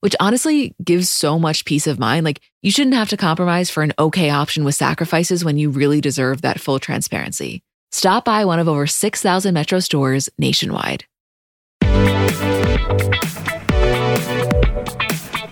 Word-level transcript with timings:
which 0.00 0.16
honestly 0.18 0.74
gives 0.82 1.08
so 1.08 1.38
much 1.38 1.64
peace 1.64 1.86
of 1.86 1.98
mind. 1.98 2.24
Like, 2.24 2.40
you 2.62 2.70
shouldn't 2.70 2.96
have 2.96 3.10
to 3.10 3.16
compromise 3.16 3.70
for 3.70 3.82
an 3.82 3.92
okay 3.98 4.30
option 4.30 4.64
with 4.64 4.74
sacrifices 4.74 5.44
when 5.44 5.56
you 5.56 5.70
really 5.70 6.00
deserve 6.00 6.42
that 6.42 6.60
full 6.60 6.78
transparency. 6.78 7.62
Stop 7.92 8.24
by 8.24 8.44
one 8.44 8.58
of 8.58 8.68
over 8.68 8.86
6,000 8.86 9.54
Metro 9.54 9.80
stores 9.80 10.28
nationwide. 10.38 11.04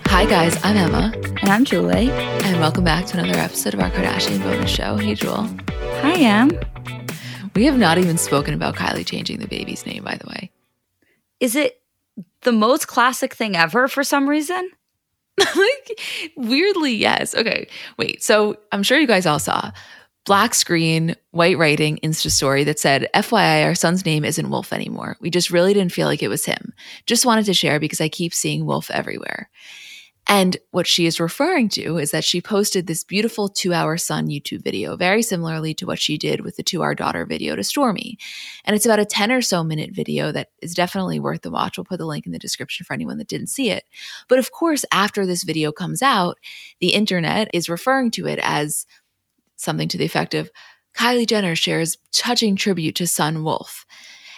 Hi, 0.05 0.25
guys, 0.25 0.57
I'm 0.63 0.75
Emma. 0.75 1.13
And 1.41 1.49
I'm 1.49 1.63
Julie. 1.65 2.09
And 2.11 2.59
welcome 2.59 2.83
back 2.83 3.05
to 3.07 3.19
another 3.19 3.39
episode 3.39 3.73
of 3.73 3.79
our 3.79 3.89
Kardashian 3.91 4.41
bonus 4.41 4.69
show. 4.69 4.97
Hey, 4.97 5.15
Jewel. 5.15 5.47
Hi, 6.01 6.15
Em. 6.15 6.51
We 7.55 7.65
have 7.65 7.77
not 7.77 7.97
even 7.97 8.17
spoken 8.17 8.53
about 8.53 8.75
Kylie 8.75 9.05
changing 9.05 9.39
the 9.39 9.47
baby's 9.47 9.85
name, 9.85 10.03
by 10.03 10.15
the 10.15 10.27
way. 10.27 10.51
Is 11.39 11.55
it 11.55 11.81
the 12.43 12.51
most 12.51 12.87
classic 12.87 13.33
thing 13.33 13.55
ever 13.55 13.87
for 13.87 14.03
some 14.03 14.29
reason? 14.29 14.69
like, 15.39 15.99
weirdly, 16.35 16.93
yes. 16.93 17.33
Okay, 17.35 17.67
wait. 17.97 18.23
So 18.23 18.57
I'm 18.71 18.83
sure 18.83 18.99
you 18.99 19.07
guys 19.07 19.25
all 19.25 19.39
saw 19.39 19.71
black 20.25 20.53
screen, 20.53 21.15
white 21.31 21.57
writing, 21.57 21.97
Insta 22.03 22.29
story 22.29 22.63
that 22.63 22.77
said, 22.77 23.07
FYI, 23.15 23.65
our 23.65 23.73
son's 23.73 24.05
name 24.05 24.23
isn't 24.23 24.49
Wolf 24.49 24.71
anymore. 24.71 25.17
We 25.21 25.31
just 25.31 25.49
really 25.49 25.73
didn't 25.73 25.91
feel 25.91 26.07
like 26.07 26.21
it 26.21 26.27
was 26.27 26.45
him. 26.45 26.73
Just 27.07 27.25
wanted 27.25 27.45
to 27.45 27.53
share 27.53 27.79
because 27.79 27.99
I 27.99 28.09
keep 28.09 28.33
seeing 28.33 28.65
Wolf 28.65 28.91
everywhere. 28.91 29.49
And 30.29 30.57
what 30.69 30.85
she 30.85 31.07
is 31.07 31.19
referring 31.19 31.69
to 31.69 31.97
is 31.97 32.11
that 32.11 32.23
she 32.23 32.39
posted 32.39 32.85
this 32.85 33.03
beautiful 33.03 33.49
two 33.49 33.73
hour 33.73 33.97
son 33.97 34.27
YouTube 34.27 34.63
video, 34.63 34.95
very 34.95 35.23
similarly 35.23 35.73
to 35.73 35.87
what 35.87 35.99
she 35.99 36.19
did 36.19 36.41
with 36.41 36.55
the 36.55 36.61
two 36.61 36.83
hour 36.83 36.93
daughter 36.93 37.25
video 37.25 37.55
to 37.55 37.63
Stormi. 37.63 38.13
And 38.63 38.75
it's 38.75 38.85
about 38.85 38.99
a 38.99 39.05
10 39.05 39.31
or 39.31 39.41
so 39.41 39.63
minute 39.63 39.89
video 39.91 40.31
that 40.31 40.49
is 40.61 40.75
definitely 40.75 41.19
worth 41.19 41.41
the 41.41 41.49
watch. 41.49 41.77
We'll 41.77 41.85
put 41.85 41.97
the 41.97 42.05
link 42.05 42.27
in 42.27 42.31
the 42.31 42.37
description 42.37 42.85
for 42.85 42.93
anyone 42.93 43.17
that 43.17 43.27
didn't 43.27 43.47
see 43.47 43.71
it. 43.71 43.85
But 44.27 44.37
of 44.37 44.51
course, 44.51 44.85
after 44.91 45.25
this 45.25 45.43
video 45.43 45.71
comes 45.71 46.03
out, 46.03 46.37
the 46.79 46.93
internet 46.93 47.49
is 47.51 47.67
referring 47.67 48.11
to 48.11 48.27
it 48.27 48.39
as 48.43 48.85
something 49.55 49.87
to 49.87 49.97
the 49.97 50.05
effect 50.05 50.35
of 50.35 50.51
Kylie 50.95 51.27
Jenner 51.27 51.55
shares 51.55 51.97
touching 52.11 52.55
tribute 52.55 52.95
to 52.97 53.07
son 53.07 53.43
Wolf. 53.43 53.83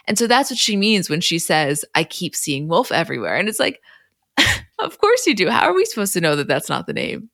And 0.07 0.17
so 0.17 0.25
that's 0.25 0.49
what 0.49 0.57
she 0.57 0.77
means 0.77 1.09
when 1.09 1.21
she 1.21 1.37
says, 1.37 1.83
I 1.95 2.05
keep 2.05 2.33
seeing 2.33 2.69
Wolf 2.69 2.93
everywhere. 2.93 3.35
And 3.35 3.49
it's 3.49 3.59
like, 3.59 3.81
of 4.79 4.97
course 4.99 5.25
you 5.27 5.35
do. 5.35 5.49
How 5.49 5.67
are 5.67 5.73
we 5.73 5.85
supposed 5.85 6.13
to 6.13 6.21
know 6.21 6.35
that 6.35 6.47
that's 6.47 6.69
not 6.69 6.87
the 6.87 6.93
name? 6.93 7.29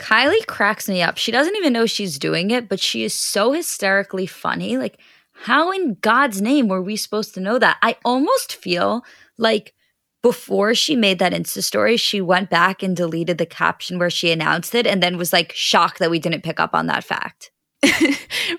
Kylie 0.00 0.46
cracks 0.46 0.88
me 0.88 1.02
up. 1.02 1.18
She 1.18 1.30
doesn't 1.30 1.56
even 1.56 1.72
know 1.72 1.86
she's 1.86 2.18
doing 2.18 2.50
it, 2.50 2.68
but 2.68 2.80
she 2.80 3.04
is 3.04 3.14
so 3.14 3.52
hysterically 3.52 4.26
funny. 4.26 4.78
Like, 4.78 4.98
how 5.32 5.70
in 5.72 5.98
God's 6.00 6.40
name 6.40 6.68
were 6.68 6.82
we 6.82 6.96
supposed 6.96 7.34
to 7.34 7.40
know 7.40 7.58
that? 7.58 7.76
I 7.82 7.96
almost 8.04 8.56
feel 8.56 9.04
like 9.36 9.74
before 10.22 10.74
she 10.74 10.96
made 10.96 11.18
that 11.18 11.32
Insta 11.32 11.62
story, 11.62 11.96
she 11.96 12.20
went 12.20 12.50
back 12.50 12.82
and 12.82 12.96
deleted 12.96 13.38
the 13.38 13.46
caption 13.46 13.98
where 13.98 14.10
she 14.10 14.30
announced 14.30 14.74
it 14.74 14.86
and 14.86 15.02
then 15.02 15.16
was 15.16 15.32
like 15.32 15.52
shocked 15.54 15.98
that 15.98 16.10
we 16.10 16.18
didn't 16.18 16.42
pick 16.42 16.60
up 16.60 16.74
on 16.74 16.86
that 16.86 17.04
fact. 17.04 17.50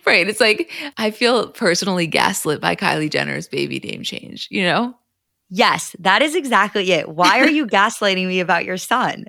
right. 0.06 0.28
It's 0.28 0.40
like, 0.40 0.72
I 0.98 1.12
feel 1.12 1.50
personally 1.50 2.08
gaslit 2.08 2.62
by 2.62 2.76
Kylie 2.76 3.12
Jenner's 3.12 3.48
baby 3.48 3.80
name 3.80 4.04
change, 4.04 4.48
you 4.50 4.64
know? 4.64 4.96
Yes, 5.54 5.96
that 6.00 6.22
is 6.22 6.34
exactly 6.34 6.92
it. 6.94 7.10
Why 7.10 7.42
are 7.42 7.50
you 7.50 7.68
gaslighting 7.68 8.26
me 8.26 8.40
about 8.40 8.64
your 8.64 8.78
son? 8.78 9.26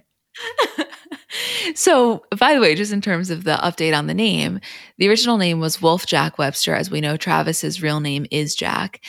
so, 1.75 2.25
by 2.39 2.55
the 2.55 2.61
way, 2.61 2.77
just 2.77 2.93
in 2.93 3.01
terms 3.01 3.29
of 3.29 3.43
the 3.43 3.57
update 3.57 3.97
on 3.97 4.07
the 4.07 4.15
name, 4.15 4.61
the 4.99 5.09
original 5.09 5.37
name 5.37 5.59
was 5.59 5.83
Wolf 5.83 6.07
Jacques 6.09 6.39
Webster. 6.39 6.75
As 6.77 6.93
we 6.93 7.01
know, 7.01 7.17
Travis's 7.17 7.83
real 7.83 7.99
name 7.99 8.25
is 8.31 8.55
Jacques. 8.55 9.01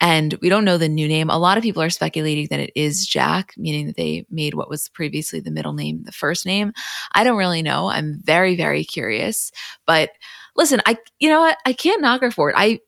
And 0.00 0.34
we 0.40 0.48
don't 0.48 0.64
know 0.64 0.78
the 0.78 0.88
new 0.88 1.06
name. 1.06 1.28
A 1.28 1.38
lot 1.38 1.58
of 1.58 1.62
people 1.62 1.82
are 1.82 1.90
speculating 1.90 2.48
that 2.48 2.58
it 2.58 2.72
is 2.74 3.06
Jacques, 3.06 3.52
meaning 3.58 3.86
that 3.86 3.96
they 3.96 4.24
made 4.30 4.54
what 4.54 4.70
was 4.70 4.88
previously 4.88 5.40
the 5.40 5.50
middle 5.50 5.74
name 5.74 6.02
the 6.04 6.10
first 6.10 6.46
name. 6.46 6.72
I 7.12 7.22
don't 7.22 7.36
really 7.36 7.62
know. 7.62 7.88
I'm 7.88 8.18
very, 8.24 8.56
very 8.56 8.82
curious. 8.82 9.52
But 9.86 10.10
listen, 10.56 10.80
I 10.86 10.96
you 11.20 11.28
know 11.28 11.40
what? 11.40 11.58
I 11.66 11.74
can't 11.74 12.00
knock 12.00 12.22
her 12.22 12.30
for 12.30 12.48
it. 12.48 12.56
I 12.58 12.80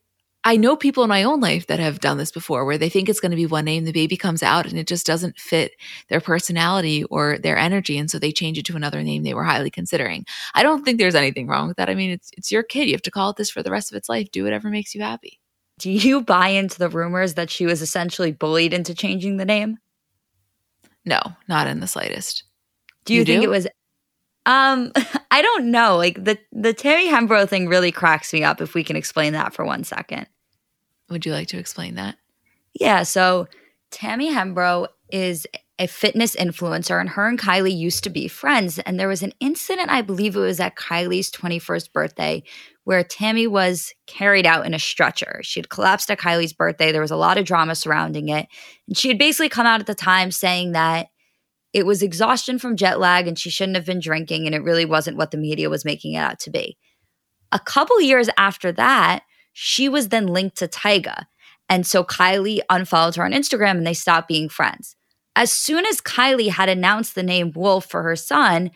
I 0.46 0.56
know 0.56 0.76
people 0.76 1.02
in 1.02 1.08
my 1.08 1.22
own 1.22 1.40
life 1.40 1.66
that 1.68 1.80
have 1.80 2.00
done 2.00 2.18
this 2.18 2.30
before 2.30 2.66
where 2.66 2.76
they 2.76 2.90
think 2.90 3.08
it's 3.08 3.20
going 3.20 3.30
to 3.30 3.36
be 3.36 3.46
one 3.46 3.64
name, 3.64 3.84
the 3.84 3.92
baby 3.92 4.16
comes 4.16 4.42
out 4.42 4.66
and 4.66 4.78
it 4.78 4.86
just 4.86 5.06
doesn't 5.06 5.38
fit 5.38 5.72
their 6.08 6.20
personality 6.20 7.02
or 7.04 7.38
their 7.38 7.56
energy. 7.56 7.96
And 7.96 8.10
so 8.10 8.18
they 8.18 8.30
change 8.30 8.58
it 8.58 8.66
to 8.66 8.76
another 8.76 9.02
name 9.02 9.22
they 9.22 9.32
were 9.32 9.44
highly 9.44 9.70
considering. 9.70 10.26
I 10.54 10.62
don't 10.62 10.84
think 10.84 10.98
there's 10.98 11.14
anything 11.14 11.46
wrong 11.46 11.66
with 11.66 11.78
that. 11.78 11.88
I 11.88 11.94
mean, 11.94 12.10
it's, 12.10 12.30
it's 12.36 12.52
your 12.52 12.62
kid. 12.62 12.88
You 12.88 12.92
have 12.92 13.02
to 13.02 13.10
call 13.10 13.30
it 13.30 13.36
this 13.36 13.50
for 13.50 13.62
the 13.62 13.70
rest 13.70 13.90
of 13.90 13.96
its 13.96 14.10
life. 14.10 14.30
Do 14.30 14.44
whatever 14.44 14.68
makes 14.68 14.94
you 14.94 15.00
happy. 15.00 15.40
Do 15.78 15.90
you 15.90 16.20
buy 16.20 16.48
into 16.48 16.78
the 16.78 16.90
rumors 16.90 17.34
that 17.34 17.50
she 17.50 17.64
was 17.64 17.80
essentially 17.80 18.30
bullied 18.30 18.74
into 18.74 18.94
changing 18.94 19.38
the 19.38 19.44
name? 19.46 19.78
No, 21.06 21.20
not 21.48 21.66
in 21.66 21.80
the 21.80 21.86
slightest. 21.86 22.44
Do 23.06 23.14
you, 23.14 23.20
you 23.20 23.24
think 23.24 23.42
do? 23.42 23.48
it 23.48 23.50
was 23.50 23.66
um, 24.46 24.92
I 25.30 25.42
don't 25.42 25.70
know. 25.70 25.96
Like 25.96 26.22
the 26.22 26.38
the 26.52 26.72
Tammy 26.72 27.08
Hembrow 27.08 27.48
thing 27.48 27.68
really 27.68 27.92
cracks 27.92 28.32
me 28.32 28.44
up. 28.44 28.60
If 28.60 28.74
we 28.74 28.84
can 28.84 28.96
explain 28.96 29.32
that 29.32 29.54
for 29.54 29.64
one 29.64 29.84
second. 29.84 30.26
Would 31.10 31.26
you 31.26 31.32
like 31.32 31.48
to 31.48 31.58
explain 31.58 31.96
that? 31.96 32.16
Yeah. 32.72 33.02
So 33.02 33.46
Tammy 33.90 34.32
Hembrow 34.32 34.88
is 35.10 35.46
a 35.78 35.86
fitness 35.86 36.36
influencer, 36.36 37.00
and 37.00 37.08
her 37.10 37.28
and 37.28 37.38
Kylie 37.38 37.76
used 37.76 38.04
to 38.04 38.10
be 38.10 38.28
friends. 38.28 38.78
And 38.80 38.98
there 38.98 39.08
was 39.08 39.22
an 39.22 39.32
incident, 39.40 39.90
I 39.90 40.02
believe 40.02 40.36
it 40.36 40.40
was 40.40 40.60
at 40.60 40.76
Kylie's 40.76 41.30
21st 41.30 41.92
birthday, 41.92 42.42
where 42.84 43.02
Tammy 43.02 43.46
was 43.46 43.92
carried 44.06 44.46
out 44.46 44.66
in 44.66 44.74
a 44.74 44.78
stretcher. 44.78 45.40
She 45.42 45.58
had 45.58 45.70
collapsed 45.70 46.10
at 46.10 46.20
Kylie's 46.20 46.52
birthday. 46.52 46.92
There 46.92 47.00
was 47.00 47.10
a 47.10 47.16
lot 47.16 47.38
of 47.38 47.44
drama 47.44 47.74
surrounding 47.74 48.28
it. 48.28 48.46
And 48.86 48.96
she 48.96 49.08
had 49.08 49.18
basically 49.18 49.48
come 49.48 49.66
out 49.66 49.80
at 49.80 49.86
the 49.86 49.94
time 49.94 50.30
saying 50.30 50.72
that 50.72 51.08
it 51.72 51.86
was 51.86 52.02
exhaustion 52.02 52.60
from 52.60 52.76
jet 52.76 53.00
lag 53.00 53.26
and 53.26 53.36
she 53.36 53.50
shouldn't 53.50 53.76
have 53.76 53.86
been 53.86 54.00
drinking, 54.00 54.46
and 54.46 54.54
it 54.54 54.62
really 54.62 54.84
wasn't 54.84 55.16
what 55.16 55.32
the 55.32 55.36
media 55.36 55.68
was 55.68 55.84
making 55.84 56.12
it 56.14 56.18
out 56.18 56.38
to 56.40 56.50
be. 56.50 56.78
A 57.50 57.58
couple 57.58 58.00
years 58.00 58.30
after 58.38 58.70
that, 58.72 59.24
she 59.54 59.88
was 59.88 60.08
then 60.08 60.26
linked 60.26 60.58
to 60.58 60.68
Tyga. 60.68 61.24
And 61.70 61.86
so 61.86 62.04
Kylie 62.04 62.60
unfollowed 62.68 63.16
her 63.16 63.24
on 63.24 63.32
Instagram 63.32 63.78
and 63.78 63.86
they 63.86 63.94
stopped 63.94 64.28
being 64.28 64.50
friends. 64.50 64.96
As 65.36 65.50
soon 65.50 65.86
as 65.86 66.00
Kylie 66.00 66.50
had 66.50 66.68
announced 66.68 67.14
the 67.14 67.22
name 67.22 67.52
Wolf 67.54 67.86
for 67.86 68.02
her 68.02 68.16
son, 68.16 68.70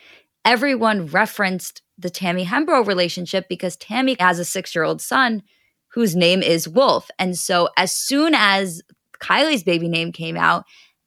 everyone 0.45 1.07
referenced 1.07 1.83
the 1.99 2.11
Tammy 2.11 2.47
Hembrow 2.47 2.87
relationship 2.87 3.47
because 3.49 3.77
Tammy 3.77 4.17
has 4.19 4.39
a 4.39 4.45
six 4.45 4.75
year 4.75 4.85
old 4.85 5.03
son 5.03 5.43
whose 5.89 6.17
name 6.17 6.43
is 6.43 6.69
Wolf. 6.69 7.11
And 7.19 7.37
so 7.37 7.69
as 7.77 7.93
soon 7.93 8.35
as 8.35 8.83
Kylie's 9.21 9.65
baby 9.65 9.89
name 9.89 10.13
came 10.13 10.37
out, 10.37 10.65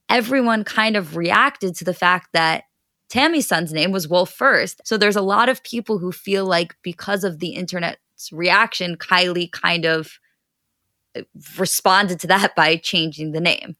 everyone 0.10 0.66
kind 0.66 0.98
of 0.98 1.16
reacted 1.16 1.76
to 1.76 1.86
the 1.86 1.94
fact 1.94 2.30
that 2.34 2.66
Tammy's 3.10 3.48
son's 3.48 3.74
name 3.74 3.92
was 3.92 4.08
Wolf 4.08 4.32
first. 4.32 4.82
So 4.86 4.98
there's 4.98 5.16
a 5.16 5.22
lot 5.22 5.50
of 5.50 5.64
people 5.64 5.98
who 5.98 6.12
feel 6.12 6.46
like 6.46 6.76
because 6.84 7.24
of 7.24 7.40
the 7.40 7.50
internet's 7.50 8.00
reaction, 8.32 8.98
Kylie 8.98 9.52
kind 9.52 9.86
of 9.86 10.20
uh, 11.16 11.22
responded 11.58 12.20
to 12.22 12.28
that 12.28 12.56
by 12.56 12.78
changing 12.78 13.32
the 13.32 13.42
name. 13.42 13.76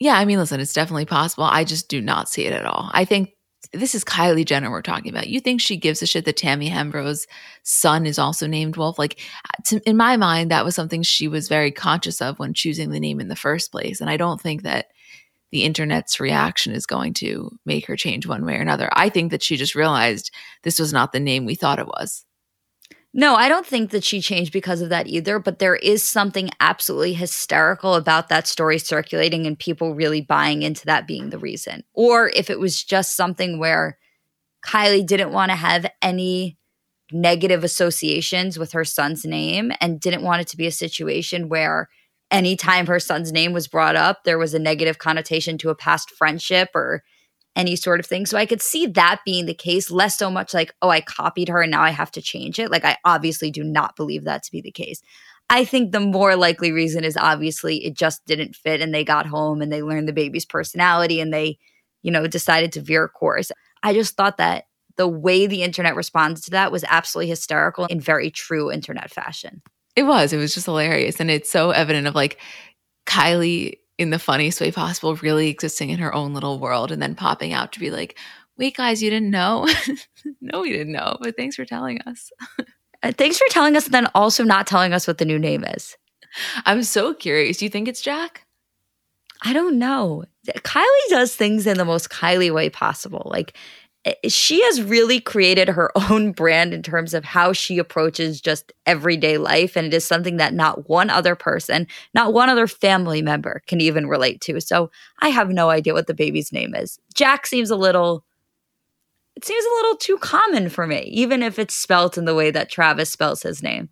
Yeah, 0.00 0.16
I 0.16 0.24
mean, 0.24 0.38
listen, 0.38 0.60
it's 0.60 0.72
definitely 0.72 1.06
possible. 1.06 1.44
I 1.44 1.64
just 1.64 1.88
do 1.88 2.00
not 2.00 2.28
see 2.28 2.44
it 2.46 2.52
at 2.52 2.64
all. 2.64 2.88
I 2.92 3.04
think 3.04 3.30
this 3.72 3.94
is 3.94 4.04
Kylie 4.04 4.46
Jenner 4.46 4.70
we're 4.70 4.82
talking 4.82 5.10
about. 5.10 5.28
You 5.28 5.40
think 5.40 5.60
she 5.60 5.76
gives 5.76 6.00
a 6.00 6.06
shit 6.06 6.24
that 6.24 6.36
Tammy 6.36 6.70
Hembrow's 6.70 7.26
son 7.64 8.06
is 8.06 8.18
also 8.18 8.46
named 8.46 8.76
Wolf? 8.76 8.98
Like, 8.98 9.20
to, 9.66 9.80
in 9.88 9.96
my 9.96 10.16
mind, 10.16 10.50
that 10.50 10.64
was 10.64 10.74
something 10.74 11.02
she 11.02 11.26
was 11.26 11.48
very 11.48 11.72
conscious 11.72 12.22
of 12.22 12.38
when 12.38 12.54
choosing 12.54 12.90
the 12.90 13.00
name 13.00 13.20
in 13.20 13.28
the 13.28 13.36
first 13.36 13.72
place. 13.72 14.00
And 14.00 14.08
I 14.08 14.16
don't 14.16 14.40
think 14.40 14.62
that 14.62 14.86
the 15.50 15.64
internet's 15.64 16.20
reaction 16.20 16.72
is 16.72 16.86
going 16.86 17.14
to 17.14 17.50
make 17.64 17.86
her 17.86 17.96
change 17.96 18.26
one 18.26 18.44
way 18.44 18.54
or 18.54 18.60
another. 18.60 18.88
I 18.92 19.08
think 19.08 19.30
that 19.30 19.42
she 19.42 19.56
just 19.56 19.74
realized 19.74 20.30
this 20.62 20.78
was 20.78 20.92
not 20.92 21.12
the 21.12 21.20
name 21.20 21.44
we 21.44 21.54
thought 21.54 21.78
it 21.78 21.86
was. 21.86 22.24
No, 23.14 23.34
I 23.34 23.48
don't 23.48 23.66
think 23.66 23.90
that 23.90 24.04
she 24.04 24.20
changed 24.20 24.52
because 24.52 24.82
of 24.82 24.90
that 24.90 25.06
either, 25.06 25.38
but 25.38 25.58
there 25.58 25.76
is 25.76 26.02
something 26.02 26.50
absolutely 26.60 27.14
hysterical 27.14 27.94
about 27.94 28.28
that 28.28 28.46
story 28.46 28.78
circulating 28.78 29.46
and 29.46 29.58
people 29.58 29.94
really 29.94 30.20
buying 30.20 30.62
into 30.62 30.84
that 30.86 31.06
being 31.06 31.30
the 31.30 31.38
reason. 31.38 31.84
Or 31.94 32.28
if 32.28 32.50
it 32.50 32.60
was 32.60 32.84
just 32.84 33.16
something 33.16 33.58
where 33.58 33.98
Kylie 34.64 35.06
didn't 35.06 35.32
want 35.32 35.50
to 35.50 35.56
have 35.56 35.86
any 36.02 36.58
negative 37.10 37.64
associations 37.64 38.58
with 38.58 38.72
her 38.72 38.84
son's 38.84 39.24
name 39.24 39.72
and 39.80 40.00
didn't 40.00 40.22
want 40.22 40.42
it 40.42 40.48
to 40.48 40.56
be 40.58 40.66
a 40.66 40.72
situation 40.72 41.48
where 41.48 41.88
anytime 42.30 42.86
her 42.86 43.00
son's 43.00 43.32
name 43.32 43.54
was 43.54 43.68
brought 43.68 43.96
up, 43.96 44.24
there 44.24 44.38
was 44.38 44.52
a 44.52 44.58
negative 44.58 44.98
connotation 44.98 45.56
to 45.58 45.70
a 45.70 45.74
past 45.74 46.10
friendship 46.10 46.68
or 46.74 47.02
any 47.58 47.76
sort 47.76 47.98
of 48.00 48.06
thing. 48.06 48.24
So 48.24 48.38
I 48.38 48.46
could 48.46 48.62
see 48.62 48.86
that 48.86 49.20
being 49.26 49.46
the 49.46 49.52
case, 49.52 49.90
less 49.90 50.16
so 50.16 50.30
much 50.30 50.54
like, 50.54 50.72
oh, 50.80 50.88
I 50.88 51.00
copied 51.00 51.48
her 51.48 51.60
and 51.60 51.72
now 51.72 51.82
I 51.82 51.90
have 51.90 52.12
to 52.12 52.22
change 52.22 52.58
it. 52.58 52.70
Like, 52.70 52.84
I 52.84 52.96
obviously 53.04 53.50
do 53.50 53.64
not 53.64 53.96
believe 53.96 54.24
that 54.24 54.44
to 54.44 54.52
be 54.52 54.60
the 54.60 54.70
case. 54.70 55.02
I 55.50 55.64
think 55.64 55.90
the 55.90 56.00
more 56.00 56.36
likely 56.36 56.70
reason 56.70 57.04
is 57.04 57.16
obviously 57.16 57.84
it 57.84 57.94
just 57.94 58.24
didn't 58.26 58.54
fit 58.54 58.80
and 58.80 58.94
they 58.94 59.02
got 59.02 59.26
home 59.26 59.60
and 59.60 59.72
they 59.72 59.82
learned 59.82 60.06
the 60.06 60.12
baby's 60.12 60.46
personality 60.46 61.20
and 61.20 61.34
they, 61.34 61.58
you 62.02 62.12
know, 62.12 62.26
decided 62.28 62.72
to 62.72 62.80
veer 62.80 63.08
course. 63.08 63.50
I 63.82 63.92
just 63.92 64.16
thought 64.16 64.36
that 64.36 64.64
the 64.96 65.08
way 65.08 65.46
the 65.46 65.62
internet 65.62 65.96
responded 65.96 66.44
to 66.44 66.50
that 66.52 66.70
was 66.70 66.84
absolutely 66.88 67.30
hysterical 67.30 67.86
in 67.86 68.00
very 68.00 68.30
true 68.30 68.70
internet 68.70 69.10
fashion. 69.10 69.62
It 69.96 70.04
was. 70.04 70.32
It 70.32 70.36
was 70.36 70.54
just 70.54 70.66
hilarious. 70.66 71.18
And 71.18 71.30
it's 71.30 71.50
so 71.50 71.70
evident 71.70 72.06
of 72.06 72.14
like 72.14 72.38
Kylie 73.06 73.78
in 73.98 74.10
the 74.10 74.18
funniest 74.18 74.60
way 74.60 74.70
possible, 74.70 75.16
really 75.16 75.48
existing 75.48 75.90
in 75.90 75.98
her 75.98 76.14
own 76.14 76.32
little 76.32 76.58
world 76.58 76.92
and 76.92 77.02
then 77.02 77.14
popping 77.14 77.52
out 77.52 77.72
to 77.72 77.80
be 77.80 77.90
like, 77.90 78.16
wait, 78.56 78.76
guys, 78.76 79.02
you 79.02 79.10
didn't 79.10 79.30
know? 79.30 79.68
no, 80.40 80.60
we 80.60 80.72
didn't 80.72 80.92
know, 80.92 81.16
but 81.20 81.36
thanks 81.36 81.56
for 81.56 81.64
telling 81.64 82.00
us. 82.02 82.30
uh, 83.02 83.12
thanks 83.12 83.38
for 83.38 83.46
telling 83.50 83.76
us, 83.76 83.86
and 83.86 83.94
then 83.94 84.08
also 84.14 84.44
not 84.44 84.66
telling 84.66 84.92
us 84.92 85.06
what 85.06 85.18
the 85.18 85.24
new 85.24 85.38
name 85.38 85.64
is. 85.64 85.96
I'm 86.64 86.82
so 86.82 87.14
curious. 87.14 87.58
Do 87.58 87.64
you 87.64 87.70
think 87.70 87.88
it's 87.88 88.02
Jacques? 88.02 88.42
I 89.42 89.52
don't 89.52 89.78
know. 89.78 90.24
Kylie 90.48 91.10
does 91.10 91.34
things 91.34 91.66
in 91.66 91.78
the 91.78 91.84
most 91.84 92.10
Kylie 92.10 92.52
way 92.52 92.70
possible. 92.70 93.30
Like 93.30 93.56
Eh, 94.08 94.28
she 94.28 94.62
has 94.64 94.82
really 94.82 95.20
created 95.20 95.68
her 95.68 95.90
own 96.10 96.32
brand 96.32 96.72
in 96.72 96.82
terms 96.82 97.14
of 97.14 97.24
how 97.24 97.52
she 97.52 97.78
approaches 97.78 98.40
just 98.40 98.72
everyday 98.86 99.38
life. 99.38 99.76
And 99.76 99.86
it 99.86 99.94
is 99.94 100.04
something 100.04 100.36
that 100.36 100.54
not 100.54 100.88
one 100.88 101.10
other 101.10 101.34
person, 101.34 101.86
not 102.14 102.32
one 102.32 102.48
other 102.48 102.66
family 102.66 103.22
member 103.22 103.62
can 103.66 103.80
even 103.80 104.06
relate 104.06 104.40
to. 104.42 104.60
So 104.60 104.90
I 105.20 105.28
have 105.28 105.50
no 105.50 105.70
idea 105.70 105.94
what 105.94 106.06
the 106.06 106.14
baby's 106.14 106.52
name 106.52 106.74
is. 106.74 106.98
Jacques 107.16 107.46
seems 107.46 107.70
a 107.70 107.76
little, 107.76 108.24
it 109.36 109.44
seems 109.44 109.64
a 109.64 109.74
little 109.76 109.96
too 109.96 110.18
common 110.18 110.68
for 110.68 110.86
me, 110.86 111.02
even 111.12 111.42
if 111.42 111.58
it's 111.58 111.74
spelt 111.74 112.18
in 112.18 112.24
the 112.24 112.34
way 112.34 112.50
that 112.50 112.70
Travis 112.70 113.10
spells 113.10 113.42
his 113.42 113.62
name. 113.62 113.88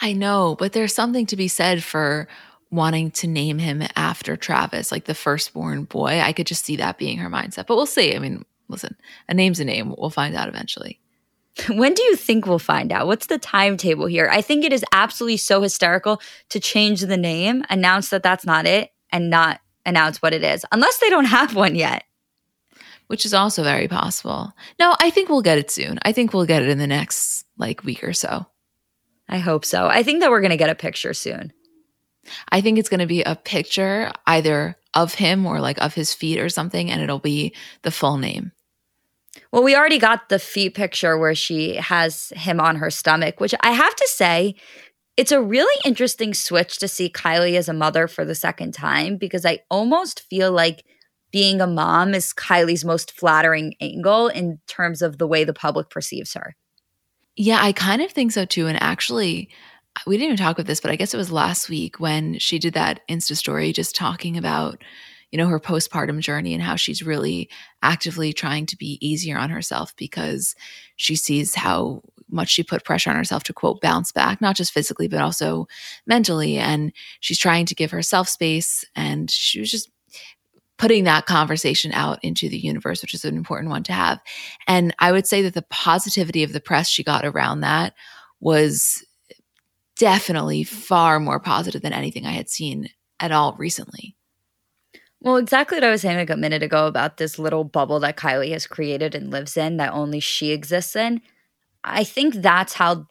I 0.00 0.12
know, 0.12 0.56
but 0.58 0.72
there's 0.72 0.94
something 0.94 1.26
to 1.26 1.36
be 1.36 1.48
said 1.48 1.82
for 1.82 2.28
wanting 2.70 3.10
to 3.10 3.26
name 3.26 3.58
him 3.58 3.82
after 3.94 4.36
Travis, 4.36 4.92
like 4.92 5.04
the 5.04 5.14
firstborn 5.14 5.84
boy. 5.84 6.20
I 6.20 6.32
could 6.32 6.46
just 6.46 6.64
see 6.64 6.76
that 6.76 6.98
being 6.98 7.18
her 7.18 7.30
mindset, 7.30 7.66
but 7.66 7.76
we'll 7.76 7.86
see. 7.86 8.14
I 8.14 8.18
mean, 8.18 8.44
listen, 8.68 8.96
a 9.28 9.34
name's 9.34 9.60
a 9.60 9.64
name. 9.64 9.94
We'll 9.96 10.10
find 10.10 10.34
out 10.34 10.48
eventually. 10.48 11.00
When 11.68 11.94
do 11.94 12.02
you 12.02 12.16
think 12.16 12.46
we'll 12.46 12.58
find 12.58 12.92
out? 12.92 13.06
What's 13.06 13.26
the 13.26 13.38
timetable 13.38 14.06
here? 14.06 14.28
I 14.30 14.42
think 14.42 14.64
it 14.64 14.74
is 14.74 14.84
absolutely 14.92 15.38
so 15.38 15.62
hysterical 15.62 16.20
to 16.50 16.60
change 16.60 17.00
the 17.00 17.16
name, 17.16 17.64
announce 17.70 18.10
that 18.10 18.22
that's 18.22 18.44
not 18.44 18.66
it, 18.66 18.90
and 19.10 19.30
not 19.30 19.60
announce 19.86 20.20
what 20.20 20.34
it 20.34 20.42
is, 20.42 20.66
unless 20.72 20.98
they 20.98 21.08
don't 21.08 21.24
have 21.24 21.54
one 21.54 21.74
yet. 21.74 22.04
Which 23.06 23.24
is 23.24 23.32
also 23.32 23.62
very 23.62 23.86
possible. 23.88 24.52
No, 24.80 24.96
I 25.00 25.10
think 25.10 25.28
we'll 25.28 25.42
get 25.42 25.58
it 25.58 25.70
soon. 25.70 25.98
I 26.02 26.12
think 26.12 26.34
we'll 26.34 26.44
get 26.44 26.62
it 26.62 26.68
in 26.68 26.78
the 26.78 26.88
next 26.88 27.46
like 27.56 27.84
week 27.84 28.02
or 28.02 28.12
so. 28.12 28.46
I 29.28 29.38
hope 29.38 29.64
so. 29.64 29.86
I 29.86 30.02
think 30.02 30.20
that 30.20 30.30
we're 30.30 30.40
going 30.40 30.50
to 30.50 30.56
get 30.56 30.70
a 30.70 30.74
picture 30.74 31.14
soon. 31.14 31.52
I 32.48 32.60
think 32.60 32.78
it's 32.78 32.88
going 32.88 33.00
to 33.00 33.06
be 33.06 33.22
a 33.22 33.36
picture 33.36 34.10
either 34.26 34.76
of 34.94 35.14
him 35.14 35.46
or 35.46 35.60
like 35.60 35.78
of 35.78 35.94
his 35.94 36.14
feet 36.14 36.40
or 36.40 36.48
something, 36.48 36.90
and 36.90 37.00
it'll 37.00 37.20
be 37.20 37.54
the 37.82 37.90
full 37.92 38.18
name. 38.18 38.52
Well, 39.56 39.64
we 39.64 39.74
already 39.74 39.98
got 39.98 40.28
the 40.28 40.38
feet 40.38 40.74
picture 40.74 41.16
where 41.16 41.34
she 41.34 41.76
has 41.76 42.30
him 42.36 42.60
on 42.60 42.76
her 42.76 42.90
stomach, 42.90 43.40
which 43.40 43.54
I 43.62 43.70
have 43.70 43.96
to 43.96 44.06
say, 44.06 44.54
it's 45.16 45.32
a 45.32 45.40
really 45.40 45.80
interesting 45.82 46.34
switch 46.34 46.76
to 46.76 46.86
see 46.86 47.08
Kylie 47.08 47.56
as 47.56 47.66
a 47.66 47.72
mother 47.72 48.06
for 48.06 48.26
the 48.26 48.34
second 48.34 48.74
time 48.74 49.16
because 49.16 49.46
I 49.46 49.60
almost 49.70 50.20
feel 50.28 50.52
like 50.52 50.84
being 51.32 51.62
a 51.62 51.66
mom 51.66 52.12
is 52.12 52.34
Kylie's 52.34 52.84
most 52.84 53.12
flattering 53.12 53.74
angle 53.80 54.28
in 54.28 54.60
terms 54.66 55.00
of 55.00 55.16
the 55.16 55.26
way 55.26 55.42
the 55.42 55.54
public 55.54 55.88
perceives 55.88 56.34
her. 56.34 56.54
Yeah, 57.34 57.60
I 57.62 57.72
kind 57.72 58.02
of 58.02 58.10
think 58.10 58.32
so 58.32 58.44
too. 58.44 58.66
And 58.66 58.76
actually, 58.82 59.48
we 60.06 60.18
didn't 60.18 60.34
even 60.34 60.36
talk 60.36 60.58
about 60.58 60.66
this, 60.66 60.82
but 60.82 60.90
I 60.90 60.96
guess 60.96 61.14
it 61.14 61.16
was 61.16 61.32
last 61.32 61.70
week 61.70 61.98
when 61.98 62.38
she 62.38 62.58
did 62.58 62.74
that 62.74 63.00
Insta 63.08 63.34
story 63.34 63.72
just 63.72 63.96
talking 63.96 64.36
about 64.36 64.84
you 65.30 65.38
know, 65.38 65.48
her 65.48 65.60
postpartum 65.60 66.20
journey 66.20 66.54
and 66.54 66.62
how 66.62 66.76
she's 66.76 67.02
really 67.02 67.50
actively 67.82 68.32
trying 68.32 68.66
to 68.66 68.76
be 68.76 68.98
easier 69.06 69.36
on 69.36 69.50
herself 69.50 69.94
because 69.96 70.54
she 70.96 71.16
sees 71.16 71.54
how 71.54 72.02
much 72.28 72.48
she 72.48 72.62
put 72.62 72.84
pressure 72.84 73.10
on 73.10 73.16
herself 73.16 73.42
to 73.44 73.52
quote 73.52 73.80
bounce 73.80 74.12
back, 74.12 74.40
not 74.40 74.56
just 74.56 74.72
physically, 74.72 75.08
but 75.08 75.20
also 75.20 75.66
mentally. 76.06 76.58
And 76.58 76.92
she's 77.20 77.38
trying 77.38 77.66
to 77.66 77.74
give 77.74 77.90
herself 77.90 78.28
space. 78.28 78.84
And 78.94 79.30
she 79.30 79.60
was 79.60 79.70
just 79.70 79.90
putting 80.78 81.04
that 81.04 81.26
conversation 81.26 81.92
out 81.92 82.18
into 82.22 82.48
the 82.48 82.58
universe, 82.58 83.00
which 83.00 83.14
is 83.14 83.24
an 83.24 83.36
important 83.36 83.70
one 83.70 83.82
to 83.84 83.92
have. 83.92 84.20
And 84.66 84.94
I 84.98 85.12
would 85.12 85.26
say 85.26 85.42
that 85.42 85.54
the 85.54 85.62
positivity 85.62 86.42
of 86.42 86.52
the 86.52 86.60
press 86.60 86.88
she 86.88 87.02
got 87.02 87.24
around 87.24 87.60
that 87.60 87.94
was 88.40 89.04
definitely 89.96 90.64
far 90.64 91.18
more 91.18 91.40
positive 91.40 91.80
than 91.80 91.92
anything 91.92 92.26
I 92.26 92.32
had 92.32 92.50
seen 92.50 92.90
at 93.18 93.32
all 93.32 93.54
recently. 93.58 94.15
Well, 95.26 95.38
exactly 95.38 95.74
what 95.74 95.82
I 95.82 95.90
was 95.90 96.02
saying 96.02 96.18
like 96.18 96.30
a 96.30 96.36
minute 96.36 96.62
ago 96.62 96.86
about 96.86 97.16
this 97.16 97.36
little 97.36 97.64
bubble 97.64 97.98
that 97.98 98.16
Kylie 98.16 98.52
has 98.52 98.64
created 98.64 99.12
and 99.12 99.32
lives 99.32 99.56
in 99.56 99.76
that 99.78 99.92
only 99.92 100.20
she 100.20 100.52
exists 100.52 100.94
in. 100.94 101.20
I 101.82 102.04
think 102.04 102.34
that's 102.34 102.74
how 102.74 103.08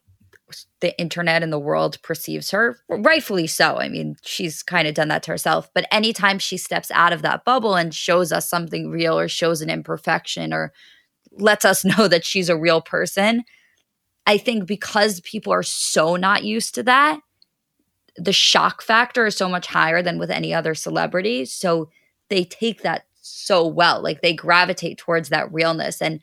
the 0.79 0.97
internet 0.97 1.43
and 1.43 1.51
the 1.51 1.59
world 1.59 2.01
perceives 2.03 2.51
her, 2.51 2.77
rightfully 2.87 3.47
so. 3.47 3.79
I 3.79 3.89
mean, 3.89 4.15
she's 4.23 4.63
kind 4.63 4.87
of 4.87 4.93
done 4.93 5.09
that 5.09 5.23
to 5.23 5.31
herself. 5.31 5.69
But 5.73 5.87
anytime 5.91 6.39
she 6.39 6.55
steps 6.55 6.89
out 6.91 7.11
of 7.11 7.21
that 7.23 7.43
bubble 7.43 7.75
and 7.75 7.93
shows 7.93 8.31
us 8.31 8.49
something 8.49 8.89
real 8.89 9.19
or 9.19 9.27
shows 9.27 9.59
an 9.59 9.69
imperfection 9.69 10.53
or 10.53 10.71
lets 11.33 11.65
us 11.65 11.83
know 11.97 12.07
that 12.07 12.23
she's 12.23 12.47
a 12.47 12.55
real 12.57 12.79
person, 12.79 13.43
I 14.25 14.37
think 14.37 14.67
because 14.67 15.19
people 15.19 15.51
are 15.51 15.63
so 15.63 16.15
not 16.15 16.45
used 16.45 16.75
to 16.75 16.83
that, 16.83 17.19
the 18.15 18.31
shock 18.31 18.81
factor 18.81 19.25
is 19.25 19.35
so 19.35 19.49
much 19.49 19.67
higher 19.67 20.01
than 20.01 20.17
with 20.17 20.31
any 20.31 20.53
other 20.53 20.75
celebrity. 20.75 21.43
So 21.43 21.89
they 22.29 22.43
take 22.43 22.81
that 22.83 23.05
so 23.21 23.65
well. 23.67 24.01
Like 24.01 24.21
they 24.21 24.33
gravitate 24.33 24.97
towards 24.97 25.29
that 25.29 25.51
realness. 25.51 26.01
And 26.01 26.19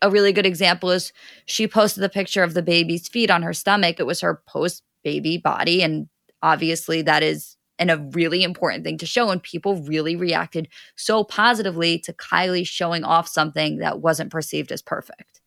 a 0.00 0.10
really 0.10 0.32
good 0.32 0.46
example 0.46 0.90
is 0.90 1.12
she 1.46 1.66
posted 1.66 2.02
the 2.02 2.08
picture 2.08 2.42
of 2.42 2.54
the 2.54 2.62
baby's 2.62 3.08
feet 3.08 3.30
on 3.30 3.42
her 3.42 3.52
stomach. 3.52 3.98
It 3.98 4.06
was 4.06 4.20
her 4.20 4.42
post 4.46 4.82
baby 5.02 5.38
body. 5.38 5.82
And 5.82 6.08
obviously, 6.42 7.02
that 7.02 7.22
is 7.22 7.56
and 7.78 7.90
a 7.90 8.08
really 8.12 8.42
important 8.42 8.84
thing 8.84 8.98
to 8.98 9.06
show. 9.06 9.30
And 9.30 9.42
people 9.42 9.82
really 9.82 10.16
reacted 10.16 10.68
so 10.96 11.24
positively 11.24 11.98
to 12.00 12.12
Kylie 12.12 12.66
showing 12.66 13.04
off 13.04 13.28
something 13.28 13.78
that 13.78 14.00
wasn't 14.00 14.32
perceived 14.32 14.72
as 14.72 14.82
perfect. 14.82 15.37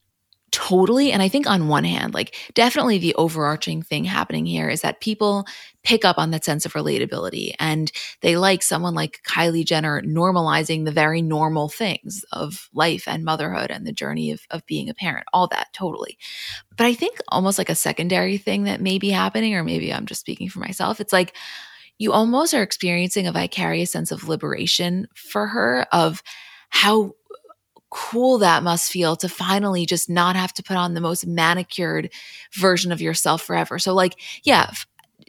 Totally. 0.51 1.13
And 1.13 1.21
I 1.21 1.29
think 1.29 1.47
on 1.47 1.69
one 1.69 1.85
hand, 1.85 2.13
like 2.13 2.35
definitely 2.53 2.97
the 2.97 3.15
overarching 3.15 3.81
thing 3.81 4.03
happening 4.03 4.45
here 4.45 4.67
is 4.69 4.81
that 4.81 4.99
people 4.99 5.45
pick 5.83 6.03
up 6.03 6.17
on 6.17 6.31
that 6.31 6.43
sense 6.43 6.65
of 6.65 6.73
relatability 6.73 7.53
and 7.57 7.89
they 8.19 8.35
like 8.35 8.61
someone 8.61 8.93
like 8.93 9.21
Kylie 9.25 9.65
Jenner 9.65 10.01
normalizing 10.01 10.83
the 10.83 10.91
very 10.91 11.21
normal 11.21 11.69
things 11.69 12.25
of 12.33 12.69
life 12.73 13.07
and 13.07 13.23
motherhood 13.23 13.71
and 13.71 13.87
the 13.87 13.93
journey 13.93 14.29
of, 14.29 14.41
of 14.51 14.65
being 14.65 14.89
a 14.89 14.93
parent, 14.93 15.25
all 15.31 15.47
that 15.47 15.71
totally. 15.71 16.17
But 16.75 16.85
I 16.85 16.95
think 16.95 17.19
almost 17.29 17.57
like 17.57 17.69
a 17.69 17.75
secondary 17.75 18.37
thing 18.37 18.65
that 18.65 18.81
may 18.81 18.99
be 18.99 19.09
happening, 19.09 19.55
or 19.55 19.63
maybe 19.63 19.93
I'm 19.93 20.05
just 20.05 20.21
speaking 20.21 20.49
for 20.49 20.59
myself, 20.59 20.99
it's 20.99 21.13
like 21.13 21.33
you 21.97 22.11
almost 22.11 22.53
are 22.53 22.63
experiencing 22.63 23.25
a 23.25 23.31
vicarious 23.31 23.91
sense 23.91 24.11
of 24.11 24.27
liberation 24.27 25.07
for 25.15 25.47
her 25.47 25.85
of 25.93 26.21
how 26.71 27.13
cool 27.91 28.39
that 28.39 28.63
must 28.63 28.91
feel 28.91 29.15
to 29.17 29.29
finally 29.29 29.85
just 29.85 30.09
not 30.09 30.35
have 30.35 30.53
to 30.53 30.63
put 30.63 30.77
on 30.77 30.93
the 30.93 31.01
most 31.01 31.27
manicured 31.27 32.11
version 32.53 32.91
of 32.91 33.01
yourself 33.01 33.41
forever. 33.41 33.77
So, 33.77 33.93
like, 33.93 34.19
yeah, 34.43 34.71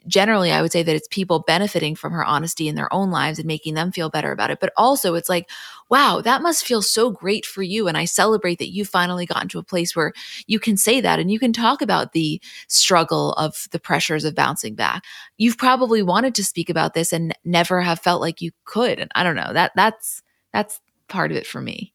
generally 0.07 0.51
I 0.51 0.63
would 0.63 0.73
say 0.73 0.83
that 0.83 0.95
it's 0.97 1.09
people 1.09 1.41
benefiting 1.41 1.95
from 1.95 2.13
her 2.13 2.25
honesty 2.25 2.69
in 2.69 2.75
their 2.75 2.93
own 2.93 3.11
lives 3.11 3.39
and 3.39 3.47
making 3.47 3.75
them 3.75 3.93
feel 3.93 4.11
better 4.11 4.33
about 4.33 4.51
it. 4.51 4.61
But 4.61 4.73
also, 4.77 5.15
it's 5.15 5.29
like, 5.29 5.51
wow, 5.91 6.21
that 6.23 6.43
must 6.43 6.65
feel 6.65 6.83
so 6.83 7.11
great 7.11 7.45
for 7.45 7.63
you. 7.63 7.89
And 7.89 7.97
I 7.97 8.05
celebrate 8.05 8.59
that 8.59 8.73
you 8.73 8.85
finally 8.85 9.27
gotten 9.27 9.49
to 9.51 9.59
a 9.59 9.65
place 9.65 9.95
where 9.95 10.13
you 10.47 10.59
can 10.59 10.77
say 10.77 11.01
that 11.01 11.19
and 11.19 11.31
you 11.31 11.39
can 11.39 11.53
talk 11.53 11.83
about 11.83 12.13
the 12.13 12.41
struggle 12.69 13.33
of 13.35 13.69
the 13.73 13.81
pressures 13.81 14.25
of 14.25 14.35
bouncing 14.35 14.75
back. 14.75 15.05
You've 15.37 15.59
probably 15.59 16.03
wanted 16.03 16.35
to 16.37 16.45
speak 16.45 16.71
about 16.71 16.95
this 16.95 17.13
and 17.13 17.37
never 17.45 17.81
have 17.81 18.01
felt 18.01 18.21
like 18.21 18.41
you 18.41 18.53
could. 18.65 18.99
And 18.99 19.11
I 19.15 19.23
don't 19.23 19.37
know 19.37 19.53
that 19.53 19.73
that's 19.75 20.23
that's 20.53 20.81
part 21.09 21.31
of 21.31 21.37
it 21.37 21.47
for 21.47 21.61
me. 21.61 21.92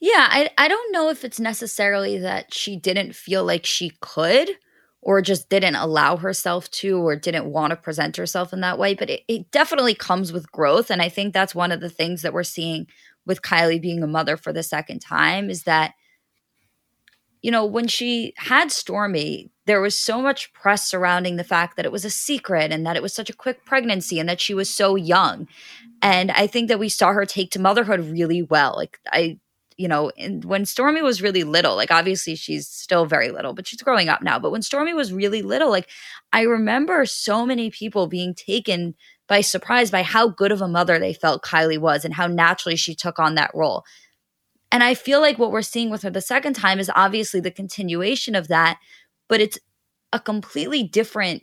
Yeah, 0.00 0.28
I 0.30 0.50
I 0.58 0.68
don't 0.68 0.92
know 0.92 1.08
if 1.08 1.24
it's 1.24 1.40
necessarily 1.40 2.18
that 2.18 2.52
she 2.52 2.76
didn't 2.76 3.14
feel 3.14 3.44
like 3.44 3.64
she 3.64 3.92
could 4.00 4.50
or 5.00 5.20
just 5.20 5.48
didn't 5.48 5.74
allow 5.76 6.16
herself 6.16 6.70
to 6.70 6.98
or 6.98 7.16
didn't 7.16 7.46
want 7.50 7.70
to 7.70 7.76
present 7.76 8.16
herself 8.16 8.52
in 8.52 8.60
that 8.60 8.78
way, 8.78 8.94
but 8.94 9.10
it, 9.10 9.22
it 9.28 9.50
definitely 9.50 9.94
comes 9.94 10.32
with 10.32 10.50
growth. 10.52 10.90
And 10.90 11.02
I 11.02 11.08
think 11.08 11.32
that's 11.34 11.54
one 11.54 11.72
of 11.72 11.80
the 11.80 11.90
things 11.90 12.22
that 12.22 12.32
we're 12.32 12.44
seeing 12.44 12.86
with 13.26 13.42
Kylie 13.42 13.82
being 13.82 14.02
a 14.02 14.06
mother 14.06 14.36
for 14.36 14.52
the 14.52 14.62
second 14.62 15.00
time 15.00 15.50
is 15.50 15.64
that, 15.64 15.94
you 17.42 17.50
know, 17.50 17.64
when 17.64 17.88
she 17.88 18.32
had 18.36 18.68
Stormi, 18.68 19.50
there 19.66 19.80
was 19.80 19.98
so 19.98 20.22
much 20.22 20.52
press 20.52 20.88
surrounding 20.88 21.36
the 21.36 21.44
fact 21.44 21.76
that 21.76 21.84
it 21.84 21.90
was 21.92 22.04
a 22.04 22.10
secret 22.10 22.70
and 22.70 22.86
that 22.86 22.96
it 22.96 23.02
was 23.02 23.12
such 23.14 23.30
a 23.30 23.34
quick 23.34 23.64
pregnancy 23.64 24.20
and 24.20 24.28
that 24.28 24.40
she 24.40 24.54
was 24.54 24.72
so 24.72 24.94
young. 24.94 25.48
And 26.02 26.30
I 26.32 26.46
think 26.46 26.68
that 26.68 26.78
we 26.78 26.88
saw 26.88 27.12
her 27.12 27.26
take 27.26 27.50
to 27.52 27.60
motherhood 27.60 28.00
really 28.00 28.42
well. 28.42 28.74
Like, 28.76 28.98
I, 29.10 29.38
you 29.76 29.88
know, 29.88 30.10
and 30.18 30.44
when 30.44 30.64
Stormi 30.64 31.02
was 31.02 31.22
really 31.22 31.44
little, 31.44 31.76
like 31.76 31.90
obviously 31.90 32.34
she's 32.34 32.68
still 32.68 33.06
very 33.06 33.30
little, 33.30 33.54
but 33.54 33.66
she's 33.66 33.82
growing 33.82 34.08
up 34.08 34.22
now. 34.22 34.38
But 34.38 34.50
when 34.50 34.60
Stormi 34.60 34.94
was 34.94 35.12
really 35.12 35.42
little, 35.42 35.70
like 35.70 35.88
I 36.32 36.42
remember 36.42 37.06
so 37.06 37.46
many 37.46 37.70
people 37.70 38.06
being 38.06 38.34
taken 38.34 38.94
by 39.28 39.40
surprise 39.40 39.90
by 39.90 40.02
how 40.02 40.28
good 40.28 40.52
of 40.52 40.60
a 40.60 40.68
mother 40.68 40.98
they 40.98 41.14
felt 41.14 41.44
Kylie 41.44 41.78
was 41.78 42.04
and 42.04 42.14
how 42.14 42.26
naturally 42.26 42.76
she 42.76 42.94
took 42.94 43.18
on 43.18 43.34
that 43.34 43.50
role. 43.54 43.84
And 44.70 44.82
I 44.82 44.94
feel 44.94 45.20
like 45.20 45.38
what 45.38 45.52
we're 45.52 45.62
seeing 45.62 45.90
with 45.90 46.02
her 46.02 46.10
the 46.10 46.20
second 46.20 46.54
time 46.54 46.78
is 46.78 46.90
obviously 46.94 47.40
the 47.40 47.50
continuation 47.50 48.34
of 48.34 48.48
that, 48.48 48.78
but 49.28 49.40
it's 49.40 49.58
a 50.12 50.20
completely 50.20 50.82
different 50.82 51.42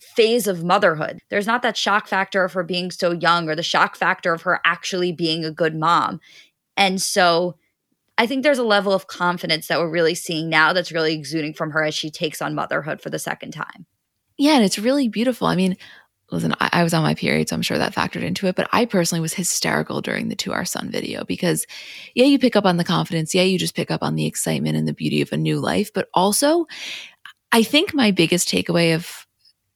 phase 0.00 0.46
of 0.46 0.62
motherhood. 0.62 1.20
There's 1.30 1.46
not 1.46 1.62
that 1.62 1.76
shock 1.76 2.06
factor 2.06 2.44
of 2.44 2.52
her 2.52 2.62
being 2.62 2.90
so 2.90 3.12
young 3.12 3.48
or 3.48 3.56
the 3.56 3.62
shock 3.62 3.96
factor 3.96 4.32
of 4.32 4.42
her 4.42 4.60
actually 4.64 5.12
being 5.12 5.44
a 5.44 5.50
good 5.50 5.74
mom. 5.74 6.20
And 6.76 7.00
so 7.00 7.56
I 8.18 8.26
think 8.26 8.42
there's 8.42 8.58
a 8.58 8.64
level 8.64 8.92
of 8.92 9.06
confidence 9.06 9.66
that 9.66 9.78
we're 9.78 9.90
really 9.90 10.14
seeing 10.14 10.48
now 10.48 10.72
that's 10.72 10.92
really 10.92 11.14
exuding 11.14 11.54
from 11.54 11.70
her 11.72 11.84
as 11.84 11.94
she 11.94 12.10
takes 12.10 12.40
on 12.40 12.54
motherhood 12.54 13.00
for 13.00 13.10
the 13.10 13.18
second 13.18 13.52
time. 13.52 13.86
Yeah, 14.38 14.52
and 14.52 14.64
it's 14.64 14.78
really 14.78 15.08
beautiful. 15.08 15.46
I 15.46 15.56
mean, 15.56 15.76
listen, 16.30 16.54
I, 16.60 16.70
I 16.72 16.82
was 16.82 16.94
on 16.94 17.02
my 17.02 17.14
period, 17.14 17.48
so 17.48 17.56
I'm 17.56 17.62
sure 17.62 17.78
that 17.78 17.94
factored 17.94 18.22
into 18.22 18.46
it. 18.46 18.56
But 18.56 18.68
I 18.72 18.84
personally 18.84 19.20
was 19.20 19.34
hysterical 19.34 20.00
during 20.00 20.28
the 20.28 20.36
To 20.36 20.52
Our 20.52 20.64
Son 20.64 20.90
video 20.90 21.24
because, 21.24 21.66
yeah, 22.14 22.24
you 22.24 22.38
pick 22.38 22.56
up 22.56 22.64
on 22.64 22.76
the 22.76 22.84
confidence. 22.84 23.34
Yeah, 23.34 23.42
you 23.42 23.58
just 23.58 23.76
pick 23.76 23.90
up 23.90 24.02
on 24.02 24.14
the 24.14 24.26
excitement 24.26 24.76
and 24.76 24.88
the 24.88 24.92
beauty 24.92 25.22
of 25.22 25.32
a 25.32 25.36
new 25.36 25.58
life. 25.58 25.92
But 25.92 26.08
also, 26.12 26.66
I 27.52 27.62
think 27.62 27.94
my 27.94 28.10
biggest 28.10 28.48
takeaway 28.48 28.94
of 28.94 29.26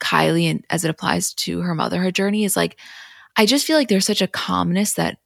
Kylie 0.00 0.50
and 0.50 0.64
as 0.70 0.84
it 0.84 0.90
applies 0.90 1.32
to 1.34 1.60
her 1.60 1.74
motherhood 1.74 2.14
journey 2.14 2.44
is 2.44 2.56
like, 2.56 2.78
I 3.36 3.46
just 3.46 3.66
feel 3.66 3.76
like 3.76 3.88
there's 3.88 4.06
such 4.06 4.22
a 4.22 4.26
calmness 4.26 4.94
that 4.94 5.18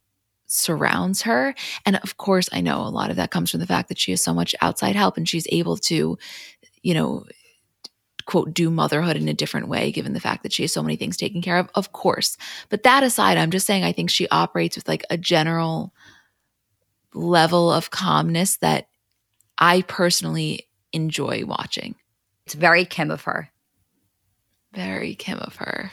surrounds 0.46 1.22
her. 1.22 1.54
And 1.86 1.96
of 1.96 2.16
course, 2.16 2.48
I 2.52 2.60
know 2.60 2.82
a 2.82 2.88
lot 2.88 3.10
of 3.10 3.16
that 3.16 3.30
comes 3.30 3.50
from 3.50 3.60
the 3.60 3.66
fact 3.66 3.88
that 3.88 3.98
she 3.98 4.12
has 4.12 4.22
so 4.22 4.34
much 4.34 4.54
outside 4.60 4.96
help 4.96 5.16
and 5.16 5.28
she's 5.28 5.46
able 5.50 5.76
to, 5.78 6.18
you 6.82 6.94
know, 6.94 7.24
quote, 8.26 8.54
do 8.54 8.70
motherhood 8.70 9.16
in 9.16 9.28
a 9.28 9.34
different 9.34 9.68
way, 9.68 9.92
given 9.92 10.12
the 10.12 10.20
fact 10.20 10.42
that 10.42 10.52
she 10.52 10.62
has 10.62 10.72
so 10.72 10.82
many 10.82 10.96
things 10.96 11.16
taken 11.16 11.42
care 11.42 11.58
of. 11.58 11.68
Of 11.74 11.92
course. 11.92 12.36
But 12.68 12.82
that 12.84 13.02
aside, 13.02 13.36
I'm 13.36 13.50
just 13.50 13.66
saying, 13.66 13.84
I 13.84 13.92
think 13.92 14.10
she 14.10 14.28
operates 14.28 14.76
with 14.76 14.88
like 14.88 15.04
a 15.10 15.18
general 15.18 15.92
level 17.12 17.70
of 17.70 17.90
calmness 17.90 18.56
that 18.58 18.88
I 19.58 19.82
personally 19.82 20.68
enjoy 20.92 21.44
watching. 21.46 21.94
It's 22.46 22.54
very 22.54 22.84
Kim 22.84 23.10
of 23.10 23.22
her. 23.22 23.50
Very 24.72 25.14
Kim 25.14 25.38
of 25.38 25.56
her. 25.56 25.92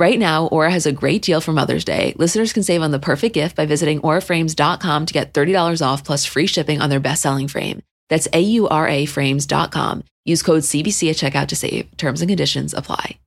Right 0.00 0.18
now, 0.18 0.46
Aura 0.46 0.70
has 0.70 0.86
a 0.86 0.92
great 0.92 1.20
deal 1.20 1.42
for 1.42 1.52
Mother's 1.52 1.84
Day. 1.84 2.14
Listeners 2.16 2.54
can 2.54 2.62
save 2.62 2.80
on 2.80 2.90
the 2.90 2.98
perfect 2.98 3.34
gift 3.34 3.54
by 3.54 3.66
visiting 3.66 4.00
auraframes.com 4.00 5.04
to 5.04 5.12
get 5.12 5.34
$30 5.34 5.86
off 5.86 6.04
plus 6.04 6.24
free 6.24 6.46
shipping 6.46 6.80
on 6.80 6.88
their 6.88 7.00
best-selling 7.00 7.48
frame. 7.48 7.82
That's 8.08 8.26
A-U-R-A 8.32 9.04
frames.com. 9.04 10.04
Use 10.24 10.42
code 10.42 10.62
CBC 10.62 11.10
at 11.10 11.16
checkout 11.16 11.48
to 11.48 11.56
save. 11.56 11.94
Terms 11.98 12.22
and 12.22 12.30
conditions 12.30 12.72
apply. 12.72 13.18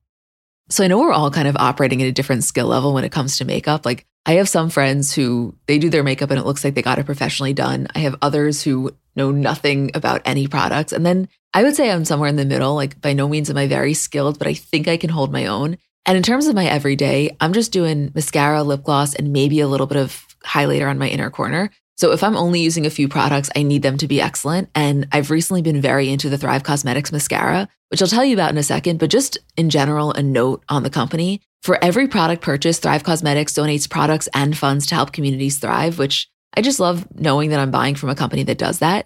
So 0.69 0.83
I 0.83 0.87
know 0.87 0.97
we're 0.97 1.13
all 1.13 1.29
kind 1.29 1.47
of 1.47 1.55
operating 1.57 2.01
at 2.01 2.07
a 2.07 2.11
different 2.11 2.43
skill 2.43 2.65
level 2.65 2.95
when 2.95 3.03
it 3.03 3.11
comes 3.11 3.37
to 3.37 3.45
makeup. 3.45 3.85
Like 3.85 4.07
I 4.25 4.33
have 4.33 4.49
some 4.49 4.71
friends 4.71 5.13
who 5.13 5.55
they 5.67 5.77
do 5.77 5.91
their 5.91 6.01
makeup 6.01 6.31
and 6.31 6.39
it 6.39 6.45
looks 6.45 6.63
like 6.63 6.73
they 6.73 6.81
got 6.81 6.97
it 6.97 7.05
professionally 7.05 7.53
done. 7.53 7.87
I 7.93 7.99
have 7.99 8.15
others 8.19 8.63
who 8.63 8.95
know 9.15 9.29
nothing 9.29 9.91
about 9.93 10.23
any 10.25 10.47
products. 10.47 10.91
And 10.91 11.05
then 11.05 11.29
I 11.53 11.61
would 11.61 11.75
say 11.75 11.91
I'm 11.91 12.03
somewhere 12.03 12.29
in 12.29 12.35
the 12.35 12.45
middle. 12.45 12.73
Like 12.73 12.99
by 12.99 13.13
no 13.13 13.27
means 13.27 13.51
am 13.51 13.57
I 13.57 13.67
very 13.67 13.93
skilled, 13.93 14.39
but 14.39 14.47
I 14.47 14.55
think 14.55 14.87
I 14.87 14.97
can 14.97 15.11
hold 15.11 15.31
my 15.31 15.45
own. 15.45 15.77
And 16.05 16.17
in 16.17 16.23
terms 16.23 16.47
of 16.47 16.55
my 16.55 16.65
everyday, 16.65 17.35
I'm 17.39 17.53
just 17.53 17.71
doing 17.71 18.11
mascara, 18.13 18.63
lip 18.63 18.83
gloss, 18.83 19.13
and 19.13 19.31
maybe 19.31 19.61
a 19.61 19.67
little 19.67 19.87
bit 19.87 19.97
of 19.97 20.25
highlighter 20.45 20.89
on 20.89 20.97
my 20.97 21.07
inner 21.07 21.29
corner. 21.29 21.69
So 21.95 22.11
if 22.11 22.23
I'm 22.23 22.35
only 22.35 22.59
using 22.59 22.85
a 22.85 22.89
few 22.89 23.07
products, 23.07 23.49
I 23.55 23.63
need 23.63 23.83
them 23.83 23.97
to 23.99 24.07
be 24.07 24.19
excellent. 24.19 24.69
And 24.75 25.07
I've 25.11 25.31
recently 25.31 25.61
been 25.61 25.79
very 25.79 26.09
into 26.09 26.29
the 26.29 26.37
Thrive 26.37 26.63
Causemetics 26.63 27.11
mascara, 27.11 27.69
which 27.89 28.01
I'll 28.01 28.07
tell 28.07 28.25
you 28.25 28.33
about 28.33 28.51
in 28.51 28.57
a 28.57 28.63
second. 28.63 28.99
But 28.99 29.11
just 29.11 29.37
in 29.55 29.69
general, 29.69 30.11
a 30.11 30.23
note 30.23 30.63
on 30.69 30.83
the 30.83 30.89
company. 30.89 31.41
For 31.61 31.81
every 31.81 32.07
product 32.07 32.41
purchase, 32.41 32.79
Thrive 32.79 33.03
Causemetics 33.03 33.53
donates 33.53 33.89
products 33.89 34.27
and 34.33 34.57
funds 34.57 34.87
to 34.87 34.95
help 34.95 35.13
communities 35.13 35.59
thrive, 35.59 35.97
which 35.97 36.27
I 36.57 36.61
just 36.61 36.79
love 36.79 37.07
knowing 37.15 37.51
that 37.51 37.59
I'm 37.59 37.71
buying 37.71 37.95
from 37.95 38.09
a 38.09 38.15
company 38.15 38.43
that 38.43 38.57
does 38.57 38.79
that. 38.79 39.05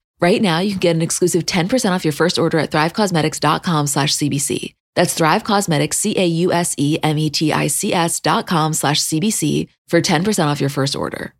Right 0.21 0.41
now, 0.41 0.59
you 0.59 0.71
can 0.71 0.79
get 0.79 0.95
an 0.95 1.01
exclusive 1.01 1.45
10% 1.47 1.89
off 1.89 2.05
your 2.05 2.11
first 2.11 2.37
order 2.37 2.59
at 2.59 2.69
thrivecausemetics.com 2.69 3.87
slash 3.87 4.15
CBC. 4.15 4.75
That's 4.93 5.15
Thrive 5.15 5.43
Causemetics, 5.43 5.95
C-A-U-S-E-M-E-T-I-C-S 5.95 8.19
dot 8.19 8.45
com 8.45 8.73
slash 8.73 8.99
CBC 8.99 9.67
for 9.87 9.99
10% 9.99 10.45
off 10.45 10.61
your 10.61 10.69
first 10.69 10.95
order. 10.95 11.33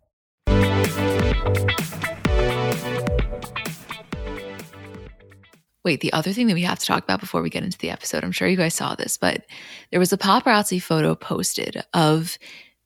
Wait, 5.84 6.00
the 6.00 6.12
other 6.12 6.32
thing 6.32 6.48
that 6.48 6.54
we 6.54 6.62
have 6.62 6.80
to 6.80 6.86
talk 6.86 7.04
about 7.04 7.20
before 7.20 7.42
we 7.42 7.50
get 7.50 7.62
into 7.62 7.78
the 7.78 7.90
episode, 7.90 8.24
I'm 8.24 8.32
sure 8.32 8.48
you 8.48 8.56
guys 8.56 8.74
saw 8.74 8.96
this, 8.96 9.16
but 9.16 9.44
there 9.90 10.00
was 10.00 10.12
a 10.12 10.18
paparazzi 10.18 10.82
photo 10.82 11.14
posted 11.14 11.84
of 11.94 12.36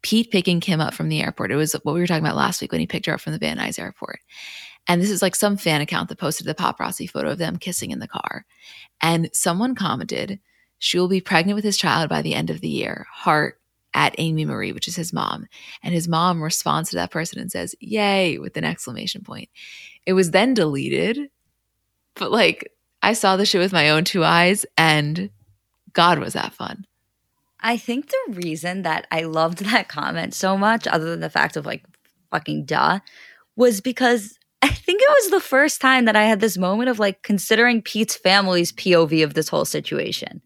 Pete 0.02 0.30
picking 0.30 0.60
Kim 0.60 0.80
up 0.80 0.94
from 0.94 1.08
the 1.08 1.22
airport. 1.22 1.52
It 1.52 1.56
was 1.56 1.72
what 1.72 1.94
we 1.94 2.00
were 2.00 2.06
talking 2.06 2.24
about 2.24 2.36
last 2.36 2.60
week 2.60 2.72
when 2.72 2.80
he 2.80 2.86
picked 2.86 3.06
her 3.06 3.14
up 3.14 3.20
from 3.20 3.32
the 3.32 3.38
Van 3.38 3.58
Nuys 3.58 3.78
airport. 3.78 4.20
And 4.88 5.00
this 5.02 5.10
is 5.10 5.22
like 5.22 5.34
some 5.34 5.56
fan 5.56 5.80
account 5.80 6.08
that 6.08 6.18
posted 6.18 6.46
the 6.46 6.54
paparazzi 6.54 7.10
photo 7.10 7.30
of 7.30 7.38
them 7.38 7.56
kissing 7.56 7.90
in 7.90 7.98
the 7.98 8.08
car. 8.08 8.46
And 9.00 9.30
someone 9.32 9.74
commented, 9.74 10.38
she 10.78 10.98
will 10.98 11.08
be 11.08 11.20
pregnant 11.20 11.56
with 11.56 11.64
his 11.64 11.76
child 11.76 12.08
by 12.08 12.22
the 12.22 12.34
end 12.34 12.50
of 12.50 12.60
the 12.60 12.68
year. 12.68 13.06
Heart 13.10 13.58
at 13.94 14.14
Amy 14.18 14.44
Marie, 14.44 14.72
which 14.72 14.88
is 14.88 14.94
his 14.94 15.12
mom. 15.12 15.46
And 15.82 15.94
his 15.94 16.06
mom 16.06 16.42
responds 16.42 16.90
to 16.90 16.96
that 16.96 17.10
person 17.10 17.40
and 17.40 17.50
says, 17.50 17.74
Yay, 17.80 18.38
with 18.38 18.56
an 18.56 18.64
exclamation 18.64 19.22
point. 19.22 19.48
It 20.04 20.12
was 20.12 20.30
then 20.30 20.54
deleted, 20.54 21.30
but 22.14 22.30
like 22.30 22.70
I 23.02 23.14
saw 23.14 23.36
the 23.36 23.46
shit 23.46 23.60
with 23.60 23.72
my 23.72 23.90
own 23.90 24.04
two 24.04 24.22
eyes 24.22 24.66
and 24.76 25.30
God 25.92 26.18
was 26.18 26.34
that 26.34 26.52
fun. 26.52 26.86
I 27.60 27.78
think 27.78 28.10
the 28.10 28.34
reason 28.34 28.82
that 28.82 29.06
I 29.10 29.22
loved 29.22 29.58
that 29.64 29.88
comment 29.88 30.34
so 30.34 30.56
much, 30.56 30.86
other 30.86 31.10
than 31.10 31.20
the 31.20 31.30
fact 31.30 31.56
of 31.56 31.66
like 31.66 31.84
fucking 32.30 32.66
duh, 32.66 33.00
was 33.56 33.80
because 33.80 34.38
I 34.62 34.68
think 34.68 35.00
it 35.02 35.08
was 35.22 35.30
the 35.30 35.40
first 35.40 35.80
time 35.80 36.06
that 36.06 36.16
I 36.16 36.24
had 36.24 36.40
this 36.40 36.56
moment 36.56 36.88
of 36.88 36.98
like 36.98 37.22
considering 37.22 37.82
Pete's 37.82 38.16
family's 38.16 38.72
POV 38.72 39.22
of 39.22 39.34
this 39.34 39.48
whole 39.48 39.64
situation. 39.64 40.42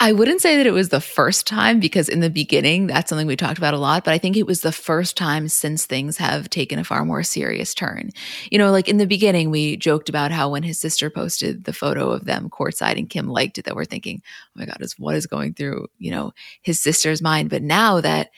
I 0.00 0.12
wouldn't 0.12 0.42
say 0.42 0.58
that 0.58 0.66
it 0.66 0.72
was 0.72 0.90
the 0.90 1.00
first 1.00 1.46
time 1.46 1.80
because 1.80 2.10
in 2.10 2.20
the 2.20 2.28
beginning, 2.28 2.88
that's 2.88 3.08
something 3.08 3.26
we 3.26 3.36
talked 3.36 3.56
about 3.56 3.74
a 3.74 3.78
lot, 3.78 4.04
but 4.04 4.12
I 4.12 4.18
think 4.18 4.36
it 4.36 4.46
was 4.46 4.60
the 4.60 4.72
first 4.72 5.16
time 5.16 5.48
since 5.48 5.86
things 5.86 6.18
have 6.18 6.50
taken 6.50 6.78
a 6.78 6.84
far 6.84 7.04
more 7.04 7.22
serious 7.22 7.72
turn. 7.72 8.10
You 8.50 8.58
know, 8.58 8.70
like 8.70 8.88
in 8.88 8.98
the 8.98 9.06
beginning, 9.06 9.50
we 9.50 9.78
joked 9.78 10.10
about 10.10 10.30
how 10.30 10.50
when 10.50 10.62
his 10.62 10.78
sister 10.78 11.08
posted 11.08 11.64
the 11.64 11.72
photo 11.72 12.10
of 12.10 12.26
them 12.26 12.50
courtside 12.50 12.98
and 12.98 13.08
Kim 13.08 13.28
liked 13.28 13.56
it, 13.56 13.64
that 13.64 13.76
we're 13.76 13.86
thinking, 13.86 14.20
oh 14.24 14.60
my 14.60 14.66
God, 14.66 14.76
is 14.80 14.98
what 14.98 15.14
is 15.14 15.26
going 15.26 15.54
through, 15.54 15.86
you 15.98 16.10
know, 16.10 16.32
his 16.60 16.80
sister's 16.80 17.22
mind. 17.22 17.48
But 17.48 17.62
now 17.62 18.02
that 18.02 18.30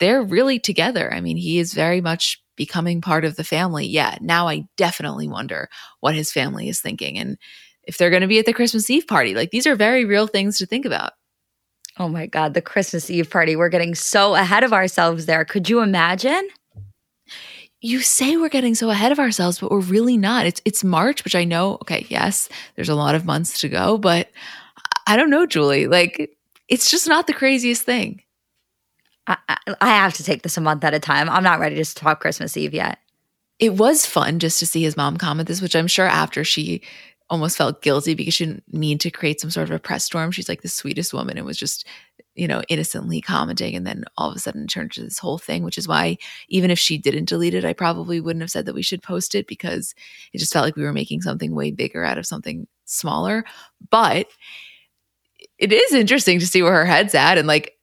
they're 0.00 0.24
really 0.24 0.58
together, 0.58 1.12
I 1.12 1.20
mean, 1.20 1.36
he 1.36 1.60
is 1.60 1.72
very 1.74 2.00
much 2.00 2.41
becoming 2.56 3.00
part 3.00 3.24
of 3.24 3.36
the 3.36 3.44
family. 3.44 3.86
Yeah, 3.86 4.16
now 4.20 4.48
I 4.48 4.66
definitely 4.76 5.28
wonder 5.28 5.68
what 6.00 6.14
his 6.14 6.32
family 6.32 6.68
is 6.68 6.80
thinking. 6.80 7.18
And 7.18 7.38
if 7.84 7.98
they're 7.98 8.10
going 8.10 8.22
to 8.22 8.28
be 8.28 8.38
at 8.38 8.46
the 8.46 8.52
Christmas 8.52 8.88
Eve 8.90 9.06
party. 9.06 9.34
Like 9.34 9.50
these 9.50 9.66
are 9.66 9.76
very 9.76 10.04
real 10.04 10.26
things 10.26 10.58
to 10.58 10.66
think 10.66 10.84
about. 10.84 11.12
Oh 11.98 12.08
my 12.08 12.26
God, 12.26 12.54
the 12.54 12.62
Christmas 12.62 13.10
Eve 13.10 13.30
party. 13.30 13.54
We're 13.56 13.68
getting 13.68 13.94
so 13.94 14.34
ahead 14.34 14.64
of 14.64 14.72
ourselves 14.72 15.26
there. 15.26 15.44
Could 15.44 15.68
you 15.68 15.80
imagine? 15.80 16.48
You 17.80 18.00
say 18.00 18.36
we're 18.36 18.48
getting 18.48 18.74
so 18.74 18.90
ahead 18.90 19.12
of 19.12 19.18
ourselves, 19.18 19.58
but 19.58 19.70
we're 19.70 19.80
really 19.80 20.16
not. 20.16 20.46
It's 20.46 20.62
it's 20.64 20.84
March, 20.84 21.24
which 21.24 21.34
I 21.34 21.44
know, 21.44 21.74
okay, 21.82 22.06
yes, 22.08 22.48
there's 22.76 22.88
a 22.88 22.94
lot 22.94 23.14
of 23.14 23.26
months 23.26 23.60
to 23.60 23.68
go, 23.68 23.98
but 23.98 24.30
I 25.06 25.16
don't 25.16 25.30
know, 25.30 25.46
Julie. 25.46 25.88
Like 25.88 26.30
it's 26.68 26.90
just 26.90 27.08
not 27.08 27.26
the 27.26 27.34
craziest 27.34 27.82
thing. 27.82 28.22
I, 29.26 29.36
I 29.80 29.88
have 29.88 30.14
to 30.14 30.24
take 30.24 30.42
this 30.42 30.56
a 30.56 30.60
month 30.60 30.84
at 30.84 30.94
a 30.94 31.00
time. 31.00 31.28
I'm 31.28 31.44
not 31.44 31.60
ready 31.60 31.82
to 31.82 31.94
talk 31.94 32.20
Christmas 32.20 32.56
Eve 32.56 32.74
yet. 32.74 32.98
It 33.58 33.74
was 33.74 34.04
fun 34.04 34.40
just 34.40 34.58
to 34.58 34.66
see 34.66 34.82
his 34.82 34.96
mom 34.96 35.16
comment 35.16 35.46
this, 35.46 35.62
which 35.62 35.76
I'm 35.76 35.86
sure 35.86 36.06
after 36.06 36.42
she 36.42 36.82
almost 37.30 37.56
felt 37.56 37.80
guilty 37.82 38.14
because 38.14 38.34
she 38.34 38.44
didn't 38.44 38.64
mean 38.72 38.98
to 38.98 39.10
create 39.10 39.40
some 39.40 39.50
sort 39.50 39.68
of 39.68 39.74
a 39.74 39.78
press 39.78 40.04
storm. 40.04 40.30
She's 40.32 40.48
like 40.48 40.62
the 40.62 40.68
sweetest 40.68 41.14
woman 41.14 41.38
and 41.38 41.46
was 41.46 41.56
just, 41.56 41.86
you 42.34 42.46
know, 42.46 42.62
innocently 42.68 43.20
commenting. 43.20 43.74
And 43.74 43.86
then 43.86 44.04
all 44.18 44.30
of 44.30 44.36
a 44.36 44.38
sudden 44.38 44.66
turned 44.66 44.92
to 44.92 45.02
this 45.02 45.18
whole 45.18 45.38
thing, 45.38 45.62
which 45.62 45.78
is 45.78 45.88
why 45.88 46.18
even 46.48 46.70
if 46.70 46.78
she 46.78 46.98
didn't 46.98 47.28
delete 47.28 47.54
it, 47.54 47.64
I 47.64 47.72
probably 47.72 48.20
wouldn't 48.20 48.42
have 48.42 48.50
said 48.50 48.66
that 48.66 48.74
we 48.74 48.82
should 48.82 49.02
post 49.02 49.34
it 49.34 49.46
because 49.46 49.94
it 50.32 50.38
just 50.38 50.52
felt 50.52 50.64
like 50.64 50.76
we 50.76 50.82
were 50.82 50.92
making 50.92 51.22
something 51.22 51.54
way 51.54 51.70
bigger 51.70 52.04
out 52.04 52.18
of 52.18 52.26
something 52.26 52.66
smaller. 52.84 53.44
But 53.90 54.26
it 55.58 55.72
is 55.72 55.94
interesting 55.94 56.38
to 56.40 56.46
see 56.46 56.62
where 56.62 56.74
her 56.74 56.84
head's 56.84 57.14
at. 57.14 57.38
And 57.38 57.46
like, 57.46 57.78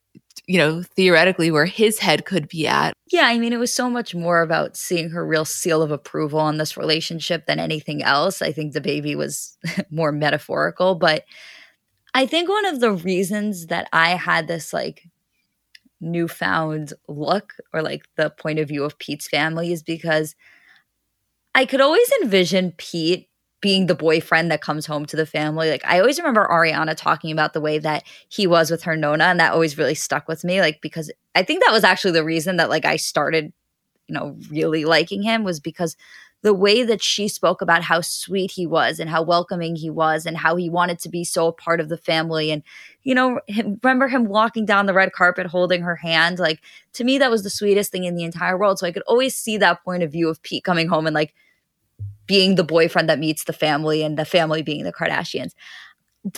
you 0.50 0.58
know, 0.58 0.82
theoretically 0.82 1.52
where 1.52 1.68
his 1.68 2.00
head 2.00 2.26
could 2.26 2.50
be 2.50 2.66
at. 2.66 2.94
Yeah, 3.12 3.26
I 3.26 3.38
mean, 3.38 3.54
it 3.54 3.60
was 3.60 3.72
so 3.72 3.88
much 3.88 4.16
more 4.16 4.42
about 4.42 4.76
seeing 4.76 5.12
her 5.12 5.24
real 5.24 5.46
seal 5.46 5.84
of 5.84 5.92
approval 5.92 6.40
on 6.40 6.58
this 6.58 6.76
relationship 6.76 7.46
than 7.46 7.60
anything 7.60 8.02
else. 8.02 8.42
I 8.42 8.52
think 8.52 8.74
the 8.74 8.82
baby 8.82 9.16
was 9.16 9.60
more 9.92 10.12
metaphorical, 10.12 10.96
but 10.96 11.24
I 12.16 12.26
think 12.26 12.50
one 12.50 12.66
of 12.66 12.80
the 12.80 12.94
reasons 12.94 13.68
that 13.68 13.90
I 13.94 14.16
had 14.16 14.48
this 14.48 14.74
like 14.74 15.08
newfound 16.02 16.94
look 17.08 17.54
or 17.72 17.84
like 17.84 18.06
the 18.16 18.32
point 18.32 18.58
of 18.58 18.70
view 18.70 18.84
of 18.84 18.98
Pete's 18.98 19.28
family 19.28 19.72
is 19.72 19.84
because 19.84 20.34
I 21.54 21.66
could 21.66 21.80
always 21.80 22.12
envision 22.24 22.74
Pete 22.76 23.29
being 23.62 23.88
the 23.88 23.96
boyfriend 23.96 24.52
that 24.52 24.62
comes 24.62 24.86
home 24.86 25.06
to 25.08 25.18
the 25.18 25.26
family. 25.26 25.70
Like 25.70 25.86
I 25.86 26.00
always 26.00 26.18
remember 26.18 26.48
Ariana 26.50 26.96
talking 26.96 27.32
about 27.32 27.54
the 27.54 27.62
way 27.62 27.78
that 27.80 28.04
he 28.30 28.48
was 28.48 28.72
with 28.72 28.84
her 28.84 28.96
Nonna, 28.96 29.26
and 29.26 29.40
that 29.40 29.54
always 29.54 29.78
really 29.78 29.96
stuck 29.96 30.28
with 30.28 30.44
me. 30.44 30.62
Like 30.62 30.82
because 30.82 31.12
I 31.36 31.44
think 31.44 31.64
that 31.64 31.74
was 31.74 31.84
actually 31.84 32.12
the 32.12 32.24
reason 32.24 32.58
that 32.58 32.70
like 32.70 32.86
I 32.86 32.96
started, 32.96 33.52
you 34.08 34.16
know, 34.16 34.38
really 34.50 34.86
liking 34.86 35.22
him 35.22 35.44
was 35.44 35.60
because 35.60 35.96
the 36.42 36.54
way 36.54 36.84
that 36.84 37.04
she 37.04 37.28
spoke 37.28 37.62
about 37.62 37.84
how 37.84 38.00
sweet 38.00 38.52
he 38.52 38.66
was 38.66 39.00
and 39.00 39.10
how 39.10 39.22
welcoming 39.22 39.76
he 39.76 39.90
was 39.90 40.26
and 40.26 40.38
how 40.38 40.56
he 40.56 40.70
wanted 40.70 40.98
to 41.00 41.10
be 41.10 41.24
so 41.24 41.48
a 41.48 41.54
part 41.54 41.82
of 41.82 41.90
the 41.90 41.98
family 41.98 42.50
and 42.50 42.64
you 43.04 43.14
know 43.14 43.42
him, 43.48 43.80
remember 43.84 44.08
him 44.08 44.26
walking 44.26 44.66
down 44.66 44.86
the 44.86 44.94
red 44.94 45.12
carpet 45.12 45.48
holding 45.48 45.82
her 45.82 45.98
hand 45.98 46.40
like 46.40 46.62
to 46.94 47.04
me 47.04 47.18
that 47.18 47.32
was 47.32 47.44
the 47.44 47.50
sweetest 47.50 47.92
thing 47.92 48.06
in 48.06 48.16
the 48.16 48.24
entire 48.24 48.58
world 48.58 48.80
so 48.80 48.88
i 48.88 48.92
could 48.92 49.04
always 49.04 49.36
see 49.36 49.58
that 49.58 49.84
point 49.84 50.02
of 50.02 50.12
view 50.12 50.30
of 50.30 50.42
pete 50.42 50.64
coming 50.64 50.88
home 50.88 51.06
and 51.06 51.14
like 51.14 51.34
being 52.30 52.54
the 52.54 52.64
boyfriend 52.64 53.10
that 53.10 53.18
meets 53.18 53.46
the 53.46 53.54
family 53.54 54.04
and 54.04 54.16
the 54.16 54.24
family 54.24 54.62
being 54.62 54.84
the 54.84 54.94
Kardashians. 54.94 55.52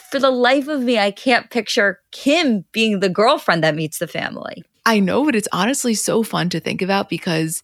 For 0.10 0.20
the 0.20 0.32
life 0.32 0.70
of 0.70 0.82
me, 0.82 0.98
I 0.98 1.12
can't 1.12 1.50
picture 1.50 2.00
Kim 2.12 2.64
being 2.72 3.02
the 3.02 3.10
girlfriend 3.10 3.62
that 3.66 3.76
meets 3.76 4.00
the 4.00 4.08
family. 4.08 4.64
I 4.86 5.02
know, 5.02 5.26
but 5.26 5.36
it's 5.36 5.50
honestly 5.52 5.94
so 5.94 6.24
fun 6.24 6.48
to 6.52 6.62
think 6.62 6.82
about 6.82 7.10
because 7.10 7.62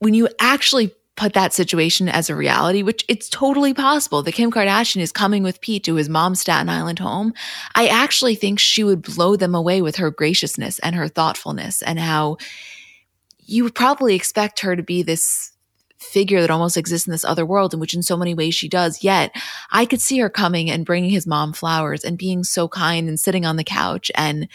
when 0.00 0.14
you 0.14 0.28
actually 0.40 0.92
put 1.14 1.32
that 1.34 1.52
situation 1.52 2.08
as 2.08 2.28
a 2.28 2.34
reality, 2.34 2.82
which 2.82 3.04
it's 3.08 3.28
totally 3.28 3.72
possible 3.72 4.20
that 4.22 4.32
Kim 4.32 4.50
Kardashian 4.50 5.00
is 5.00 5.12
coming 5.12 5.44
with 5.44 5.60
Pete 5.60 5.84
to 5.84 5.94
his 5.94 6.08
mom's 6.08 6.40
Staten 6.40 6.68
Island 6.68 6.98
home, 6.98 7.32
I 7.76 7.86
actually 7.86 8.34
think 8.34 8.58
she 8.58 8.82
would 8.82 9.02
blow 9.02 9.36
them 9.36 9.54
away 9.54 9.80
with 9.80 9.94
her 9.96 10.10
graciousness 10.10 10.80
and 10.80 10.96
her 10.96 11.06
thoughtfulness 11.06 11.82
and 11.82 12.00
how 12.00 12.38
you 13.38 13.62
would 13.62 13.76
probably 13.76 14.16
expect 14.16 14.60
her 14.60 14.74
to 14.74 14.82
be 14.82 15.02
this 15.02 15.52
figure 15.98 16.40
that 16.40 16.50
almost 16.50 16.76
exists 16.76 17.06
in 17.06 17.12
this 17.12 17.24
other 17.24 17.44
world, 17.44 17.74
in 17.74 17.80
which 17.80 17.94
in 17.94 18.02
so 18.02 18.16
many 18.16 18.34
ways 18.34 18.54
she 18.54 18.68
does. 18.68 19.02
Yet 19.02 19.34
I 19.70 19.84
could 19.84 20.00
see 20.00 20.18
her 20.18 20.30
coming 20.30 20.70
and 20.70 20.86
bringing 20.86 21.10
his 21.10 21.26
mom 21.26 21.52
flowers 21.52 22.04
and 22.04 22.16
being 22.16 22.44
so 22.44 22.68
kind 22.68 23.08
and 23.08 23.18
sitting 23.18 23.44
on 23.44 23.56
the 23.56 23.64
couch 23.64 24.10
and 24.14 24.48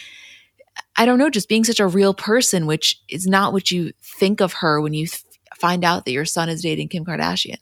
I 0.95 1.05
don't 1.05 1.17
know, 1.17 1.29
just 1.29 1.49
being 1.49 1.63
such 1.63 1.79
a 1.79 1.87
real 1.87 2.13
person, 2.13 2.65
which 2.65 3.01
is 3.09 3.25
not 3.25 3.51
what 3.51 3.71
you 3.71 3.93
think 4.01 4.41
of 4.41 4.53
her 4.53 4.79
when 4.79 4.93
you 4.93 5.07
th- 5.07 5.23
find 5.55 5.83
out 5.83 6.05
that 6.05 6.11
your 6.11 6.25
son 6.25 6.49
is 6.49 6.61
dating 6.61 6.89
Kim 6.89 7.03
Kardashian. 7.03 7.57